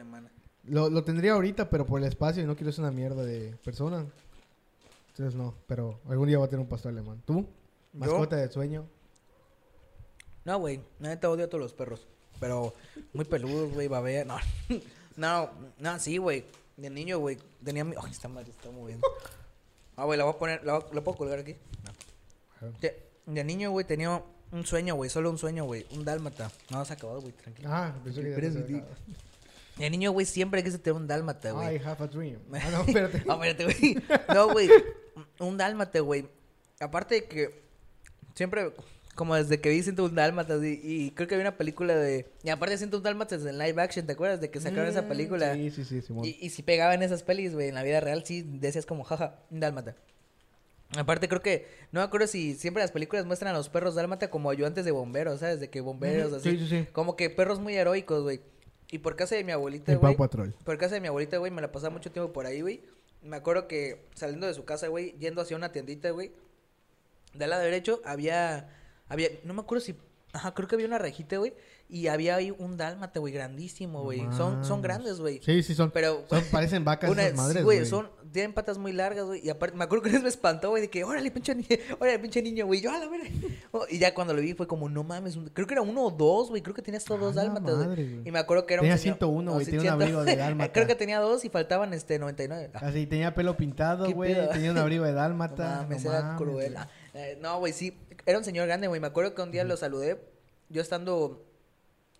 [0.63, 3.53] Lo, lo tendría ahorita, pero por el espacio y no quiero ser una mierda de
[3.65, 4.05] persona.
[5.09, 7.21] Entonces no, pero algún día voy a tener un pastor alemán.
[7.25, 7.41] ¿Tú?
[7.41, 7.99] ¿Yo?
[7.99, 8.87] Mascota de sueño.
[10.45, 12.07] No, güey, neta odio a todos los perros.
[12.39, 12.73] Pero
[13.11, 14.23] muy peludos, güey, babea.
[14.23, 14.37] No,
[15.17, 16.45] no, no, sí, güey.
[16.77, 17.93] De niño, güey, tenía mi...
[18.01, 19.05] Ay, esta madre está moviendo.
[19.99, 21.55] Ah, güey, la voy a poner, la, voy- ¿la puedo colgar aquí?
[22.61, 22.71] No.
[22.79, 25.85] De, de niño, güey, tenía un sueño, güey, solo un sueño, güey.
[25.91, 26.51] Un dálmata.
[26.69, 27.69] No, se ha acabado, güey, tranquilo.
[27.71, 28.85] Ah, pensé que ya.
[29.77, 31.75] De niño, güey, siempre quise tener un dálmata, güey.
[31.77, 32.39] I have a dream.
[32.53, 33.23] Ah, no, espérate.
[33.29, 34.03] Ah, espérate, güey.
[34.33, 34.69] No, güey.
[35.39, 36.27] Un dálmata, güey.
[36.81, 37.63] Aparte de que
[38.35, 38.73] siempre,
[39.19, 42.25] como desde que vi Siento un dálmata, y, y creo que había una película de.
[42.41, 44.39] Y aparte Siento un dálmata es en live action, ¿te acuerdas?
[44.39, 45.55] De que sacaron esa Mm, película.
[45.55, 46.23] Sí, sí, sí, Simón.
[46.23, 49.35] Y, y si pegaban esas pelis, güey, en la vida real, sí decías como, jaja,
[49.51, 49.97] un dálmata.
[50.97, 54.29] Aparte, creo que, no me acuerdo si siempre las películas muestran a los perros dálmata
[54.29, 55.59] como ayudantes de bomberos, ¿sabes?
[55.59, 56.51] De que bomberos, así.
[56.51, 56.87] sí, sí, sí.
[56.93, 58.39] Como que perros muy heroicos, güey.
[58.89, 60.15] Y por casa de mi abuelita, El güey.
[60.15, 62.81] Por casa de mi abuelita, güey, me la pasaba mucho tiempo por ahí, güey.
[63.21, 66.31] Me acuerdo que saliendo de su casa, güey, yendo hacia una tiendita, güey.
[67.33, 68.69] Del lado derecho había,
[69.09, 69.95] había, no me acuerdo si,
[70.33, 71.53] ajá, creo que había una rejita, güey.
[71.91, 74.21] Y había ahí un dálmata, güey, grandísimo, güey.
[74.37, 75.41] Son, son grandes, güey.
[75.43, 75.89] Sí, sí, son.
[75.89, 79.43] Pero, son parecen vacas una, esas madres, güey, son, tienen patas muy largas, güey.
[79.43, 81.67] Y aparte, me acuerdo que una vez me espantó, güey, de que, órale, pinche niño,
[81.99, 82.79] órale, pinche niño, güey.
[82.79, 83.27] Yo, a la verga.
[83.71, 86.03] Oh, y ya cuando lo vi fue como, no mames, un- creo que era uno
[86.05, 86.61] o dos, güey.
[86.63, 88.21] Creo que tenía hasta A dos dálmatas, güey.
[88.27, 89.93] Y me acuerdo que era Tenía un señor- 101, güey, tenía un 100.
[89.93, 90.73] abrigo de dálmata.
[90.73, 92.69] creo que tenía dos y faltaban, este, 99.
[92.75, 94.35] Ah, Así, tenía pelo pintado, ¿Qué güey.
[94.49, 95.81] Tenía un abrigo de no dálmata.
[95.83, 96.71] mames, no era mames, cruel.
[96.73, 96.75] güey.
[96.83, 97.95] Ah, eh, no, güey, sí.
[98.29, 99.01] Era un señor grande, güey.
[99.01, 100.19] Me acuerdo que un día lo saludé.
[100.69, 101.43] Yo estando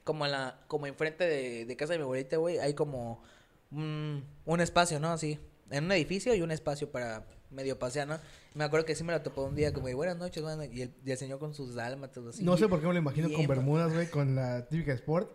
[0.04, 2.58] como en la, como enfrente de, de casa de mi abuelita, güey.
[2.58, 3.22] Hay como
[3.70, 5.12] un, un espacio, ¿no?
[5.12, 5.38] Así.
[5.70, 8.18] En un edificio y un espacio para medio pasear, ¿no?
[8.56, 10.82] Me acuerdo que sí me lo topó un día, como, buenas noches, buenas noches", Y
[10.82, 12.44] el, y el señor con sus dálmatas, así.
[12.44, 15.30] No sé por qué me lo imagino Bien, con bermudas, güey, con la típica sport.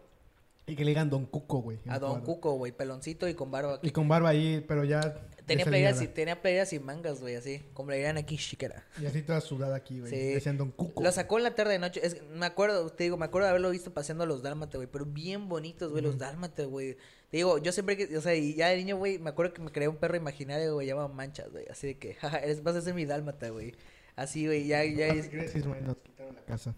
[0.66, 1.78] Y que le digan Don Cuco, güey.
[1.86, 2.26] A Don cuadro.
[2.26, 3.78] Cuco, güey, peloncito y con barba.
[3.80, 5.24] Y con barba ahí, pero ya.
[5.46, 7.62] Tenía playeras, y, tenía playeras sin mangas, güey, así.
[7.74, 8.84] Como le dirían aquí, chiquera.
[9.00, 10.40] Y así toda sudada aquí, güey.
[10.40, 10.50] Sí.
[10.52, 11.02] Don Cuco.
[11.02, 12.00] Lo sacó en la tarde de noche.
[12.02, 14.88] Es, me acuerdo, te digo, me acuerdo de haberlo visto paseando a los dálmatas, güey.
[14.90, 16.96] Pero bien bonitos, güey, los dálmatas, güey.
[17.30, 19.60] Te digo, yo siempre que, o sea, y ya de niño, güey, me acuerdo que
[19.60, 21.66] me creé un perro imaginario, güey, llamado Manchas, güey.
[21.68, 23.74] Así de que, jaja, eres, vas a ser mi dálmata, güey.
[24.16, 25.12] Así, güey, ya, ya.
[25.12, 25.52] ¿Qué crees?
[25.52, 26.74] Sí, güey, nos quitaron la casa.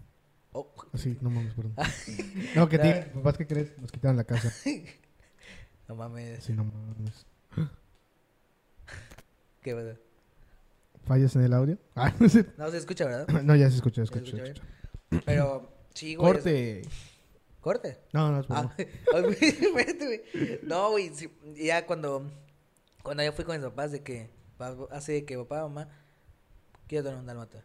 [0.52, 1.74] Oh, Así, no mames, perdón.
[2.56, 3.78] no, que te papás, ¿qué crees?
[3.78, 4.50] Nos quitaron la casa.
[5.88, 6.42] no mames.
[6.42, 7.26] Sí, no mames.
[9.74, 9.98] ¿Qué?
[11.06, 11.78] ¿Fallas en el audio?
[11.96, 12.46] Ah, no sé.
[12.56, 13.26] No se escucha, ¿verdad?
[13.42, 14.62] No, ya se escuchó, ¿Se escucha escuchó.
[15.24, 16.30] Pero, sí, güey.
[16.30, 16.82] es- Corte.
[17.60, 17.98] Corte.
[18.12, 18.86] No, no, es Ah, ay,
[19.22, 20.60] güey.
[20.62, 22.30] No, güey, sí, ya cuando,
[23.02, 24.30] cuando yo fui con mis papás de que,
[24.90, 25.88] así de que papá, mamá,
[26.86, 27.64] quiero tener un dálmata.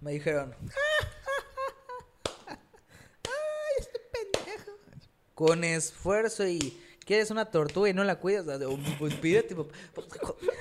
[0.00, 0.54] Me dijeron,
[5.34, 6.78] con esfuerzo y
[7.10, 9.74] quieres una tortuga y no la cuidas, o sea, pues pídete, papá.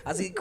[0.03, 0.33] así,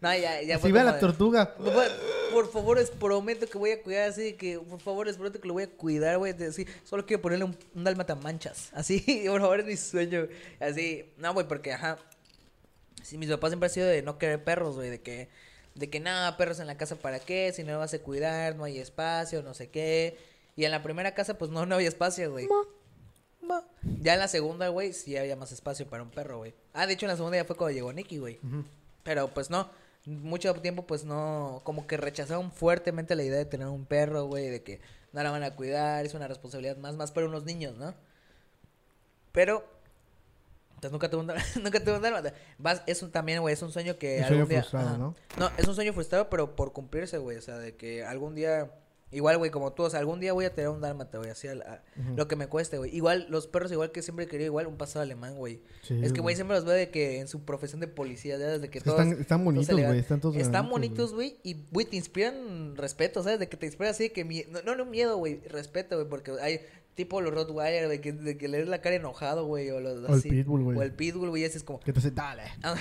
[0.00, 1.54] no, ya, ya Si ve a la tortuga.
[1.54, 1.84] Papá,
[2.32, 5.46] por favor, les prometo que voy a cuidar así, que por favor, les prometo que
[5.46, 6.32] lo voy a cuidar, güey.
[6.32, 8.70] de Así, solo quiero ponerle un, un dálmata manchas.
[8.74, 10.26] Así, por favor, es mi sueño.
[10.58, 11.96] Así, no, güey, porque, ajá.
[13.04, 15.28] Sí, mis papás siempre han sido de no querer perros, güey, de que,
[15.76, 18.56] de que nada, perros en la casa para qué, si no lo vas a cuidar,
[18.56, 20.18] no hay espacio, no sé qué.
[20.56, 22.48] Y en la primera casa, pues no, no había espacio, güey.
[22.48, 22.62] Ma.
[24.00, 26.54] Ya en la segunda, güey, sí había más espacio para un perro, güey.
[26.72, 28.38] Ah, de hecho, en la segunda ya fue cuando llegó Nicky, güey.
[29.02, 29.70] Pero pues no,
[30.06, 34.48] mucho tiempo pues no, como que rechazaron fuertemente la idea de tener un perro, güey,
[34.48, 34.80] de que
[35.12, 37.94] no la van a cuidar, es una responsabilidad más, más para unos niños, ¿no?
[39.32, 39.64] Pero,
[40.80, 41.32] pues nunca tuve un,
[41.62, 42.32] nunca tuve un.
[42.58, 44.60] Vas, es un, también, güey, es un sueño que Un algún sueño día...
[44.60, 44.98] frustrado.
[44.98, 45.16] ¿no?
[45.38, 48.70] No, es un sueño frustrado, pero por cumplirse, güey, o sea, de que algún día
[49.12, 51.48] Igual, güey, como tú, o sea, algún día voy a tener un dálmata, güey, así
[51.48, 52.14] a- Ujú.
[52.16, 52.94] lo que me cueste, güey.
[52.94, 55.60] Igual, los perros, igual que siempre he querido, igual un pasado alemán, güey.
[55.82, 58.46] Sí, es que, güey, siempre los veo de que en su profesión de policía, ya
[58.46, 59.00] desde que Es todos...
[59.00, 59.98] están, están bonitos, güey.
[59.98, 63.38] Están todos Están bonitos, güey, y, güey, te inspiran respeto, ¿sabes?
[63.40, 64.24] De que te inspiran así que...
[64.48, 66.60] No, no, no miedo, güey, respeto, güey, porque hay
[66.94, 70.04] tipo los Rottweiler, güey, que, de que le des la cara enojado, güey, o los
[70.04, 70.28] O el así.
[70.28, 70.78] pitbull, güey.
[70.78, 71.80] O el pitbull, güey, ese es como...
[71.80, 72.42] Que te hace, dale.
[72.62, 72.74] Ah,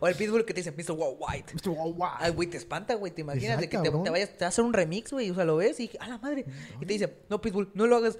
[0.00, 0.92] o el pitbull que te dice, Mr.
[0.96, 1.54] Wow White.
[1.54, 1.68] Mr.
[1.68, 2.08] Wow, wow.
[2.18, 3.12] Ay, güey, te espanta, güey.
[3.12, 5.30] Te imaginas de que te, vayas, te va a hacer un remix, güey.
[5.30, 6.46] O sea, lo ves y a la madre.
[6.80, 8.18] Y te dice, no, Pitbull, no lo hagas.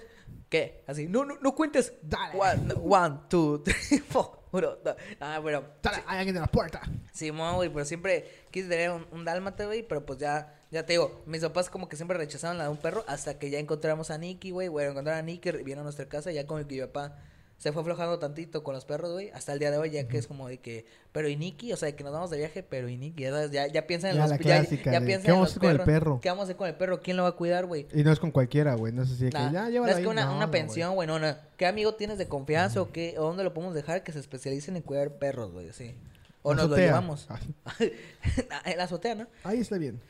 [0.48, 0.82] ¿Qué?
[0.86, 1.94] Así, no, no, no cuentes.
[2.02, 2.38] Dale.
[2.38, 4.40] One, one, two, three, four.
[4.52, 4.96] Uno, dos.
[5.20, 5.64] Ah, pero.
[5.80, 6.82] Dale, hay alguien en la puerta.
[7.12, 10.92] Simón, güey, pero siempre quise tener un, un dálmata, güey, pero pues ya, ya te
[10.94, 14.10] digo, mis papás como que siempre rechazaron la de un perro hasta que ya encontramos
[14.10, 16.80] a Nicky, güey, güey, encontraron a Nicky, vino a nuestra casa, ya como que mi
[16.80, 17.16] papá
[17.58, 20.16] se fue aflojando tantito con los perros, güey, hasta el día de hoy, ya que
[20.16, 22.62] es como de que, pero y Nicky, o sea, de que nos vamos de viaje,
[22.62, 25.06] pero y Nicky, ya, ya, ya piensan en Ya los la ya- clásica ya, de,
[25.06, 26.20] piensan ¿qué vamos a hacer con el perro?
[26.22, 27.00] ¿Qué vamos a hacer con el perro?
[27.02, 27.86] ¿Quién lo va a cuidar, güey?
[27.92, 28.94] Y no es con cualquiera, güey.
[28.94, 30.50] No es así de que Nah, ya no llévalo es que una, No, una no,
[30.52, 31.36] pensión, güey, no, no.
[31.58, 33.16] ¿Qué amigo tienes de confianza o qué?
[33.18, 35.70] ¿O dónde lo podemos dejar que se especialicen en cuidar perros, güey?
[35.74, 35.94] Sí.
[36.42, 36.86] O La nos lo azotea.
[36.86, 37.26] llevamos.
[37.28, 37.38] Ah,
[38.64, 39.26] en la azotea, ¿no?
[39.44, 40.00] Ahí está bien.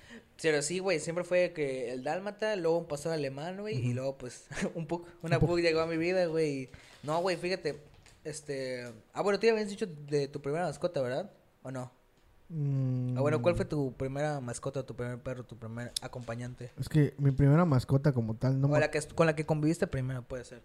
[0.43, 4.17] Pero sí, güey, siempre fue que el dálmata, luego un pastor alemán, güey, y luego,
[4.17, 5.07] pues, un pug.
[5.23, 5.59] Una Un pug.
[5.61, 6.71] llegó a mi vida, güey.
[7.03, 7.81] No, güey, fíjate,
[8.25, 8.91] este...
[9.13, 11.31] Ah, bueno, tú ya habías dicho de tu primera mascota, ¿verdad?
[11.63, 11.91] ¿O no?
[12.49, 16.71] Mm, Ah, bueno, ¿cuál fue tu primera mascota, tu primer perro, tu primer acompañante?
[16.79, 19.87] Es que mi primera mascota como tal no o la que, con la que conviviste
[19.87, 20.63] primero, puede ser.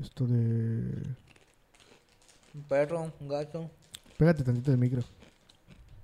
[0.00, 0.34] Esto de...
[2.54, 3.70] Un perro, un gato.
[4.16, 5.02] Pégate tantito del micro.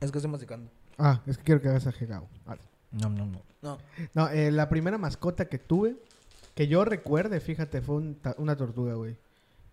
[0.00, 0.70] Es que estoy musicando.
[0.98, 2.28] Ah, es que quiero que hagas ajegado.
[2.44, 2.60] Vale.
[2.92, 3.42] No, no, no.
[3.62, 3.78] No.
[4.14, 5.96] No, eh, la primera mascota que tuve,
[6.54, 9.16] que yo recuerde, fíjate, fue un ta- una tortuga, güey.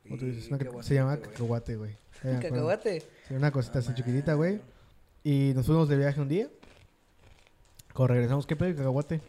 [0.05, 1.29] Y una qué ca- bonito, se llamaba güey.
[1.31, 1.91] cacahuate, güey.
[2.23, 2.55] Ya me acuerdo.
[2.55, 3.03] ¿Cacahuate?
[3.27, 4.59] Sí, una cosita Ah, así chiquitita, güey.
[5.23, 6.47] Y nos fuimos de viaje un día.
[7.93, 9.21] Cuando regresamos, ¿qué pedo, cacahuate?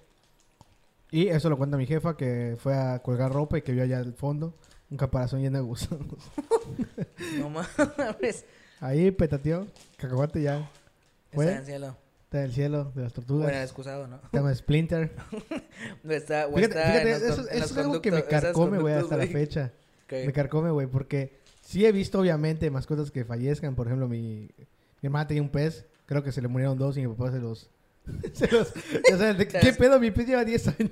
[1.11, 3.99] Y eso lo cuenta mi jefa, que fue a colgar ropa y que vio allá
[3.99, 4.55] al fondo
[4.91, 6.07] un caparazón lleno de gusanos.
[7.39, 8.45] No mames.
[8.81, 9.67] Ahí petateó,
[9.97, 10.71] cacahuate ya.
[11.33, 11.97] Está en el cielo.
[12.31, 13.49] Está el cielo de las tortugas.
[13.49, 14.21] Bueno, excusado, ¿no?
[14.23, 15.11] Está Splinter.
[16.05, 19.73] No está, Fíjate, fíjate, eso, es algo que me carcome, güey, hasta la fecha.
[20.11, 23.75] Me carcome, güey, porque sí he visto, obviamente, mascotas que fallezcan.
[23.75, 24.49] Por ejemplo, mi,
[25.01, 25.87] mi hermana tenía un pez.
[26.07, 27.69] Creo que se le murieron dos y mi papá se los...
[28.33, 28.69] se los
[29.13, 29.99] o sea, ¿de ¿qué pedo?
[29.99, 30.91] Mi pez lleva 10 años.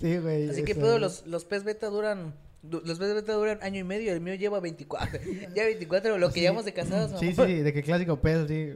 [0.00, 0.50] sí, güey.
[0.50, 2.34] Así que pedo, los, los pez beta duran...
[2.62, 5.20] du- Los pez beta duran año y medio, el mío lleva 24.
[5.54, 6.40] ya 24, lo que Sí.
[6.42, 7.18] llevamos de casados.
[7.20, 8.74] Sí, sí, de que clásico pez, así...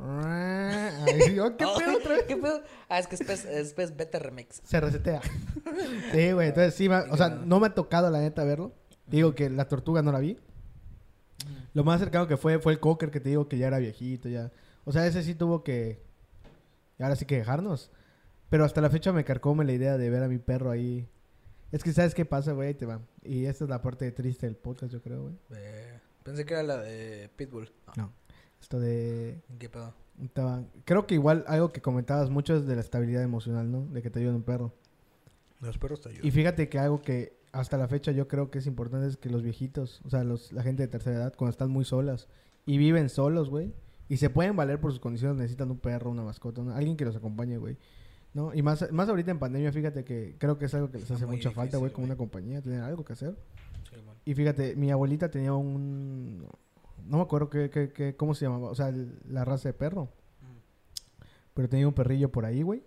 [0.00, 2.24] Ay, oh, ¿Qué Oh, pedo otra vez?
[2.28, 2.62] ¿Qué pedo?
[2.88, 4.60] Ah, es que es pez beta remix.
[4.64, 5.20] Se resetea.
[6.12, 6.48] sí, güey.
[6.48, 8.72] Entonces sí, o sea, no me ha tocado la neta verlo.
[9.06, 10.38] Digo que la tortuga no la vi.
[11.74, 14.28] Lo más cercano que fue fue el cocker que te digo que ya era viejito,
[14.28, 14.50] ya.
[14.84, 16.02] O sea, ese sí tuvo que...
[16.98, 17.90] Ahora sí que dejarnos.
[18.50, 21.08] Pero hasta la fecha me carcome la idea de ver a mi perro ahí.
[21.70, 22.68] Es que ¿sabes qué pasa, güey?
[22.68, 23.00] Ahí te va.
[23.22, 25.34] Y esta es la parte triste del podcast, yo creo, güey.
[25.54, 27.70] Eh, pensé que era la de Pitbull.
[27.96, 28.12] No.
[28.60, 29.40] Esto de...
[29.58, 29.94] ¿Qué pedo?
[30.22, 33.86] estaba- Creo que igual algo que comentabas mucho es de la estabilidad emocional, ¿no?
[33.86, 34.72] De que te ayuda un perro.
[35.60, 38.66] Los perros te Y fíjate que algo que hasta la fecha yo creo que es
[38.66, 41.70] importante es que los viejitos, o sea, los, la gente de tercera edad, cuando están
[41.70, 42.28] muy solas
[42.66, 43.72] y viven solos, güey,
[44.08, 47.16] y se pueden valer por sus condiciones, necesitan un perro, una mascota, alguien que los
[47.16, 47.76] acompañe, güey.
[48.34, 48.52] ¿No?
[48.54, 51.14] Y más, más ahorita en pandemia, fíjate que creo que es algo que les Está
[51.14, 53.34] hace mucha falta, güey, como una compañía, tener algo que hacer.
[54.26, 56.46] Y fíjate, mi abuelita tenía un...
[57.06, 59.72] No me acuerdo qué, qué, qué- cómo se llamaba, o sea, el- la raza de
[59.74, 60.08] perro.
[61.54, 62.82] Pero tenía un perrillo por ahí, güey.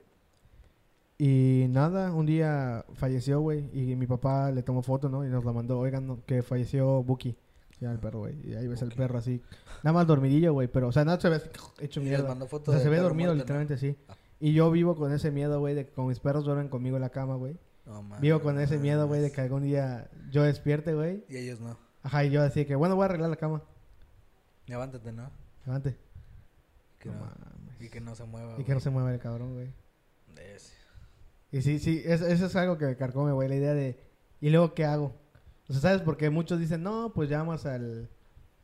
[1.17, 3.69] Y nada, un día falleció, güey.
[3.73, 5.25] Y mi papá le tomó foto, ¿no?
[5.25, 5.77] Y nos la mandó.
[5.79, 7.35] Oigan, no, que falleció Buki.
[7.79, 8.35] Ya el perro, güey.
[8.47, 8.97] Y ahí ves el Buki.
[8.97, 9.41] perro así.
[9.83, 10.67] Nada más dormidillo, güey.
[10.67, 11.41] Pero, o sea, nada se ve
[11.79, 12.33] hecho mierda.
[12.33, 13.39] O sea, se ve dormido, muerto, ¿no?
[13.41, 13.95] literalmente, sí.
[14.07, 14.15] Ah.
[14.39, 17.01] Y yo vivo con ese miedo, güey, de que con mis perros duermen conmigo en
[17.01, 17.55] la cama, güey.
[17.85, 18.21] Mames.
[18.21, 21.23] Vivo con ese miedo, güey, de que algún día yo despierte, güey.
[21.29, 21.77] Y ellos no.
[22.03, 23.61] Ajá, y yo así que, bueno, voy a arreglar la cama.
[24.67, 25.29] Levántate, ¿no?
[25.65, 25.97] Levante.
[26.99, 27.81] Que No mames.
[27.81, 28.55] y que no se mueva.
[28.59, 29.73] Y que no se mueva el cabrón, güey.
[31.51, 33.99] Y sí, sí, eso, eso es algo que me carcome, güey, la idea de...
[34.39, 35.13] ¿Y luego qué hago?
[35.67, 36.01] O sea, ¿sabes?
[36.01, 38.09] Porque muchos dicen, no, pues llamas al...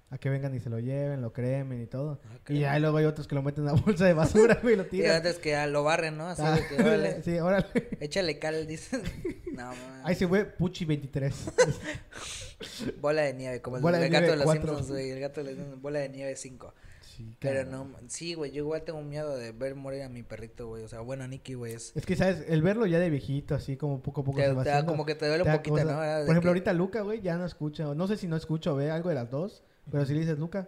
[0.10, 2.22] A que vengan y se lo lleven, lo cremen y todo.
[2.48, 4.78] Y ya luego hay otros que lo meten en la bolsa de basura, güey, y
[4.78, 5.18] lo Y tiran.
[5.18, 6.28] antes que ya lo barren, ¿no?
[6.28, 7.66] Así Ah, de que, órale, sí, órale.
[8.00, 9.02] échale cal, dicen.
[9.58, 9.82] No, mames.
[10.06, 11.34] Ahí se fue Puchi 23.
[13.02, 14.62] Bola de nieve, como el, de el gato de los cuatro.
[14.68, 15.10] Simpsons, güey.
[15.12, 16.74] El gato de los Simpsons, bola de nieve 5.
[17.02, 20.68] sí, Pero no, sí, güey, yo igual tengo miedo de ver morir a mi perrito,
[20.68, 20.84] güey.
[20.84, 21.92] O sea, bueno, Nicky, güey, es...
[21.96, 22.46] Es que, ¿sabes?
[22.48, 24.92] El verlo ya de viejito, así como poco a poco Te, se va te haciendo,
[24.92, 25.86] como que te duele te un poquito, cosa.
[25.86, 25.96] ¿no?
[25.98, 27.84] Por ejemplo, que- ahorita Luca, güey, ya no escucha.
[27.96, 29.64] No sé si no escucha o ve algo de las dos.
[29.92, 30.68] Pero si le dices Luca,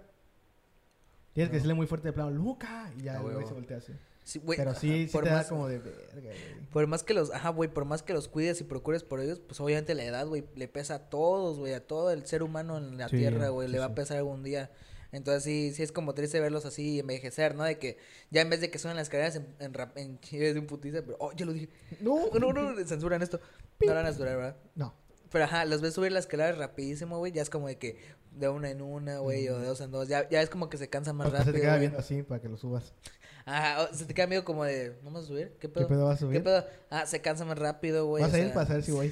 [1.33, 2.91] tienes que decirle muy fuerte de plano, Luca.
[2.97, 3.93] Y ya güey se voltea así.
[4.23, 6.35] Sí, güey, Pero sí, ajá, sí por te da más- como de verga, güey.
[6.71, 9.39] Por más que los, ajá, güey, por más que los cuides y procures por ellos,
[9.39, 12.77] pues obviamente la edad, güey, le pesa a todos, güey, a todo el ser humano
[12.77, 14.69] en la Sí, tierra, güey, sí, le va a pesar algún día.
[15.11, 17.63] Entonces sí, sí es como triste verlos así envejecer, ¿no?
[17.63, 17.97] De que
[18.29, 21.01] ya en vez de que suenan las escaleras en, en, rap- en de un putiza,
[21.01, 21.69] pero, oh, ya lo dije.
[21.99, 23.39] No, No, no, no, censuran esto.
[23.79, 24.57] No lo van a censurar, ¿verdad?
[24.75, 24.93] No.
[25.31, 27.97] Pero ajá, los ves subir las escaleras rapidísimo, güey, ya es como de que
[28.31, 30.77] de una en una, güey, o de dos en dos, ya, ya es como que
[30.77, 31.53] se cansan más Hasta se rápido.
[31.55, 31.79] te queda güey.
[31.81, 32.93] viendo así para que lo subas.
[33.45, 35.55] Ajá, o se te queda medio como de, ¿no vas a subir?
[35.59, 35.87] ¿Qué pedo?
[35.87, 36.37] ¿Qué pedo vas a subir?
[36.37, 36.65] ¿Qué pedo?
[36.89, 38.23] Ah, se cansa más rápido, güey.
[38.23, 39.11] Vas o a ir sea, para saber si voy.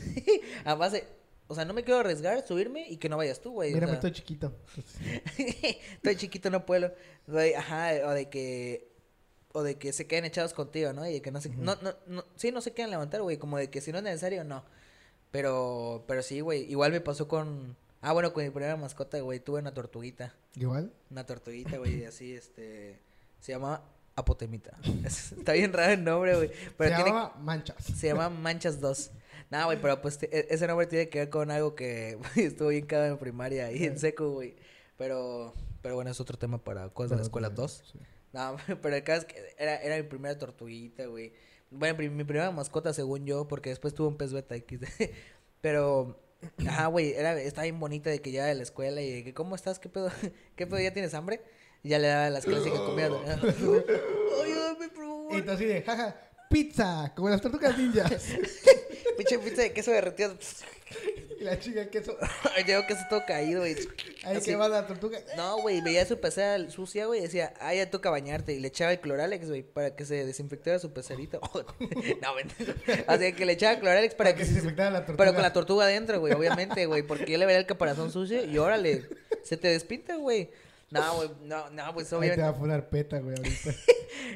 [0.66, 1.06] a base,
[1.48, 3.72] o sea, no me quiero arriesgar, subirme y que no vayas tú, güey.
[3.72, 4.54] o Mírame, sea, estoy chiquito.
[5.38, 6.94] estoy chiquito, no puedo.
[7.26, 8.92] Güey, ajá, o de que
[9.54, 11.08] o de que se queden echados contigo, ¿no?
[11.08, 13.58] Y de que no se no, no, no, sí, no se quieran levantar, güey, como
[13.58, 14.64] de que si no es necesario, no.
[15.32, 19.40] Pero pero sí, güey, igual me pasó con Ah, bueno, con mi primera mascota, güey,
[19.40, 20.92] tuve una tortuguita, Igual.
[21.10, 23.00] una tortuguita, güey, así este
[23.40, 23.84] se llamaba
[24.16, 24.78] Apotemita.
[25.06, 27.76] Está bien raro el nombre, güey, pero se tiene llamaba Manchas.
[27.84, 29.12] se llama Manchas 2.
[29.50, 32.86] Nada, güey, pero pues e- ese nombre tiene que ver con algo que estuvo bien
[32.86, 34.56] cagado en primaria y en seco, güey.
[34.98, 37.84] Pero, pero bueno, es otro tema para cosas de la escuela 2.
[37.94, 38.00] Sí.
[38.34, 41.34] No, pero el caso es que era, era mi primera tortuguita, güey.
[41.72, 44.80] Bueno, mi primera mascota, según yo, porque después tuve un pez beta X.
[45.62, 46.20] pero,
[46.68, 49.34] ajá, güey, era, estaba bien bonita de que ya de la escuela y de que,
[49.34, 49.80] ¿cómo estás?
[49.80, 50.12] ¿Qué pedo?
[50.56, 50.80] ¿Qué pedo?
[50.80, 51.42] ¿Ya tienes hambre?
[51.84, 53.12] Y ya le daba las clásicas comidas.
[53.44, 55.38] Ayúdame, por favor.
[55.38, 56.16] Y tú así de, jaja,
[56.50, 58.26] pizza, como las tortugas ninjas.
[59.18, 60.38] Pinche pizza de queso derretido.
[61.40, 62.18] y la chica el queso.
[62.66, 63.76] Llegó queso todo caído, güey.
[64.24, 64.52] Ahí Así.
[64.52, 65.20] que va la tortuga.
[65.36, 68.54] No, güey, veía su pecera sucia, güey, y decía, ah, ya toca bañarte.
[68.54, 71.42] Y le echaba el cloralex, güey, para que se desinfectara su pecerito.
[72.22, 72.76] no, mentira.
[73.08, 74.60] Así que le echaba cloralex para, Para que que, se se...
[74.60, 75.18] infectara la tortuga.
[75.18, 78.44] Pero con la tortuga adentro, güey, obviamente, güey, porque yo le veía el caparazón sucio
[78.46, 79.06] y órale,
[79.44, 80.50] se te despinta, güey.
[80.90, 82.42] No, güey, no, no, pues Ahí te obviamente.
[82.44, 83.72] va a poner peta, güey, ahorita.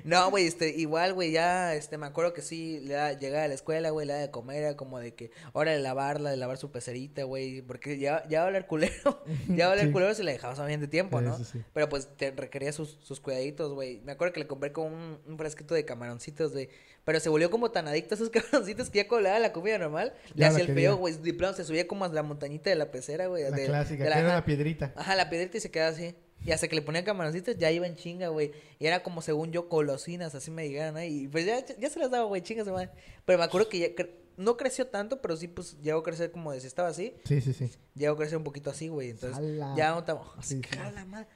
[0.03, 3.47] No, güey, este, igual, güey, ya, este, me acuerdo que sí, le da, llegaba a
[3.47, 6.37] la escuela, güey, le da de comer, era como de que, hora de lavarla, de
[6.37, 9.87] lavar su pecerita, güey, porque ya, ya va a hablar culero, ya va a hablar
[9.87, 9.91] Sí.
[9.91, 11.37] culero si la dejabas a bien de tiempo, Sí, ¿no?
[11.43, 11.61] sí.
[11.73, 14.01] Pero pues te requería sus, sus cuidaditos, güey.
[14.01, 16.69] Me acuerdo que le compré con un, un frasquito de camaroncitos, güey.
[17.03, 19.53] Pero se volvió como tan adicto a esos camaroncitos que ya cuando le daba la
[19.53, 21.15] comida normal, le hacía la el feo, güey.
[21.15, 23.43] De plano se subía como a la montañita de la pecera, güey.
[23.43, 24.93] La de- clásica, de la- que era una piedrita.
[24.95, 26.15] Ajá, la piedrita y se quedaba así.
[26.45, 28.51] Y hasta que le ponían camaroncitos ya iba en chinga, güey.
[28.79, 31.03] Y era como según yo, golosinas, así me dijeron, ¿no?
[31.03, 32.89] Y pues ya, ya se las daba, güey, chingas, madre.
[33.25, 36.31] Pero me acuerdo que ya cre- no creció tanto, pero sí, pues llegó a crecer
[36.31, 37.13] como de si estaba así.
[37.25, 37.69] Sí, sí, sí.
[37.93, 39.11] Llegó a crecer un poquito así, güey.
[39.11, 40.23] Entonces, ya no estaba.
[40.41, 40.79] Sí, sí.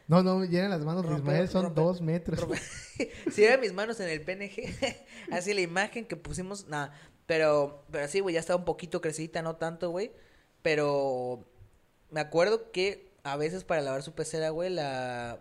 [0.08, 2.40] No, no, llenan las manos de Rompe- Ismael, son rompe- dos metros.
[3.32, 4.74] si eran mis manos en el PNG,
[5.32, 6.94] así la imagen que pusimos, nada,
[7.28, 10.12] pero, pero sí, güey, ya estaba un poquito crecidita, no tanto, güey,
[10.64, 11.46] pero
[12.10, 15.40] me acuerdo que a veces para lavar su pecera, güey, la...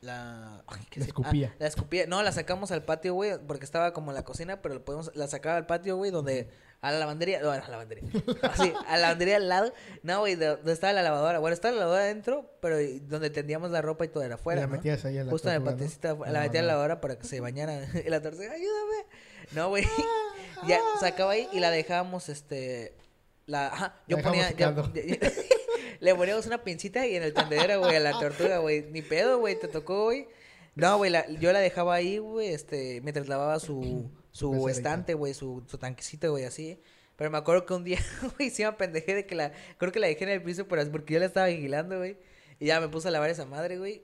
[0.00, 0.62] La...
[0.66, 1.50] ay, ¿qué La escupía.
[1.52, 2.06] ah, la escupía.
[2.06, 5.14] No, la sacamos al patio, güey, porque estaba como en la cocina, pero lo podemos,
[5.14, 6.48] la sacaba al patio, güey, donde...
[6.82, 8.08] A la lavandería, no, a la lavandería.
[8.42, 9.74] Así, a la lavandería al lado.
[10.02, 11.38] No, güey, de- donde estaba la lavadora.
[11.38, 14.66] Bueno, estaba la lavadora adentro, pero donde tendíamos la ropa y todo era afuera, la
[14.66, 14.72] ¿no?
[14.76, 17.26] metías ahí a la Justo en el No, la metí a la lavadora para que
[17.26, 17.86] se bañara.
[18.06, 19.06] Y la tortuga, ayúdame.
[19.52, 19.84] No, güey.
[20.66, 22.94] ya sacaba ahí y la dejábamos, este.
[23.44, 24.50] La, ajá, yo La ponía.
[24.52, 24.74] ya-
[26.00, 28.82] le poníamos una pincita y en el tendedero, güey, a la tortuga, güey.
[28.90, 30.26] Ni pedo, güey, te tocó, güey.
[30.74, 34.70] No, güey, la- yo la dejaba ahí, güey, este, mientras lavaba su, su Pecerita.
[34.70, 36.80] estante, güey, su, su tanquecito, güey, así.
[37.16, 37.98] Pero me acuerdo que un día,
[38.38, 40.80] güey, sí me pendejé de que la, creo que la dejé en el piso, pero
[40.80, 42.16] es porque yo la estaba vigilando, güey.
[42.58, 44.02] Y ya me puse a lavar esa madre, güey.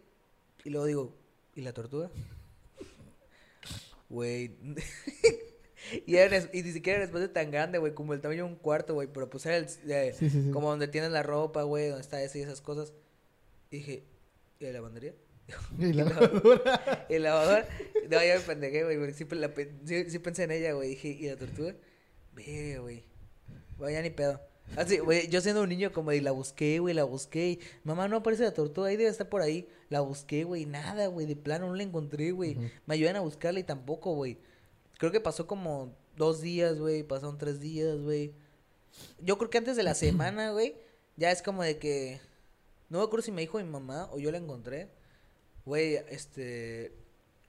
[0.65, 1.17] Y luego digo,
[1.55, 2.11] ¿y la tortuga?
[4.09, 4.57] Güey.
[6.07, 8.45] y, era un y ni siquiera era un espacio tan grande, güey, como el tamaño
[8.45, 9.09] de un cuarto, güey.
[9.13, 10.51] Pero pues era el, eh, Sí, sí, sí.
[10.51, 12.93] como donde tienes la ropa, güey, donde está eso y esas cosas.
[13.71, 14.05] Y dije,
[14.61, 15.15] ¿y la lavandería?
[15.79, 17.07] Y la Y la- lavadora.
[17.09, 17.65] Y el lavador,
[18.11, 20.91] no, ya me pendejé, güey, porque la pe- sí, sí pensé en ella, güey.
[20.91, 21.75] Dije, ¿y la tortuga?
[22.35, 23.05] Ve, güey.
[23.79, 24.41] Vaya ni pedo.
[24.77, 27.51] Así, güey, yo siendo un niño como de la busqué, güey, la busqué.
[27.51, 29.69] Y, Mamá, no aparece la tortuga, ahí debe estar por ahí.
[29.91, 32.57] La busqué, güey, nada, güey, de plano no la encontré, güey.
[32.57, 32.67] Ujú.
[32.87, 34.39] Me ayudan a buscarla y tampoco, güey.
[34.99, 38.33] Creo que pasó como dos días, güey, pasaron tres días, güey.
[39.21, 40.77] Yo creo que antes de la semana, güey,
[41.17, 42.21] ya es como de que...
[42.89, 44.89] No me acuerdo si me dijo mi mamá o yo la encontré.
[45.65, 46.93] Güey, este...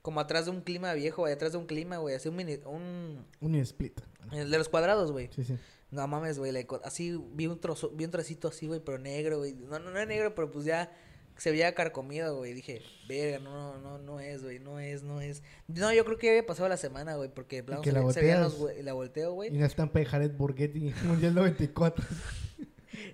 [0.01, 2.59] Como atrás de un clima viejo, güey, atrás de un clima, güey, así un mini...
[2.65, 3.25] Un...
[3.41, 3.99] Un split.
[4.31, 5.29] El de los cuadrados, güey.
[5.35, 5.57] Sí, sí.
[5.89, 9.53] No mames, güey, así vi un trozo, vi un trocito así, güey, pero negro, güey.
[9.53, 10.91] No, no, no es negro, pero pues ya
[11.37, 12.53] se veía carcomido, güey.
[12.53, 15.43] Dije, verga, no, no, no es, güey, no es, no es.
[15.67, 18.21] No, yo creo que ya había pasado la semana, güey, porque que se, la se
[18.21, 19.55] veían los, güey, la volteo, Y güey.
[19.55, 22.03] una estampa de Jared Borghetti, Mundial 94.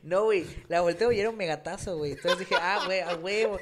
[0.02, 2.14] No, güey, la volteo y era un megatazo, güey.
[2.14, 3.58] Entonces dije, ah, güey, a huevo.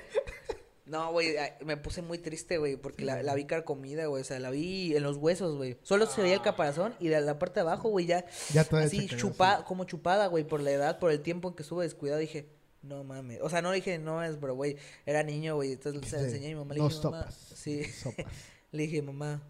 [0.86, 1.36] No, güey,
[1.66, 4.96] me puse muy triste, güey, porque la, la vi carcomida, güey, o sea, la vi
[4.96, 5.78] en los huesos, güey.
[5.84, 8.84] Solo se veía el caparazón y de la parte de abajo, güey, ya, Ya toda
[8.84, 12.20] así chupada, como chupada, güey, por la edad, por el tiempo en que estuve descuidado,
[12.20, 12.50] dije,
[12.84, 13.40] no mames.
[13.42, 16.46] O sea, no dije, no es, pero, güey, era niño, güey, entonces se Sí, enseñé
[16.48, 17.36] a mi mamá, le dije, mamá, sopas.
[17.56, 18.26] sí, Sopas.
[18.72, 19.42] le dije, mamá,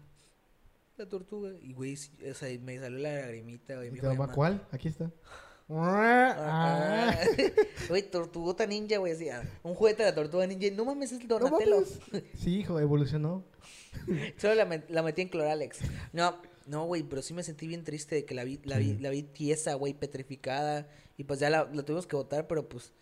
[0.96, 1.94] la tortuga, y, güey,
[2.30, 4.66] o sea, me salió la lagrimita, güey, ¿Y dijo, mamá "Mamá, cuál?
[4.70, 5.10] Aquí está.
[5.74, 7.16] Ah, Ah.
[7.88, 10.66] Güey, tortugota ninja, güey, así, ah, un juguete de la tortuga ninja.
[10.74, 11.84] No mames, es el Donatello.
[12.36, 13.42] Sí, hijo, evolucionó.
[14.36, 15.78] Solo la, met- la metí en Cloralex.
[16.12, 18.98] No, no, güey, pero sí me sentí bien triste de que la vi, la vi,
[18.98, 20.88] la vi tiesa, güey, petrificada.
[21.16, 22.92] Y pues ya la, la tuvimos que botar, pero pues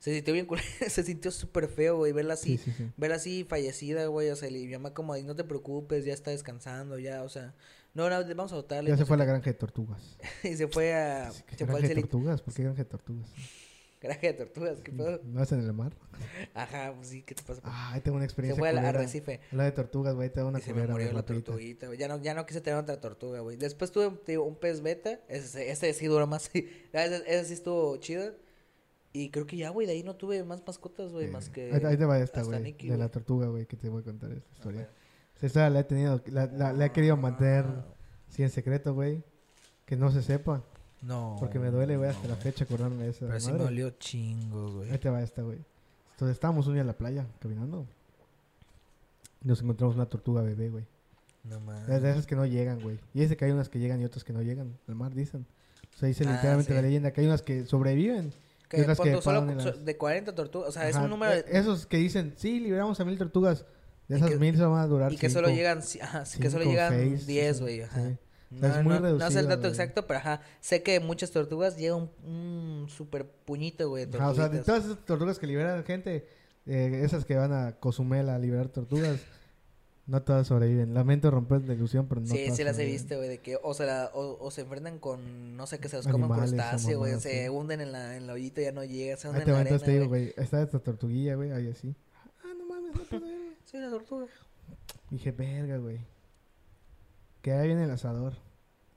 [0.00, 0.48] se sintió bien,
[0.88, 2.90] se sintió súper feo, güey, verla así, Sí, sí, sí.
[2.96, 4.30] verla así fallecida, güey.
[4.30, 7.28] O sea, y mi mamá como, "Ay, no te preocupes, ya está descansando, ya, o
[7.28, 7.54] sea,
[7.94, 8.90] no, no, vamos a botarle.
[8.90, 10.16] Ya se fue a la granja de tortugas.
[10.42, 10.48] qué".
[10.50, 12.42] y se fue a, ¿Qué se granja de tortugas?
[12.42, 13.28] ¿Por qué granja de tortugas?
[14.02, 15.20] Granja de tortugas, ¿qué pedo?
[15.24, 15.92] ¿No es en el mar?
[16.54, 17.60] Ajá, pues sí, ¿qué te pasa?
[17.64, 19.40] Ah, ahí tengo una se experiencia fue al arrecife.
[19.52, 21.44] La de tortugas, güey, te da una y se me murió la rapidita.
[21.52, 21.98] tortuguita, güey.
[21.98, 23.58] Ya no, ya no quise tener otra tortuga, güey.
[23.58, 25.20] Después tuve digo, un pez beta.
[25.28, 26.50] Ese, ese sí duró más.
[26.54, 28.32] ese, ese sí estuvo chido.
[29.12, 31.72] Y creo que ya, güey, de ahí no tuve más mascotas, güey, más que...
[31.72, 32.72] Ahí, ahí te va esta, hasta güey.
[32.74, 34.80] De la tortuga, güey, que te voy a contar esta historia.
[34.82, 34.90] ver.
[35.42, 37.84] Esta la he tenido, la, la- la he querido mantener Ah.
[38.28, 39.22] sí en secreto, güey.
[39.84, 40.62] Que no se sepa.
[41.02, 41.36] No.
[41.40, 44.74] Porque me duele, güey, hasta la fecha acordarme de esa Pero sí me dolió chingos,
[44.76, 44.90] güey.
[44.90, 45.58] Ahí te va esta, güey.
[46.12, 47.86] Entonces estábamos un día en la playa, caminando.
[49.42, 50.84] Y nos encontramos una tortuga bebé, güey.
[51.44, 52.02] No De, mames.
[52.02, 53.00] de esas que no llegan, güey.
[53.14, 55.46] Y dice que hay unas que llegan y otras que no llegan al mar, dicen.
[55.94, 56.76] O sea, dice Ah, literalmente sí.
[56.76, 58.32] la leyenda que hay unas que sobreviven.
[58.70, 60.68] Que que solo las- de 40 tortugas.
[60.68, 61.32] O sea, es un número...
[61.32, 63.66] de- Esos que dicen, sí, liberamos a mil tortugas.
[64.08, 65.80] De esas que- mil se van a durar y que solo llegan...
[66.00, 67.82] Ajá, que solo llegan seis, 10, sí, güey.
[67.82, 68.00] Ajá.
[68.08, 68.16] sí.
[68.50, 71.30] No, es muy no, no sé el reducido, dato exacto, pero ajá, sé que muchas
[71.30, 75.38] tortugas llega un, un super puñito, güey, de Ajá, o sea, de todas esas tortugas
[75.38, 76.26] que liberan gente,
[76.66, 79.20] eh, esas que van a Cozumel a liberar tortugas,
[80.10, 80.92] no todas sobreviven.
[80.92, 83.56] Lamento romper la ilusión, pero no sí, todas sí las he visto, güey, de que
[83.62, 86.50] o se, la- o, o se enfrentan con, no sé, que se los comen Animales,
[86.50, 89.32] crustáceo, güey, se hunden en la, en la ollita y ya no llega, se Ahí
[89.32, 90.34] hunden te en la arena, te digo, güey.
[90.36, 91.94] está esta tortuguilla, güey, ahí así.
[92.44, 93.54] Ah, no mames, no puedo ver.
[93.64, 94.26] Sí, la tortuga.
[95.10, 96.00] Dije, verga, güey.
[97.42, 98.34] Que ahí viene el asador.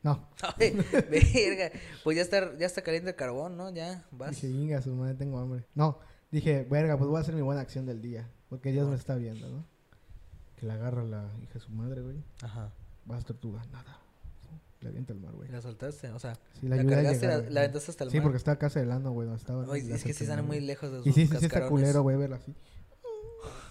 [0.01, 0.27] No,
[0.59, 0.71] Ay,
[1.09, 1.71] verga,
[2.03, 3.73] pues ya está, ya está caliente el carbón, ¿no?
[3.73, 4.31] Ya, vas.
[4.31, 5.63] dije, inga, su madre, tengo hambre.
[5.75, 5.99] No,
[6.29, 8.29] dije, verga, pues voy a hacer mi buena acción del día.
[8.49, 9.65] Porque Dios me está viendo, ¿no?
[10.63, 12.23] Que la agarra la hija de su madre, güey.
[12.41, 12.71] Ajá.
[13.03, 13.97] Vas, tortuga, nada.
[14.79, 15.49] Le avienta al mar, güey.
[15.51, 17.53] La soltaste, o sea, Sí, la, ayudé a cargaste, llegar, la, güey.
[17.53, 18.23] la aventaste hasta el Sí, mar.
[18.23, 19.65] porque estaba casa del ano, güey, donde estaba.
[19.73, 22.01] Ay, es que sí están muy lejos de sus Y sí, sí, sí está culero,
[22.01, 22.55] güey, verla así.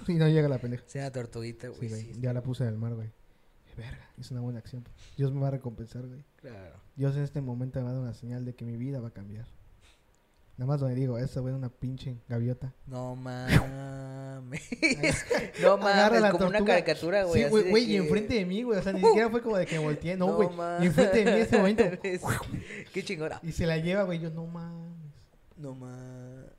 [0.05, 0.85] Sí, no llega la pendeja.
[0.87, 1.89] Sí, la tortuguita, Sí, güey.
[1.89, 3.11] güey, sí, ya la puse en el mar, güey.
[3.75, 4.85] Verga, hice una buena acción.
[5.17, 6.23] Dios me va a recompensar, güey.
[6.37, 6.77] Claro.
[6.95, 9.09] Dios en este momento me va a dar una señal de que mi vida va
[9.09, 9.47] a cambiar.
[10.57, 12.73] Nada más donde digo, esa güey, una pinche gaviota.
[12.87, 13.17] No
[13.57, 13.59] mames.
[15.63, 17.45] no Agarra mames, la como una caricatura, güey.
[17.45, 18.79] Sí, güey, y enfrente de mí, güey.
[18.79, 20.49] O sea, ni siquiera fue como de que me volteé, no, güey.
[20.51, 20.85] mames.
[20.85, 21.85] y enfrente de mí en este momento.
[22.93, 23.41] Qué chingona.
[23.43, 24.21] Y se la lleva, güey.
[24.21, 24.93] Yo, no mames.
[25.57, 26.51] No mames.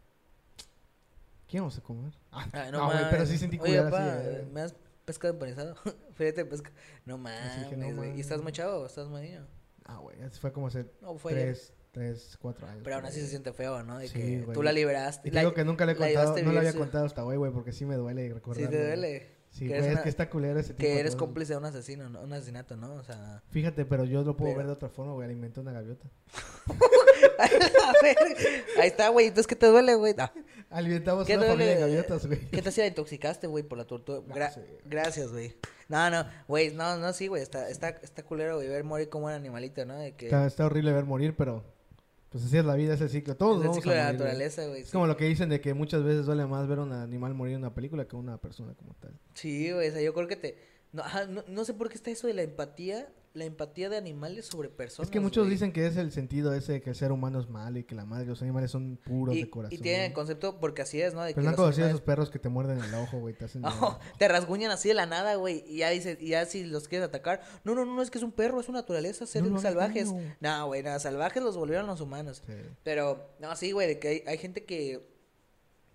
[1.48, 2.12] ¿Qué vamos a comer?
[2.32, 4.28] Ah, Ah, no, güey, pero sí sentí Oye, culera así.
[4.28, 4.48] eh.
[4.52, 4.74] ¿me has
[5.06, 5.76] pescado empanizado?
[6.16, 6.72] Fíjate, pesca.
[7.06, 8.06] No mames, no.
[8.06, 9.46] ¿Y estás muy chavo o estás niño?
[9.86, 11.58] Ah, güey, eso fue como hace No, fue ayer.
[11.94, 12.82] Tres, tres, cuatro años.
[12.84, 14.00] Pero aún así se siente feo, ¿no?
[14.00, 14.54] De Sí, que güey.
[14.54, 15.30] tú la liberaste.
[15.30, 17.38] Y te la- digo que nunca le he contado, no le había contado hasta hoy,
[17.38, 18.68] güey, porque sí me duele recordarlo.
[18.70, 19.34] Sí, te duele.
[19.52, 22.22] Sí, güey, es que está culero ese tipo Que eres cómplice de un asesino, ¿no?
[22.22, 22.96] Un asesinato, ¿no?
[22.96, 23.44] O sea...
[23.52, 25.26] Fíjate, pero yo lo puedo Pero- ver de otra forma, güey.
[25.30, 26.10] Alimentó una gaviota.
[27.40, 27.48] A
[28.02, 28.18] ver,
[28.80, 29.28] Ahí está, güey.
[29.28, 30.16] Entonces, ¿qué te duele, güey?
[30.18, 30.34] Ah,
[30.72, 32.40] Alimentamos ¿Qué una familia de gaviotas, güey.
[32.50, 32.88] ¿Qué te hacía?
[32.88, 33.86] Intoxicaste, güey, por la.
[33.86, 34.62] Gra- sí.
[34.86, 35.56] Gracias, güey.
[35.88, 37.44] No, no, güey, no, no, sí, güey.
[37.44, 39.98] Está, está, está culero, güey, ver morir como un animalito, ¿no?
[40.00, 40.26] De que...
[40.26, 41.64] Está, está horrible ver morir, pero
[42.34, 43.38] pues así es la vida, ese ciclo.
[43.38, 44.82] Todos es el vamos ciclo a de la naturaleza, güey.
[44.82, 44.92] Es sí.
[44.92, 47.60] como lo que dicen de que muchas veces duele más ver un animal morir en
[47.60, 49.14] una película que una persona como tal.
[49.36, 50.58] Sí, güey, o sea, yo creo que te...
[50.94, 53.98] No, ajá, no, no sé por qué está eso de la empatía, la empatía de
[53.98, 55.56] animales sobre personas, es que muchos güey.
[55.56, 57.96] dicen que es el sentido ese de que el ser humano es malo y que
[57.96, 59.74] la madre, los animales son puros y, de corazón.
[59.74, 61.24] y tienen el concepto, porque así es, ¿no?
[61.24, 63.64] De Pero no conocido animales- esos perros que te muerden el ojo, güey, te hacen...
[64.20, 65.64] Rasguñan así de la nada, güey.
[65.68, 67.42] Y ya dices, y ya si los quieres atacar.
[67.64, 70.14] No, no, no, es que es un perro, es una naturaleza, ser No salvajes.
[70.40, 72.44] No, güey, nada, salvajes los volvieron los humanos.
[72.46, 72.54] Sí.
[72.84, 75.08] Pero, no, sí, güey, de que hay, hay gente que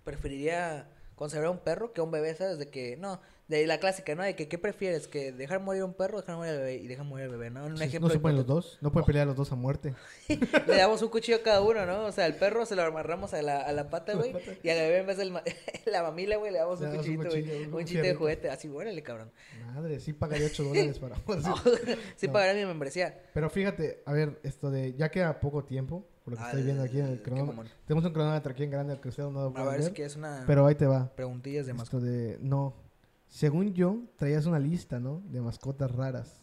[0.03, 2.59] preferiría conservar a un perro que a un bebé, ¿sabes?
[2.59, 4.21] De que, no, De la clásica, ¿no?
[4.21, 5.07] De que, ¿qué prefieres?
[5.07, 6.75] ¿Que dejar morir a un perro o dejar morir al bebé?
[6.75, 7.65] Y dejar morir al bebé, ¿no?
[7.65, 8.77] Un Sí, ejemplo no se pueden los dos.
[8.79, 9.95] No pueden pelear los dos a muerte.
[10.67, 12.05] Le damos un cuchillo a cada uno, ¿no?
[12.05, 14.33] O sea, al perro se lo amarramos a la, a la pata, güey.
[14.61, 15.17] Y al bebé en vez
[15.85, 17.41] de la mamila, güey, le damos un cuchillito, güey.
[17.43, 18.49] cuchillo, un chiste de juguete.
[18.51, 19.31] Así, órale, cabrón.
[19.73, 21.15] Madre, sí pagaría 8 dólares para...
[22.17, 22.33] sí No.
[22.33, 23.19] pagaré mi membresía.
[23.33, 24.93] Pero fíjate, a ver, esto de...
[24.93, 27.63] Ya queda poco tiempo, por lo que estoy viendo aquí en el cronómetro.
[27.87, 30.43] Tenemos un cronómetro aquí en grande que ustedes no lo A ver si quieres una
[30.45, 31.11] Pero ahí te va.
[31.15, 32.05] preguntillas de mascota.
[32.05, 32.37] Esto de...
[32.41, 32.87] No.
[33.29, 35.21] Según yo, traías una lista, ¿no?
[35.29, 36.41] De mascotas raras.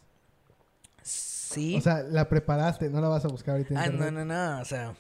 [1.03, 1.77] Sí.
[1.77, 4.27] O sea, la preparaste, no la vas a buscar ahorita en ah, no, internet.
[4.27, 4.61] no, no.
[4.61, 4.95] O sea,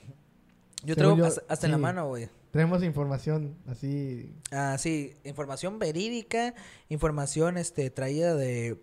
[0.84, 1.82] yo Según traigo yo, hasta, hasta en la sí.
[1.82, 2.28] mano, güey.
[2.50, 4.34] Tenemos información así...
[4.50, 6.54] Ah, sí, información verídica,
[6.88, 8.80] información este traída de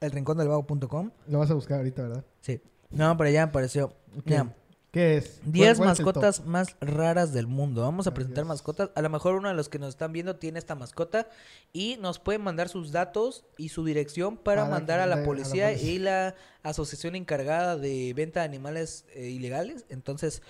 [0.00, 1.10] elrincondelvago.com.
[1.28, 2.24] Lo vas a buscar ahorita, ¿verdad?
[2.40, 2.60] Sí.
[2.90, 3.52] No, pero ya me
[4.92, 5.40] ¿Qué es?
[5.44, 6.14] 10 ¿Cuál- cuál es el top?
[6.14, 7.80] mascotas más raras del mundo.
[7.80, 8.14] Vamos a Gracias.
[8.14, 8.90] presentar mascotas.
[8.94, 11.28] A lo mejor uno de los que nos están viendo tiene esta mascota
[11.72, 15.24] y nos pueden mandar sus datos y su dirección para, Para mandar a la, a
[15.24, 15.72] policía.
[15.72, 19.86] y la asociación encargada de venta de animales eh, ilegales.
[19.88, 20.42] Entonces,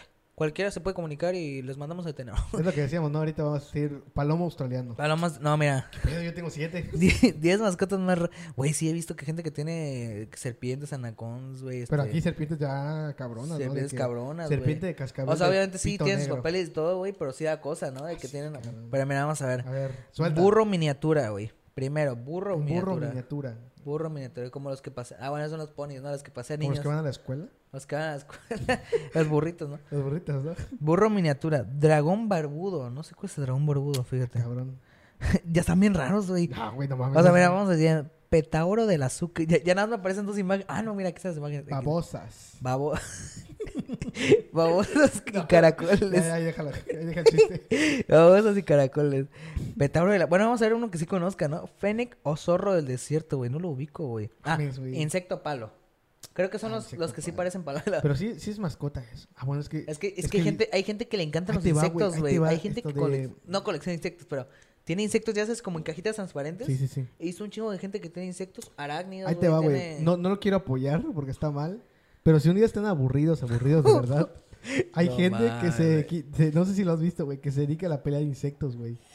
[0.43, 2.34] cualquiera se puede comunicar y les mandamos a detener.
[2.53, 3.18] Es lo que decíamos, ¿no?
[3.20, 4.97] Ahorita vamos a decir palomo australiano.
[4.97, 5.88] Palomas, no, mira.
[6.03, 6.90] Pero yo tengo siete.
[6.93, 8.18] 10 mascotas más.
[8.18, 11.86] ra- Güey, sí he visto que gente que tiene serpientes, anacondas, güey.
[11.86, 13.59] Pero este, aquí serpientes ya cabronas, ¿no?
[13.59, 14.93] De Serpientes que- Serpiente güey.
[14.93, 15.32] de cascabel.
[15.32, 16.43] O sea, de obviamente sí pito tienen sus negro.
[16.43, 18.05] papeles y todo, güey, pero sí da cosa, ¿no?
[18.05, 18.53] De que tienen.
[18.53, 18.88] cabrón.
[18.90, 19.64] Pero mira, vamos a ver.
[19.66, 20.40] A ver, suelta.
[20.40, 21.53] Burro miniatura, güey.
[21.74, 22.95] Primero, burro Un miniatura.
[22.95, 23.57] burro miniatura.
[23.85, 25.18] Burro miniatura, como los que pasan.
[25.20, 26.11] Ah, bueno, son los ponis, ¿no?
[26.11, 26.78] Los que pasean Como niños.
[26.78, 27.47] los que van a la escuela.
[27.72, 28.83] Los que van a la escuela.
[29.14, 29.78] los burritos, ¿no?
[29.91, 30.55] Los burritos, ¿no?
[30.80, 31.62] Burro miniatura.
[31.62, 32.91] Dragón barbudo.
[32.91, 34.41] No sé cuál es el dragón barbudo, fíjate.
[34.41, 34.78] Cabrón.
[35.51, 36.49] ya están bien raros, güey.
[36.49, 37.16] No, güey, no mames.
[37.16, 38.11] O sea, mira, vamos a decir.
[38.33, 39.45] Petauro del azúcar.
[39.47, 40.64] Ya, ya nada más me aparecen dos imágenes.
[40.70, 41.66] Ah, no, mira, aquí están las imágenes.
[41.66, 42.53] Babosas.
[42.62, 42.95] Babo.
[44.53, 46.01] Babosas y caracoles.
[46.01, 48.05] ya, deja el chiste.
[48.09, 49.26] Babosas y caracoles.
[49.76, 50.26] Petauro de la...
[50.26, 51.66] Bueno, vamos a ver uno que sí conozca, ¿no?
[51.66, 53.51] Fennec o zorro del desierto, güey.
[53.51, 54.30] No lo ubico, güey.
[54.45, 54.59] Ah,
[54.95, 55.70] insecto palo.
[56.33, 57.80] Creo que son Ah, los, los que sí parecen palo.
[57.85, 59.28] Pero sí, sí es mascota eso.
[59.37, 59.85] Ah, bueno, es que...
[59.87, 61.68] Es que, es es que, hay que- gente, hay gente que le encantan los va,
[61.68, 62.39] insectos, güey.
[62.45, 64.49] Hay gente esto que de- cole- no colecciona insectos, pero
[64.85, 66.66] tiene insectos ya sabes como en cajitas transparentes.
[66.66, 67.07] Sí, sí, sí.
[67.18, 69.28] E hizo un chingo de gente que tiene insectos arácnidos.
[69.28, 69.76] Ahí te va, güey.
[69.76, 71.83] tiene- No, no lo quiero apoyar porque está mal.
[72.22, 74.30] Pero si un día están aburridos, aburridos de verdad.
[74.93, 77.41] Hay No gente que se, No sé si lo has visto, güey.
[77.41, 78.99] Que se dedica a la pelea de insectos, güey.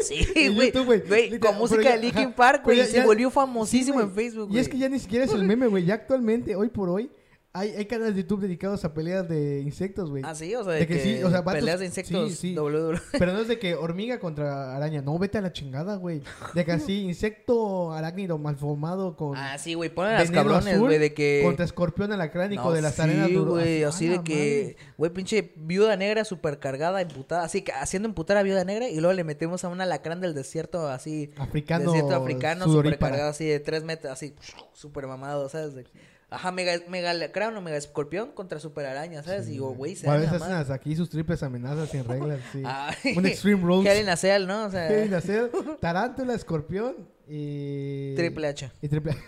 [0.00, 0.70] Sí, güey.
[0.70, 1.00] Güey.
[1.00, 2.86] Güey, con música ya- de Linkin Park, pero güey.
[2.86, 4.24] Se ya- volvió famosísimo Sí, en güey.
[4.26, 4.72] Facebook, Y es güey.
[4.72, 5.84] que ya ni siquiera es el meme, güey.
[5.84, 7.10] Ya actualmente, hoy por hoy,
[7.58, 10.22] hay, hay canales de YouTube dedicados a peleas de insectos, güey.
[10.26, 12.30] Ah, sí, o sea, de, De que que, sí, o sea, vatos- peleas de insectos
[12.30, 12.54] sí, sí.
[12.58, 13.00] WWE.
[13.18, 15.02] Pero no es de que hormiga contra araña.
[15.02, 16.22] No, vete a la chingada, güey.
[16.54, 21.14] De que así, insecto arácnido malformado con Ah, sí, güey, ponen las cabrones, güey, de
[21.14, 21.40] que...
[21.44, 25.52] contra escorpión alacránico No, de las sí, arenas duro- güey, así de que, güey, pinche
[25.56, 29.64] viuda negra supercargada, imputada, así que haciendo imputar a viuda negra y luego le metemos
[29.64, 31.30] a un alacrán del desierto así.
[31.38, 31.90] Africano.
[31.92, 34.34] desierto africano, supercargado así de tres metros, así,
[34.72, 35.74] super mamado, ¿sabes?
[35.74, 35.84] De-
[36.28, 37.12] Ajá, mega, mega
[37.56, 39.46] o mega escorpión contra super araña, ¿sabes?
[39.46, 42.62] Y digo, güey, se a veces hacen hasta aquí sus triples amenazas sin reglas, sí.
[42.64, 43.88] Ay, Un Extreme Rules.
[43.88, 44.64] Hell in a Cell, ¿no?
[44.64, 48.16] O sea, Quieren hacer tarántula, escorpión y...
[48.16, 48.72] Triple H.
[48.82, 49.20] Y triple H.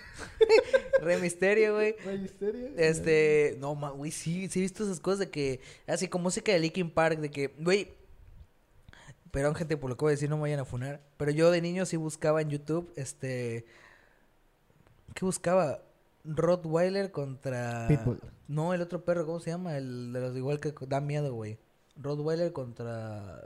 [1.01, 1.95] Rey Misterio, güey.
[2.05, 2.71] Rey Misterio.
[2.77, 6.51] Este, no, ma, güey, sí, sí he visto esas cosas de que, así con música
[6.51, 7.93] de Linkin Park, de que, güey,
[9.31, 11.53] pero gente, por lo que voy a decir, no me vayan a funar, pero yo
[11.53, 13.67] de niño sí buscaba en YouTube, este,
[15.15, 15.83] ¿qué buscaba?
[16.29, 17.87] Rottweiler contra...
[17.89, 18.21] Pitbull.
[18.49, 19.77] No, el otro perro, ¿cómo se llama?
[19.77, 21.59] El de los igual que da miedo, güey.
[21.97, 23.41] Rottweiler contra...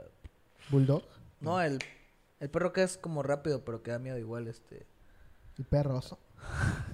[0.69, 1.03] Bulldog.
[1.39, 1.79] No, el,
[2.39, 4.85] el perro que es como rápido, pero que da miedo igual, este...
[5.57, 6.19] El perroso.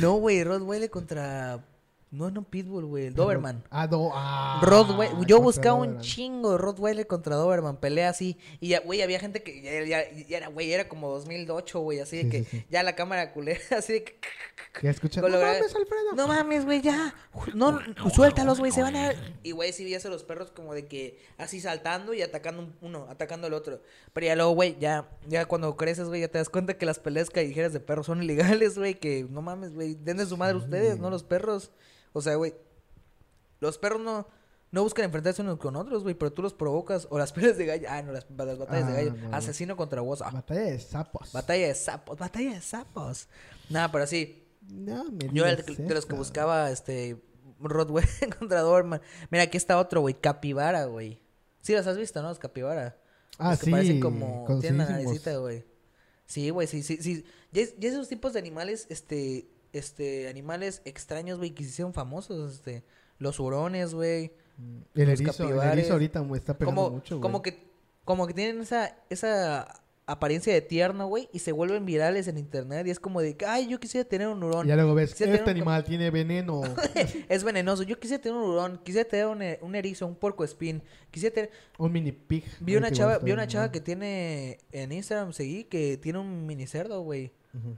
[0.00, 1.64] No, güey, Rottweiler contra...
[2.10, 3.62] No, no, Pitbull, güey, el Doberman.
[3.70, 8.38] Ah, do, ah, Rottweiler, yo buscaba un chingo de Rottweiler contra Doberman, pelea así.
[8.60, 12.00] Y ya, güey, había gente que ya, ya- ya era, güey, era como 2008, güey,
[12.00, 12.66] así de que sí, sí.
[12.70, 14.14] ya la cámara culera, así de que.
[14.82, 15.22] Ya escuchan.
[15.22, 16.12] con No mames, Alfredo.
[16.14, 17.14] No mames, güey, ya.
[17.54, 17.78] No,
[18.14, 19.12] suéltalos, güey, se van a.
[19.42, 22.74] Y, güey, sí veías a los perros como de que así saltando y atacando un-
[22.80, 23.82] uno, atacando al otro.
[24.14, 26.98] Pero ya luego, güey, ya, ya cuando creces, güey, ya te das cuenta que las
[27.00, 28.22] peleas callejeras de perros son
[28.62, 31.70] ilegales, güey, que no mames, güey, den de su madre ustedes, no los perros.
[32.12, 32.54] O sea, güey,
[33.60, 34.26] los perros no,
[34.70, 37.06] no buscan enfrentarse unos con otros, güey, pero tú los provocas.
[37.10, 37.86] O las peleas de gallo.
[37.90, 39.14] Ah, no, las, las batallas de Ah, gallo.
[39.14, 39.36] no, no.
[39.36, 40.22] Asesino contra vos.
[40.22, 41.32] Ah, Batalla de sapos.
[41.32, 43.28] batalla de sapos, batalla de sapos.
[43.70, 44.44] Nada, pero sí.
[44.68, 47.16] No, me Yo era de, de los que buscaba, este,
[47.60, 48.06] Rodwell
[48.38, 49.00] contra Doberman.
[49.30, 51.22] Mira, aquí está otro, güey, capibara, güey.
[51.62, 52.28] Sí, los has visto, ¿no?
[52.28, 52.98] Los capibara.
[53.38, 53.70] Ah, Los que sí.
[53.70, 55.64] parecen como, tienen la naricita, güey.
[56.26, 57.24] Sí, güey, sí, sí, sí.
[57.52, 62.54] Es- ya esos tipos de animales, este, este, animales extraños, güey, que se hicieron famosos,
[62.54, 62.84] este,
[63.18, 64.32] los hurones, güey.
[64.94, 67.22] El Los erizo, el erizo ahorita está pegando Como, mucho, güey.
[67.22, 67.68] como que,
[68.04, 72.86] como que tienen esa, esa apariencia de tierno, güey, y se vuelven virales en internet
[72.86, 74.64] y es como de, ay, yo quisiera tener un hurón.
[74.66, 76.62] Y ya luego ves, Quisiera este un animal tiene veneno.
[77.28, 77.82] es venenoso.
[77.82, 80.82] Yo quisiera tener un hurón, quisiera tener un, e- un erizo, un porco espín.
[81.10, 81.50] Quisiera tener...
[81.76, 82.44] un mini pig.
[82.60, 86.66] Vi una chava, vi una chava que tiene en Instagram, seguí, que tiene un mini
[86.66, 87.30] cerdo, güey.
[87.54, 87.76] Ujú.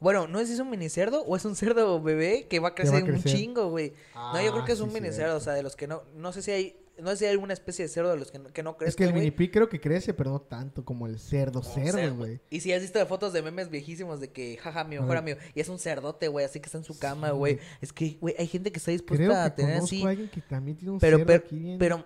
[0.00, 2.68] Bueno, no sé si es un mini cerdo o es un cerdo bebé que va
[2.68, 3.32] a Que va a crecer, un crecer.
[3.40, 3.92] chingo, güey.
[4.14, 5.22] no, yo creo que es Ah, un sí, mini cierto.
[5.22, 7.30] cerdo, o sea, de los que no, no sé si hay, no sé si hay
[7.32, 9.30] alguna especie de cerdo de los que no, que no crezca, Es que el mini
[9.32, 12.40] pig creo que crece, pero no tanto como el cerdo, Como cerdo, güey.
[12.50, 15.60] Y si has visto fotos de memes viejísimos de que, jaja, mi mejor amigo, y
[15.60, 17.58] es un cerdote, güey, así que está en su cama, güey.
[17.80, 20.40] Es que, güey, hay gente que está Creo dispuesta a tener así, a alguien que
[20.42, 22.04] también tiene un pero, cerdo pero, aquí pero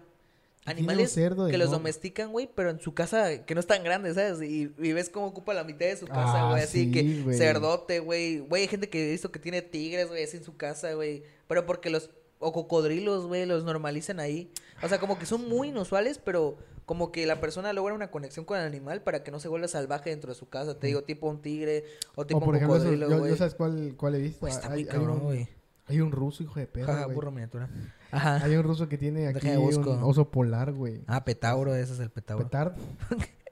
[0.65, 4.15] animales cerdo que los domestican, güey, pero en su casa, que no es tan grande,
[4.15, 4.41] ¿sabes?
[4.43, 7.23] Y, y ves cómo ocupa la mitad de su casa, Ah, güey, así sí, que
[7.23, 7.37] güey.
[7.37, 8.39] cerdote, güey.
[8.41, 11.25] Güey, hay gente que he visto que tiene tigres, güey, así en su casa, güey.
[11.49, 14.51] Pero porque los, o cocodrilos, güey, los normalizan ahí.
[14.83, 16.57] O sea, como que son muy inusuales, pero
[16.87, 19.69] como que la persona logra una conexión con el animal para que no se vuelva
[19.69, 20.79] salvaje dentro de su casa.
[20.79, 21.85] Te digo, tipo un tigre
[22.17, 23.31] o tipo O por un ejemplo, cocodrilo, güey.
[23.31, 24.41] yo sabes cuál, cuál he visto.
[24.41, 25.49] Güey, está hay, muy cabrón, güey.
[25.87, 27.69] hay un ruso, hijo de perro, Jaja, burro miniatura.
[28.13, 28.37] Ajá.
[28.45, 31.03] Hay un ruso que tiene aquí un oso polar, güey.
[31.09, 32.45] Ah, petauro, ese es el petauro.
[32.45, 32.77] Petardo.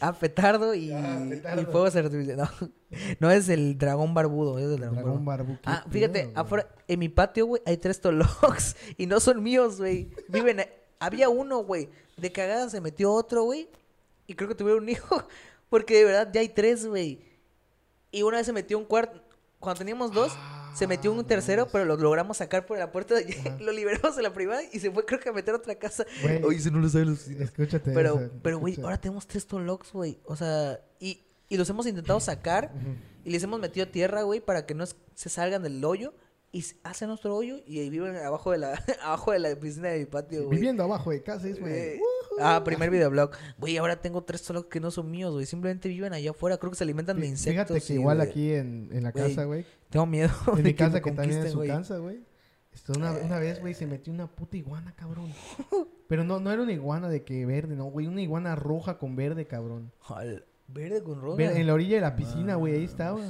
[0.00, 1.62] Ah, petardo y, Ah, petardo.
[1.62, 2.36] y fuegos artificiales.
[2.36, 2.68] No,
[3.20, 5.58] no es el dragón barbudo, es el dragón, Dragón barbudo.
[5.64, 9.78] Ah, fíjate, pedo, afuera, en mi patio, güey, hay tres tolox y no son míos,
[9.78, 10.10] güey.
[10.28, 10.66] Viven, a-
[11.00, 11.88] había uno, güey.
[12.18, 13.68] De cagada se metió otro, güey.
[14.26, 15.24] Y creo que tuvieron un hijo.
[15.70, 17.20] Porque de verdad ya hay tres, güey.
[18.10, 19.22] Y una vez se metió un cuarto.
[19.58, 20.30] Cuando teníamos dos,
[20.74, 23.14] se metió un tercero, pero lo logramos sacar por la puerta.
[23.60, 26.04] lo liberamos de la privada y se fue, creo que a meter a otra casa.
[26.22, 26.42] Güey.
[26.42, 27.92] Oye, se no lo sabe los Escúchate.
[27.92, 30.18] pero, pero, güey, ahora tenemos tres Tolox, güey.
[30.24, 32.72] O sea, y, y los hemos intentado sacar
[33.24, 36.14] y les hemos metido tierra, güey, para que no se salgan del hoyo.
[36.54, 40.00] Y hacen nuestro hoyo y ahí viven abajo de la, abajo de la piscina de
[40.00, 40.56] mi patio, güey.
[40.58, 41.72] Viviendo abajo de casa es, güey.
[41.72, 42.00] Eh,
[42.40, 43.30] Ah, primer videoblog.
[43.58, 45.44] Güey, ahora tengo tres Tolox que no son míos, güey.
[45.44, 46.56] Simplemente viven allá afuera.
[46.56, 47.66] Creo que se alimentan de insectos.
[47.66, 49.66] Fíjate que y igual aquí en, en la casa, güey.
[49.90, 50.30] Tengo miedo.
[50.48, 51.68] En de mi casa, que también conquisten, su güey.
[51.68, 52.20] casa, güey.
[52.96, 55.30] Una, una vez, güey, se metió una puta iguana, cabrón.
[56.08, 58.06] Pero no, no era una iguana de que verde, no, güey.
[58.06, 59.92] Una iguana roja con verde, cabrón.
[60.08, 61.42] Al- Verde con roja.
[61.42, 63.20] En la orilla de la piscina, güey, ahí estaba.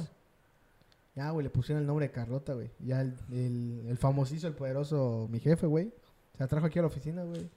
[1.15, 2.71] Ya, güey, le pusieron el nombre de Carlota, güey.
[2.79, 5.91] Ya el, el, el famosísimo, el poderoso, mi jefe, güey.
[6.35, 7.49] Se la trajo aquí a la oficina, güey.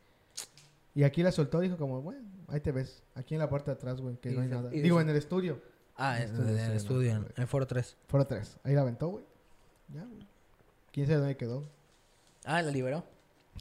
[0.94, 3.02] Y aquí la soltó, dijo como, bueno, ahí te ves.
[3.14, 4.70] Aquí en la parte de atrás, güey, que no hay nada.
[4.70, 5.60] Digo, en el estudio.
[5.96, 7.96] Ah, en, Estudio, en el estudio, no, en el foro 3.
[8.06, 8.58] Foro 3.
[8.64, 9.24] Ahí la aventó, güey.
[9.94, 10.26] Ya, güey.
[10.92, 11.64] ¿Quién sabe dónde quedó?
[12.44, 13.04] Ah, la liberó.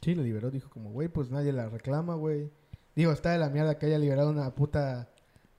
[0.02, 0.50] Sí, lo liberó.
[0.50, 2.50] Dijo como, güey, pues nadie la reclama, güey.
[2.94, 5.08] Digo, está de la mierda que haya liberado una puta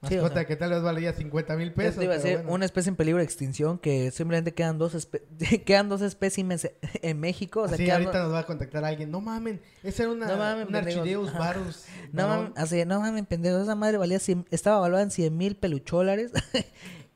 [0.03, 0.45] Sí, o mascota sea.
[0.45, 2.03] que tal vez valía 50 mil Eso pesos.
[2.03, 2.51] iba a decir, bueno.
[2.53, 5.23] una especie en peligro de extinción que simplemente quedan dos espe-
[5.65, 6.69] quedan dos espécimes
[7.01, 7.61] en México.
[7.61, 9.09] O sea, Así ahorita nos va a contactar alguien.
[9.09, 10.75] No mamen, esa era una, No mamen, un.
[10.75, 11.33] Archideus.
[11.33, 11.85] Varus.
[12.11, 12.43] No varón.
[12.53, 16.31] mames, así, no mames, pendejo, esa madre valía 100, estaba valuada en 100 mil pelucholares.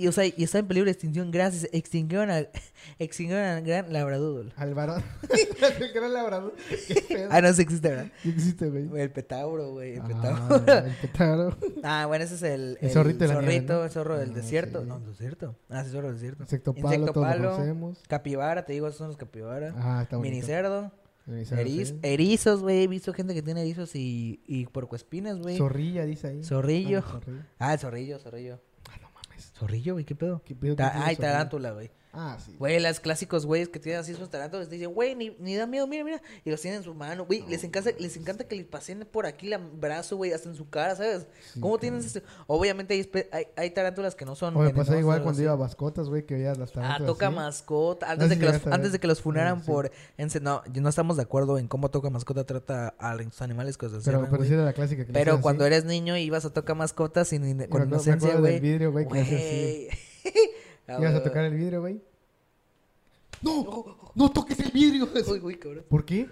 [0.00, 2.48] y, o sea, y está en peligro de extinción gracias, extinguieron al,
[2.98, 4.52] extinguieron al gran labrador.
[4.56, 5.02] Al varón.
[5.80, 6.54] el gran labrador.
[7.30, 8.10] Ah, no, sí existe, ¿verdad?
[8.22, 8.88] ¿Qué existe, güey?
[9.00, 10.84] El petauro, güey, el Ah, petauro.
[10.86, 11.56] el petardo.
[11.82, 13.84] Ah, bueno, ese es el, El zorrito nieve, zorrito, ¿no?
[13.84, 14.80] el zorro del Ah, desierto.
[14.82, 14.86] sí.
[14.88, 15.56] No, desierto.
[15.68, 16.42] Ah, sí, zorro del desierto.
[16.42, 17.98] Insecto palo, todos lo conocemos.
[18.08, 19.74] capibara, te digo, esos son los capibara.
[19.76, 20.32] Ah, está bonito.
[20.34, 20.92] Mini cerdo.
[21.26, 21.98] Mini cerdo, Eriz- sí.
[22.02, 22.82] Erizos, güey.
[22.84, 25.56] He visto gente que tiene erizos y, y puercoespines, güey.
[25.58, 26.42] Zorrilla, dice ahí.
[26.42, 26.98] Zorrillo.
[27.04, 27.42] Ah, zorrillo.
[27.58, 28.60] Ah, el zorrillo, zorrillo.
[29.40, 29.52] Mames.
[29.58, 30.42] Zorrillo, güey, ¿qué pedo?
[30.44, 31.90] ¿Qué pedo Ta- Ay, tarántula, güey.
[32.12, 32.56] Ah, sí.
[32.58, 35.66] Güey, las clásicos güeyes que tienen así sus tarántulas te dicen, güey, ni, ni da
[35.66, 36.20] miedo, mira, mira.
[36.44, 37.44] Y los tienen en su mano, güey.
[37.48, 40.68] les, encanta, les encanta que les pasen por aquí el brazo, güey, hasta en su
[40.68, 41.26] cara, ¿sabes?
[41.52, 41.80] Sí, ¿Cómo cabrón.
[41.80, 42.22] tienes ese?
[42.48, 44.56] Obviamente hay, hay, hay tarántulas que no son.
[44.56, 45.42] O me pasó venenosas, igual cuando así.
[45.44, 47.36] iba a mascotas, güey, que veías las Ah, tarántulas toca así.
[47.36, 48.10] mascota.
[48.10, 49.66] Antes, No de que los, antes de que los funaran Ah, sí.
[49.70, 49.90] por...
[50.42, 54.26] No, no estamos de acuerdo en cómo toca mascota trata a los animales se Pero,
[54.28, 55.74] pero sí era la clásica que Pero cuando así.
[55.74, 58.58] eres niño ibas a tocar mascotas sin, con inocencia, güey.
[58.58, 59.06] vidrio, güey,
[60.90, 62.00] Ah, Ibas a tocar el vidrio, güey.
[63.42, 64.12] ¡No!
[64.14, 65.08] ¡No toques el vidrio!
[65.28, 65.84] Uy, uy, cabrón.
[65.88, 66.28] ¿Por qué?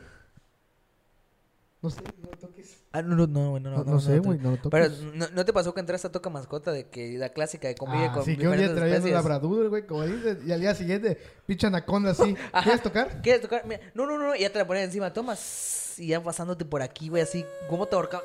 [1.80, 2.76] No sé, no toques.
[2.90, 5.14] Ah, no, no, no, güey, no, No, no, no sé, güey, no lo Pero toques.
[5.14, 8.06] ¿no, ¿no te pasó que entraste a toca mascota de que la clásica de convive
[8.06, 10.74] Ah, con sí, que un día traías un labrador, güey, como dices, y al día
[10.74, 12.34] siguiente, pinche anaconda así.
[12.64, 13.22] ¿Quieres tocar?
[13.22, 13.64] ¿Quieres tocar?
[13.64, 15.94] Mira, no, no, no, y ya te la ponen encima, tomas.
[15.98, 18.22] Y ya pasándote por aquí, güey, así, ¿cómo te ahorca?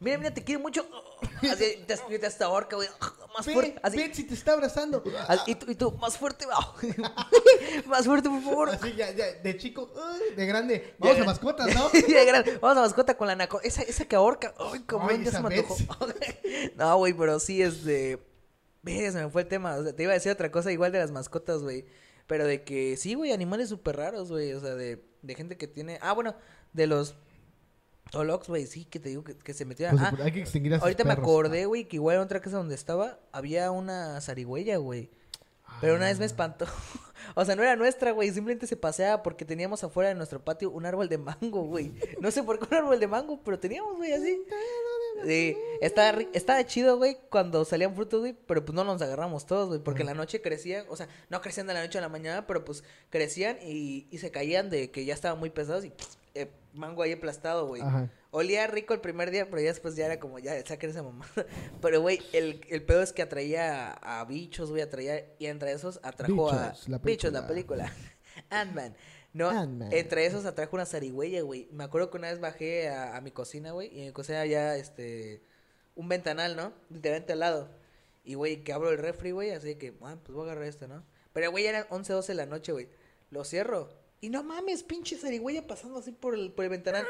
[0.00, 0.86] Mira, mira, te quiero mucho.
[1.50, 2.88] Así, te, hasta ahorca, güey.
[3.36, 3.78] Más fuerte.
[3.82, 3.96] Así.
[3.96, 5.02] ve si te está abrazando.
[5.26, 6.44] Así, Y tú, y tú, más fuerte,
[7.86, 8.70] más fuerte, por favor.
[8.70, 9.92] Así, ya, ya, de chico,
[10.36, 10.94] de grande.
[10.98, 11.90] Vamos a mascotas, ¿no?
[12.08, 13.60] Ya, gran- Vamos a mascota con la naco.
[13.60, 14.54] Esa, esa que ahorca.
[14.58, 15.64] Ay, como ya se me
[16.76, 18.18] no, güey, pero sí, este.
[18.82, 19.76] Ve, se me fue el tema.
[19.76, 21.84] O sea, te iba a decir otra cosa igual de las mascotas, güey.
[22.26, 24.52] Pero de que sí, güey, animales súper raros, güey.
[24.52, 25.98] O sea, de, de gente que tiene.
[26.02, 26.34] Ah, bueno,
[26.72, 27.14] de los.
[28.10, 29.88] Tolox, güey, sí, que te digo que, que se metió.
[29.90, 32.56] Pues, ah, hay que extinguir a ahorita me acordé, güey, que igual en otra casa
[32.56, 35.10] donde estaba había una zarigüeya, güey.
[35.80, 36.08] Pero una Ah.
[36.08, 36.66] vez me espantó.
[37.34, 38.32] o sea, no era nuestra, güey.
[38.32, 41.92] Simplemente se paseaba porque teníamos afuera de nuestro patio un árbol de mango, güey.
[42.20, 44.42] No sé por qué un árbol de mango, pero teníamos, güey, así.
[45.26, 49.68] Sí, estaba, estaba chido, güey, cuando salían frutos, güey, pero pues no nos agarramos todos,
[49.68, 52.08] güey, porque en la noche crecían, o sea, no crecían de la noche a la
[52.08, 55.92] mañana, pero pues crecían y, y se caían de que ya estaban muy pesados y
[56.42, 57.82] eh, mango ahí aplastado, güey.
[58.30, 61.26] Olía rico el primer día, pero ya después ya era como, ya, saquen esa mamá.
[61.80, 65.72] Pero, güey, el, el pedo es que atraía a, a bichos, güey, atraía, y entre
[65.72, 66.68] esos atrajo a...
[66.68, 67.90] Bichos, la Bichos, la película.
[68.50, 68.94] Ant-Man.
[69.32, 69.92] No, Ant-Man.
[69.92, 71.68] entre esos atrajo una zarigüeya, güey.
[71.72, 74.42] Me acuerdo que una vez bajé a, a mi cocina, güey, y en mi cocina
[74.42, 75.42] había, este,
[75.94, 76.72] un ventanal, ¿no?
[76.90, 77.70] Literalmente al lado.
[78.24, 80.86] Y, güey, que abro el refri, güey, así que, ah, pues voy a agarrar esto,
[80.86, 81.02] ¿no?
[81.32, 82.88] Pero, güey, eran 11, 12 de la noche, güey.
[83.30, 83.88] Lo cierro.
[84.20, 87.06] Y no mames, pinche zarigüeya pasando así por el, por el ventanal.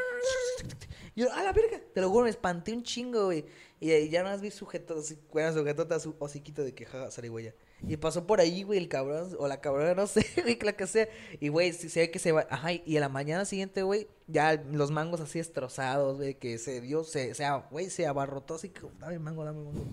[1.14, 1.80] Y yo, a la verga.
[1.94, 3.46] Te lo juro, me espanté un chingo, güey.
[3.80, 7.10] Y ahí ya no has visto sujeto, así, bueno, sujetota su hociquito de que jaja.
[7.86, 10.86] Y pasó por ahí, güey, el cabrón, o la cabrona, no sé, güey, la que
[10.86, 11.08] sea.
[11.40, 14.08] Y, güey, si se ve que se va, ajá, y a la mañana siguiente, güey,
[14.26, 18.70] ya los mangos así destrozados, güey, que se dio, se, se, güey, se abarrotó así,
[18.70, 19.84] que, dame mango, dame mango.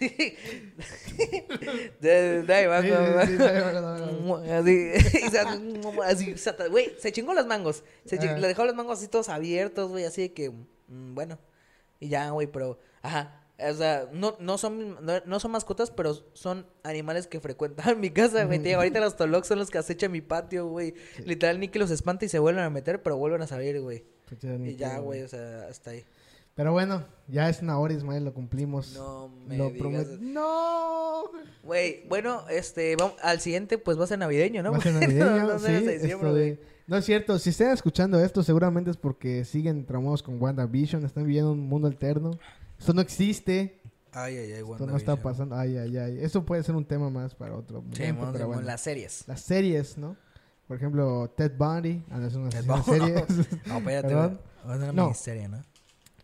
[2.00, 4.36] dame mango, Sí, dame sí, sí, mango.
[6.02, 7.82] Así, y se- así, güey, se chingó los mangos.
[8.04, 11.38] Se le dejó los mangos así todos abiertos, güey, así de que, mm, bueno.
[11.98, 13.39] Y ya, güey, pero, ajá.
[13.68, 18.10] O sea, no, no son no, no son mascotas, pero son animales que frecuentan mi
[18.10, 18.72] casa, güey.
[18.72, 20.94] Ahorita los tolox son los que acechan mi patio, güey.
[21.24, 24.04] Literal, ni que los espanta y se vuelven a meter, pero vuelven a salir, güey.
[24.64, 26.04] Y ya, güey, o sea, hasta ahí.
[26.54, 28.94] Pero bueno, ya es una hora, Ismael, lo cumplimos.
[28.94, 30.08] No me lo digas.
[30.20, 31.22] No.
[31.62, 34.72] Güey, bueno, este, vamos, al siguiente, pues va a ser navideño, ¿no?
[34.72, 36.60] Va a ser navideño, no, sí, de-.
[36.86, 41.24] No es cierto, si están escuchando esto, seguramente es porque siguen traumados con WandaVision, están
[41.24, 42.32] viviendo un mundo alterno.
[42.80, 43.80] Esto no existe,
[44.12, 45.54] Ay, ay, ay, esto no está pasando.
[45.54, 46.18] Ay, ay, ay.
[46.20, 48.62] Eso puede ser un tema más para otro momento, Sí, vamos pero bueno.
[48.62, 49.22] las series.
[49.28, 50.16] Las series, ¿no?
[50.66, 52.50] Por ejemplo, Ted Bundy, ah, no, es una
[52.82, 53.24] series.
[53.66, 54.14] No, espérate.
[54.14, 54.28] Va a
[54.72, 55.02] ser una No.
[55.04, 55.62] miniserie, ¿no?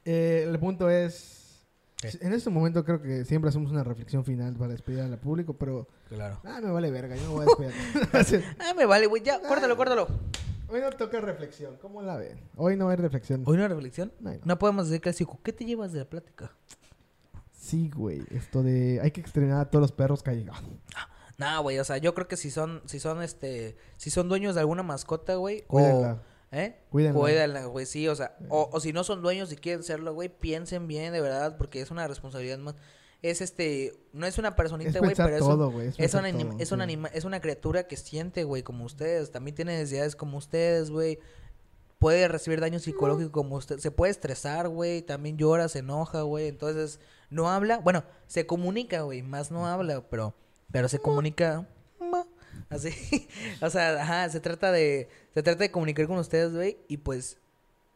[0.05, 1.67] Eh, el punto es...
[2.01, 2.11] ¿Qué?
[2.21, 5.87] En este momento creo que siempre hacemos una reflexión final para despedir al público, pero...
[6.09, 6.41] Claro.
[6.45, 7.55] Ah, me vale verga, yo no voy a
[8.13, 8.45] despedir.
[8.59, 9.23] Ah, me vale, güey.
[9.23, 10.09] Ya, córtalo, córtalo.
[10.69, 12.41] Hoy no toca reflexión, ¿cómo la ven?
[12.57, 13.43] Hoy no hay reflexión.
[13.47, 14.13] ¿Hoy una reflexión?
[14.19, 14.39] No, no.
[14.45, 15.39] No podemos decir clásico.
[15.43, 16.51] ¿Qué te llevas de la plática?
[17.53, 19.01] Sí, güey, esto de...
[19.01, 20.57] Hay que exterminar a todos los perros callejeros.
[21.39, 24.55] Nah, güey, o sea, yo creo que si son, si son, este, si son dueños
[24.55, 26.23] de alguna mascota, güey, o, Cuídenla.
[26.51, 26.81] ¿eh?
[26.91, 27.21] Cuídenla.
[27.21, 30.29] Cuídenla, güey, sí, o sea, o, o si no son dueños y quieren serlo, güey,
[30.29, 32.75] piensen bien, de verdad, porque es una responsabilidad más.
[33.23, 35.81] Es este, no es una personita, güey, pero es, un- todo.
[35.81, 36.83] Es, un todo, es, un sí.
[36.83, 41.19] anima- es una criatura que siente, güey, como ustedes, también tiene necesidades como ustedes, güey.
[41.99, 46.47] Puede recibir daño psicológico como usted, se puede estresar, güey, también llora, se enoja, güey,
[46.49, 47.01] entonces
[47.31, 50.35] no habla, bueno, se comunica, güey, más no habla, pero
[50.71, 51.67] pero se comunica
[52.69, 52.91] así.
[53.63, 57.39] o sea, ajá, se trata de se trata de comunicar con ustedes, güey, y pues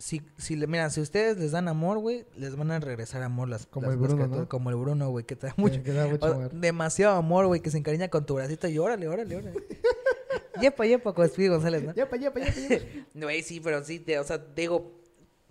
[0.01, 3.49] si si le mira, si ustedes les dan amor, güey, les van a regresar amor
[3.49, 4.49] las Como las- el Bruno, ¿no?
[4.49, 6.51] como el Bruno, güey, que te da mucho que da mucho o- amor.
[6.53, 9.53] demasiado amor, güey, que se encariña con tu bracito y órale, órale, órale.
[10.61, 11.95] yepa, yepa, con Speedy González, ¿no?
[11.95, 12.85] Yepa, yepa, yepa, yepa.
[13.15, 15.00] Güey, sí, pero sí, te, o sea, te digo,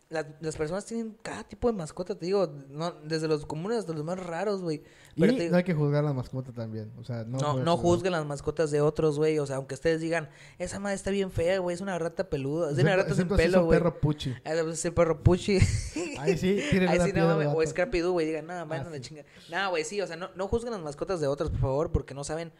[0.09, 3.93] la- las personas tienen cada tipo de mascota, te digo, no, desde los comunes hasta
[3.93, 4.81] los más raros, güey.
[5.15, 6.91] Pero Y te digo, no hay que juzgar a la mascota también.
[6.97, 7.37] O sea, no...
[7.37, 9.37] no, no juzguen las mascotas de otros, güey.
[9.37, 12.71] O sea, aunque ustedes digan, esa madre está bien fea, güey, es una rata peluda,
[12.71, 13.77] es una rata sin es pelo, güey.
[13.77, 14.31] perro puchi.
[14.45, 15.59] Ah, pues, Es el perro Puchi.
[16.19, 17.47] Ahí sí, Ahí una sí, no mames.
[17.53, 17.65] O.
[17.65, 18.25] Scrappy güey.
[18.25, 19.01] Digan, nada, más Ah, no sí.
[19.01, 19.23] chinga.
[19.51, 20.01] Nada, güey, sí.
[20.01, 22.51] O sea, no, no juzguen las mascotas de otras, por favor, porque no saben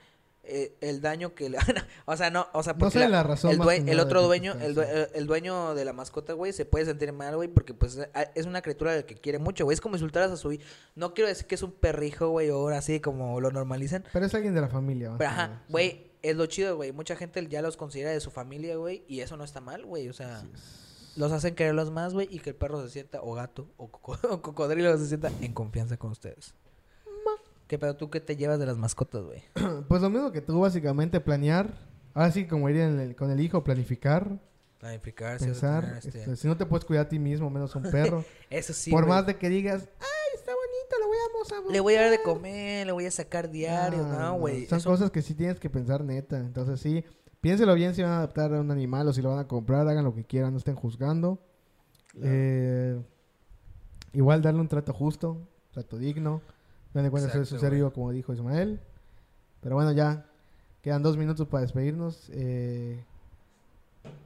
[0.50, 1.58] eh, el daño que le...
[2.06, 4.54] o sea, no, o sea, No porque saben la razón el, due- el otro dueño,
[4.60, 7.98] el, due- el dueño de la mascota, güey, se puede sentir mal, güey, porque pues
[8.14, 9.74] a- es una criatura que quiere mucho, güey.
[9.76, 10.58] Es como insultaras a su.
[10.96, 14.04] No quiero decir que es un perrijo, güey, o ahora así como lo normalizan.
[14.12, 15.14] Pero es alguien de la familia.
[15.18, 15.72] Pero ajá, sí.
[15.72, 16.92] güey, es lo chido, güey.
[16.92, 20.10] Mucha gente ya los considera de su familia, güey, y eso no está mal, güey.
[20.10, 20.44] O sea,
[21.16, 24.18] los hacen quererlos más, güey, y que el perro se sienta, o gato, o, coco-
[24.30, 26.54] o cocodrilo se sienta en confianza con ustedes.
[27.70, 29.44] ¿Qué pedo tú qué te llevas de las mascotas, güey?
[29.88, 31.72] Pues lo mismo que tú, básicamente, planear.
[32.16, 34.40] Ahora sí, como iría en el- con el hijo, planificar,
[34.80, 35.84] Planificar, pensar.
[35.84, 38.26] tener, este- este, si no te puedes cuidar a ti mismo, menos a un perro.
[38.50, 39.16] Eso sí, Por güey.
[39.16, 41.18] más de que digas, ay, está bonito, lo voy
[41.70, 44.66] a Le voy a dar de comer, le voy a sacar diario, Ah, no, güey.
[44.66, 46.40] Son Eso- cosas que sí tienes que pensar neta.
[46.40, 47.06] Entonces sí,
[47.40, 49.88] piénselo bien si van a adaptar a un animal o si lo van a comprar,
[49.88, 51.40] hagan lo que quieran, no estén juzgando.
[52.24, 53.00] Eh,
[54.14, 56.42] igual darle un trato justo, trato digno.
[56.94, 57.80] No de cuenta ser Exacto, su ser güey.
[57.82, 58.80] vivo, como dijo Ismael.
[59.62, 60.26] Pero bueno, ya
[60.82, 62.30] quedan dos minutos para despedirnos.
[62.34, 63.04] Eh,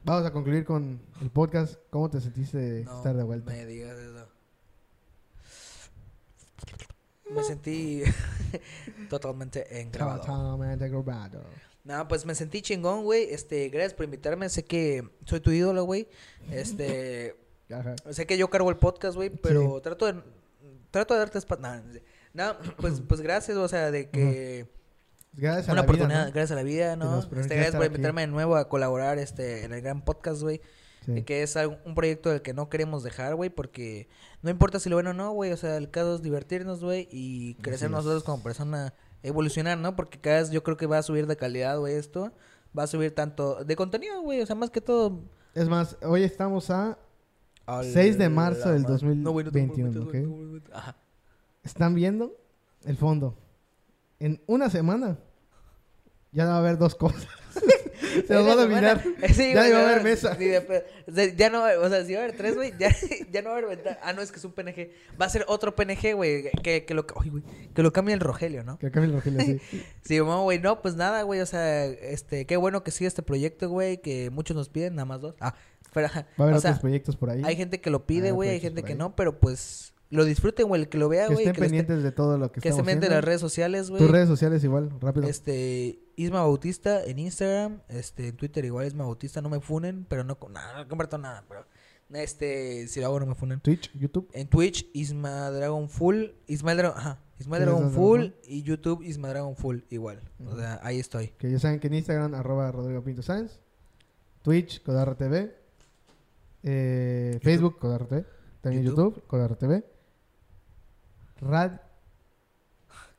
[0.06, 1.76] vamos a concluir con el podcast.
[1.90, 3.52] ¿Cómo te sentiste de No estar de vuelta?
[3.52, 4.28] me digas eso.
[7.32, 8.04] Me sentí
[9.10, 10.20] totalmente engrabado.
[10.22, 11.42] Totalmente grabado.
[11.84, 13.24] No, pues me sentí chingón, güey.
[13.34, 14.48] Este, gracias por invitarme.
[14.50, 16.08] Sé que soy tu ídolo, güey.
[16.52, 17.36] Este,
[17.74, 17.96] Ajá.
[18.12, 20.22] sé que yo cargo el podcast, güey, pero trato de
[20.92, 21.66] trato de darte espacio.
[22.34, 24.68] No, pues pues gracias, o sea, de que
[25.36, 26.32] Gracias a una la vida, oportunidad, ¿no?
[26.32, 27.20] gracias a la vida, ¿no?
[27.20, 27.96] Este, gracias por aquí.
[27.96, 30.62] invitarme de nuevo a colaborar este en el gran podcast, güey.
[31.06, 31.24] Sí.
[31.24, 34.08] Que es algo- un proyecto del que no queremos dejar, güey, porque
[34.42, 37.08] no importa si lo ven o no, güey, o sea, el caso es divertirnos, güey,
[37.12, 39.96] y crecer nosotros como persona, evolucionar, ¿no?
[39.98, 42.32] Porque cada vez yo creo que va a subir de calidad, güey, esto.
[42.78, 45.20] Va a subir tanto de contenido, güey, o sea, más que todo...
[45.54, 46.98] Es más, hoy estamos a...
[47.66, 50.28] al- 6 de marzo del la ma- No, güey, no te 2021, comprometas, güey, ¿ok?
[50.28, 50.74] no comprometas.
[50.76, 50.96] Ajá.
[51.64, 52.36] ¿Están viendo
[52.86, 53.38] el fondo?
[54.20, 55.18] En una semana
[56.32, 57.28] ya va a haber dos cosas.
[58.28, 59.04] Se nos va a dominar.
[59.34, 60.36] Sí, ya no va a no, haber mesa.
[60.38, 62.96] ni de ya no, o sea, si va a haber tres, güey, ya,
[63.32, 63.98] ya no va a haber ventana.
[64.04, 64.92] Ah, no, es que es un PNG.
[65.20, 67.44] Va a ser otro PNG, güey, que, que lo, güey,
[67.74, 68.78] que lo cambie el Rogelio, ¿no?
[68.78, 69.82] Que cambie el Rogelio, sí.
[70.04, 73.24] Sí, no, güey, no, pues nada, güey, o sea, este, qué bueno que siga este
[73.24, 75.36] proyecto, güey, que muchos nos piden, nada más dos.
[75.40, 75.56] Ah,
[75.94, 77.42] pero, Va a haber o otros sea, proyectos por ahí.
[77.44, 80.68] hay gente que lo pide, Ah, güey, hay gente que no, pero pues lo disfruten,
[80.68, 82.52] güey, el que lo vea, que güey, estén que, lo esté- pendientes de todo lo
[82.52, 84.02] que, que se meten las redes sociales, güey.
[84.02, 85.28] Tus redes sociales igual, rápido.
[85.28, 90.24] Este, Isma Bautista en Instagram, este, en Twitter igual Isma Bautista, no me funen, pero
[90.24, 91.66] no, nada, no comparto nada, pero,
[92.14, 93.60] este, si lo hago no me funen.
[93.60, 94.30] Twitch, YouTube.
[94.34, 99.56] En Twitch, Isma Dragon Full, Ismael Dragon, ajá, Ismael Dragon Full y YouTube Isma Dragon
[99.56, 101.30] Full igual, o sea, ahí estoy.
[101.38, 103.60] Que ya saben que en Instagram, arroba Rodrigo Pinto Sáenz.
[104.44, 105.56] Twitch, Codarra TV.
[106.64, 108.26] Eh, Facebook, Codarra TV.
[108.62, 109.16] También YouTube.
[109.16, 109.84] YouTube, Codarra TV.
[111.44, 111.80] Rad,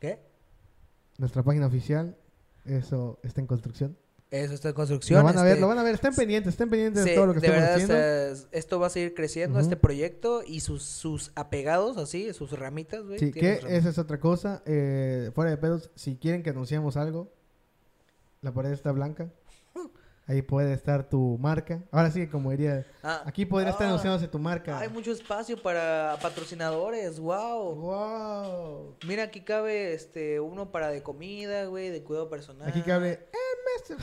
[0.00, 0.20] ¿Qué?
[1.18, 2.16] nuestra página oficial.
[2.64, 3.96] Eso está en construcción.
[4.30, 5.18] Eso está en construcción.
[5.20, 5.94] Lo van a ver, este, lo van a ver.
[5.94, 7.94] Estén pendientes, estén pendientes de sí, todo lo que de estamos verdad, haciendo.
[7.94, 12.32] o sea, es- esto va a seguir creciendo, este proyecto y sus, sus apegados, así,
[12.32, 13.18] sus ramitas, güey.
[13.20, 13.70] Sí, que ramitas.
[13.70, 14.62] esa es otra cosa.
[14.66, 17.32] Eh, fuera de pedos, si quieren que anunciemos algo,
[18.40, 19.28] la pared está blanca.
[20.26, 21.82] Ahí puede estar tu marca.
[21.90, 24.78] Ahora sí, como diría, Ah, aquí podría estar ah, anunciándose tu marca.
[24.78, 27.74] Hay mucho espacio para patrocinadores, wow.
[27.74, 28.96] Wow.
[29.06, 32.66] Mira, aquí cabe este uno para de comida, güey, de cuidado personal.
[32.68, 33.96] Aquí cabe MS.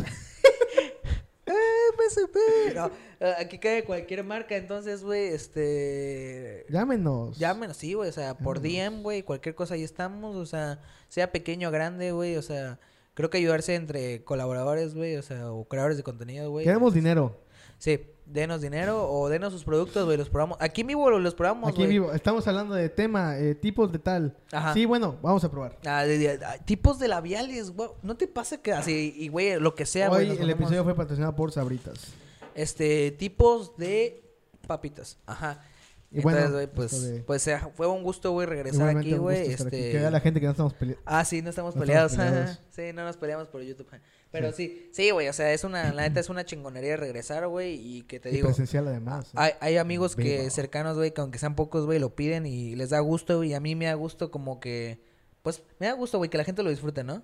[1.47, 2.75] MSP.
[2.75, 7.37] No, eh, aquí cabe cualquier marca, entonces, güey, este Llámenos.
[7.39, 8.91] Llámenos, sí, güey, o sea, por Llámenos.
[8.93, 12.79] DM, güey, cualquier cosa ahí estamos, o sea, sea pequeño o grande, güey, o sea,
[13.13, 16.65] creo que ayudarse entre colaboradores, güey, o sea, o creadores de contenido, güey.
[16.65, 17.39] Queremos dinero.
[17.77, 20.57] Sí, denos dinero o denos sus productos, güey, los probamos.
[20.61, 21.89] Aquí vivo los probamos, Aquí güey.
[21.89, 22.13] vivo.
[22.13, 24.37] Estamos hablando de tema, eh, tipos de tal.
[24.51, 24.73] Ajá.
[24.73, 25.77] Sí, bueno, vamos a probar.
[25.85, 27.89] Ah, de- de- ah, tipos de labiales, güey.
[28.03, 30.21] ¿No te pasa que así, y güey, lo que sea, güey?
[30.21, 32.13] Hoy nos el ponemos, episodio fue patrocinado por Sabritas.
[32.53, 34.23] Este, tipos de
[34.67, 35.17] papitas.
[35.25, 35.65] Ajá.
[36.13, 39.41] Y Entonces, bueno, güey, pues, de- pues fue un gusto, güey, regresar aquí, güey.
[39.43, 39.51] aquí.
[39.53, 39.69] Este...
[39.91, 41.01] Que vea la gente que no estamos peleando.
[41.05, 42.11] Ah, sí, no estamos No peleados.
[42.11, 42.59] estamos peleados.
[42.69, 43.87] Sí, no nos peleamos por YouTube.
[44.29, 47.75] Pero sí, sí, güey, o sea, es una, la neta es una chingonería regresar, güey,
[47.75, 49.27] y que te Y digo, presencial además.
[49.27, 49.31] ¿eh?
[49.35, 52.89] hay, hay amigos que cercanos, güey, que aunque sean pocos, güey, lo piden y les
[52.89, 55.01] da gusto, güey, y a mí me da gusto como que,
[55.43, 57.23] pues, me da gusto, güey, que la gente lo disfrute, ¿no?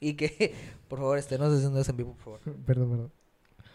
[0.00, 0.54] Y que,
[0.88, 2.40] por favor, este, no se en vivo, por favor.
[2.66, 3.12] Perdón, perdón.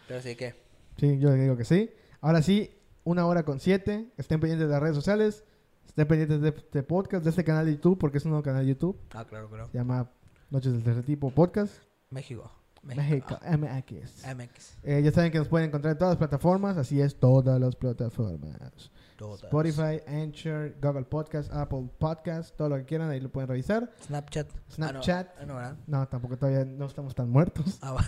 [0.08, 0.54] Pero sí que,
[0.98, 1.90] Sí, yo digo que sí.
[2.20, 2.70] Ahora sí,
[3.04, 4.10] una hora con siete.
[4.16, 5.44] Estén pendientes de las redes sociales.
[5.86, 8.62] Estén pendientes de este podcast, de este canal de YouTube, porque es un nuevo canal
[8.64, 8.98] de YouTube.
[9.14, 9.66] ah, claro, claro.
[9.66, 10.10] Se llama
[10.50, 11.74] Noches del Tercer Tipo Podcast.
[12.10, 12.50] México.
[12.82, 14.24] México, MX.
[14.24, 14.78] Ah, MX.
[14.84, 16.78] Eh, ya saben que nos pueden encontrar en todas las plataformas.
[16.78, 18.90] Así es, todas las plataformas.
[19.18, 19.42] Todas.
[19.44, 23.92] Spotify, Anchor, Google Podcast, Apple Podcast, todo lo que quieran, ahí lo pueden revisar.
[24.06, 24.48] Snapchat.
[24.70, 25.28] Snapchat.
[25.38, 27.78] Ah, no, ah, no, tampoco todavía no estamos tan muertos.
[27.84, 28.02] Va.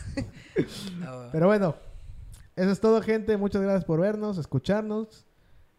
[1.32, 1.74] Pero bueno,
[2.57, 3.36] eso es todo, gente.
[3.36, 5.26] Muchas gracias por vernos, escucharnos.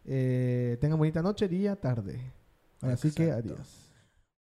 [0.04, 2.20] Eh, tengan bonita noche, día, tarde.
[2.80, 3.83] Así que adiós.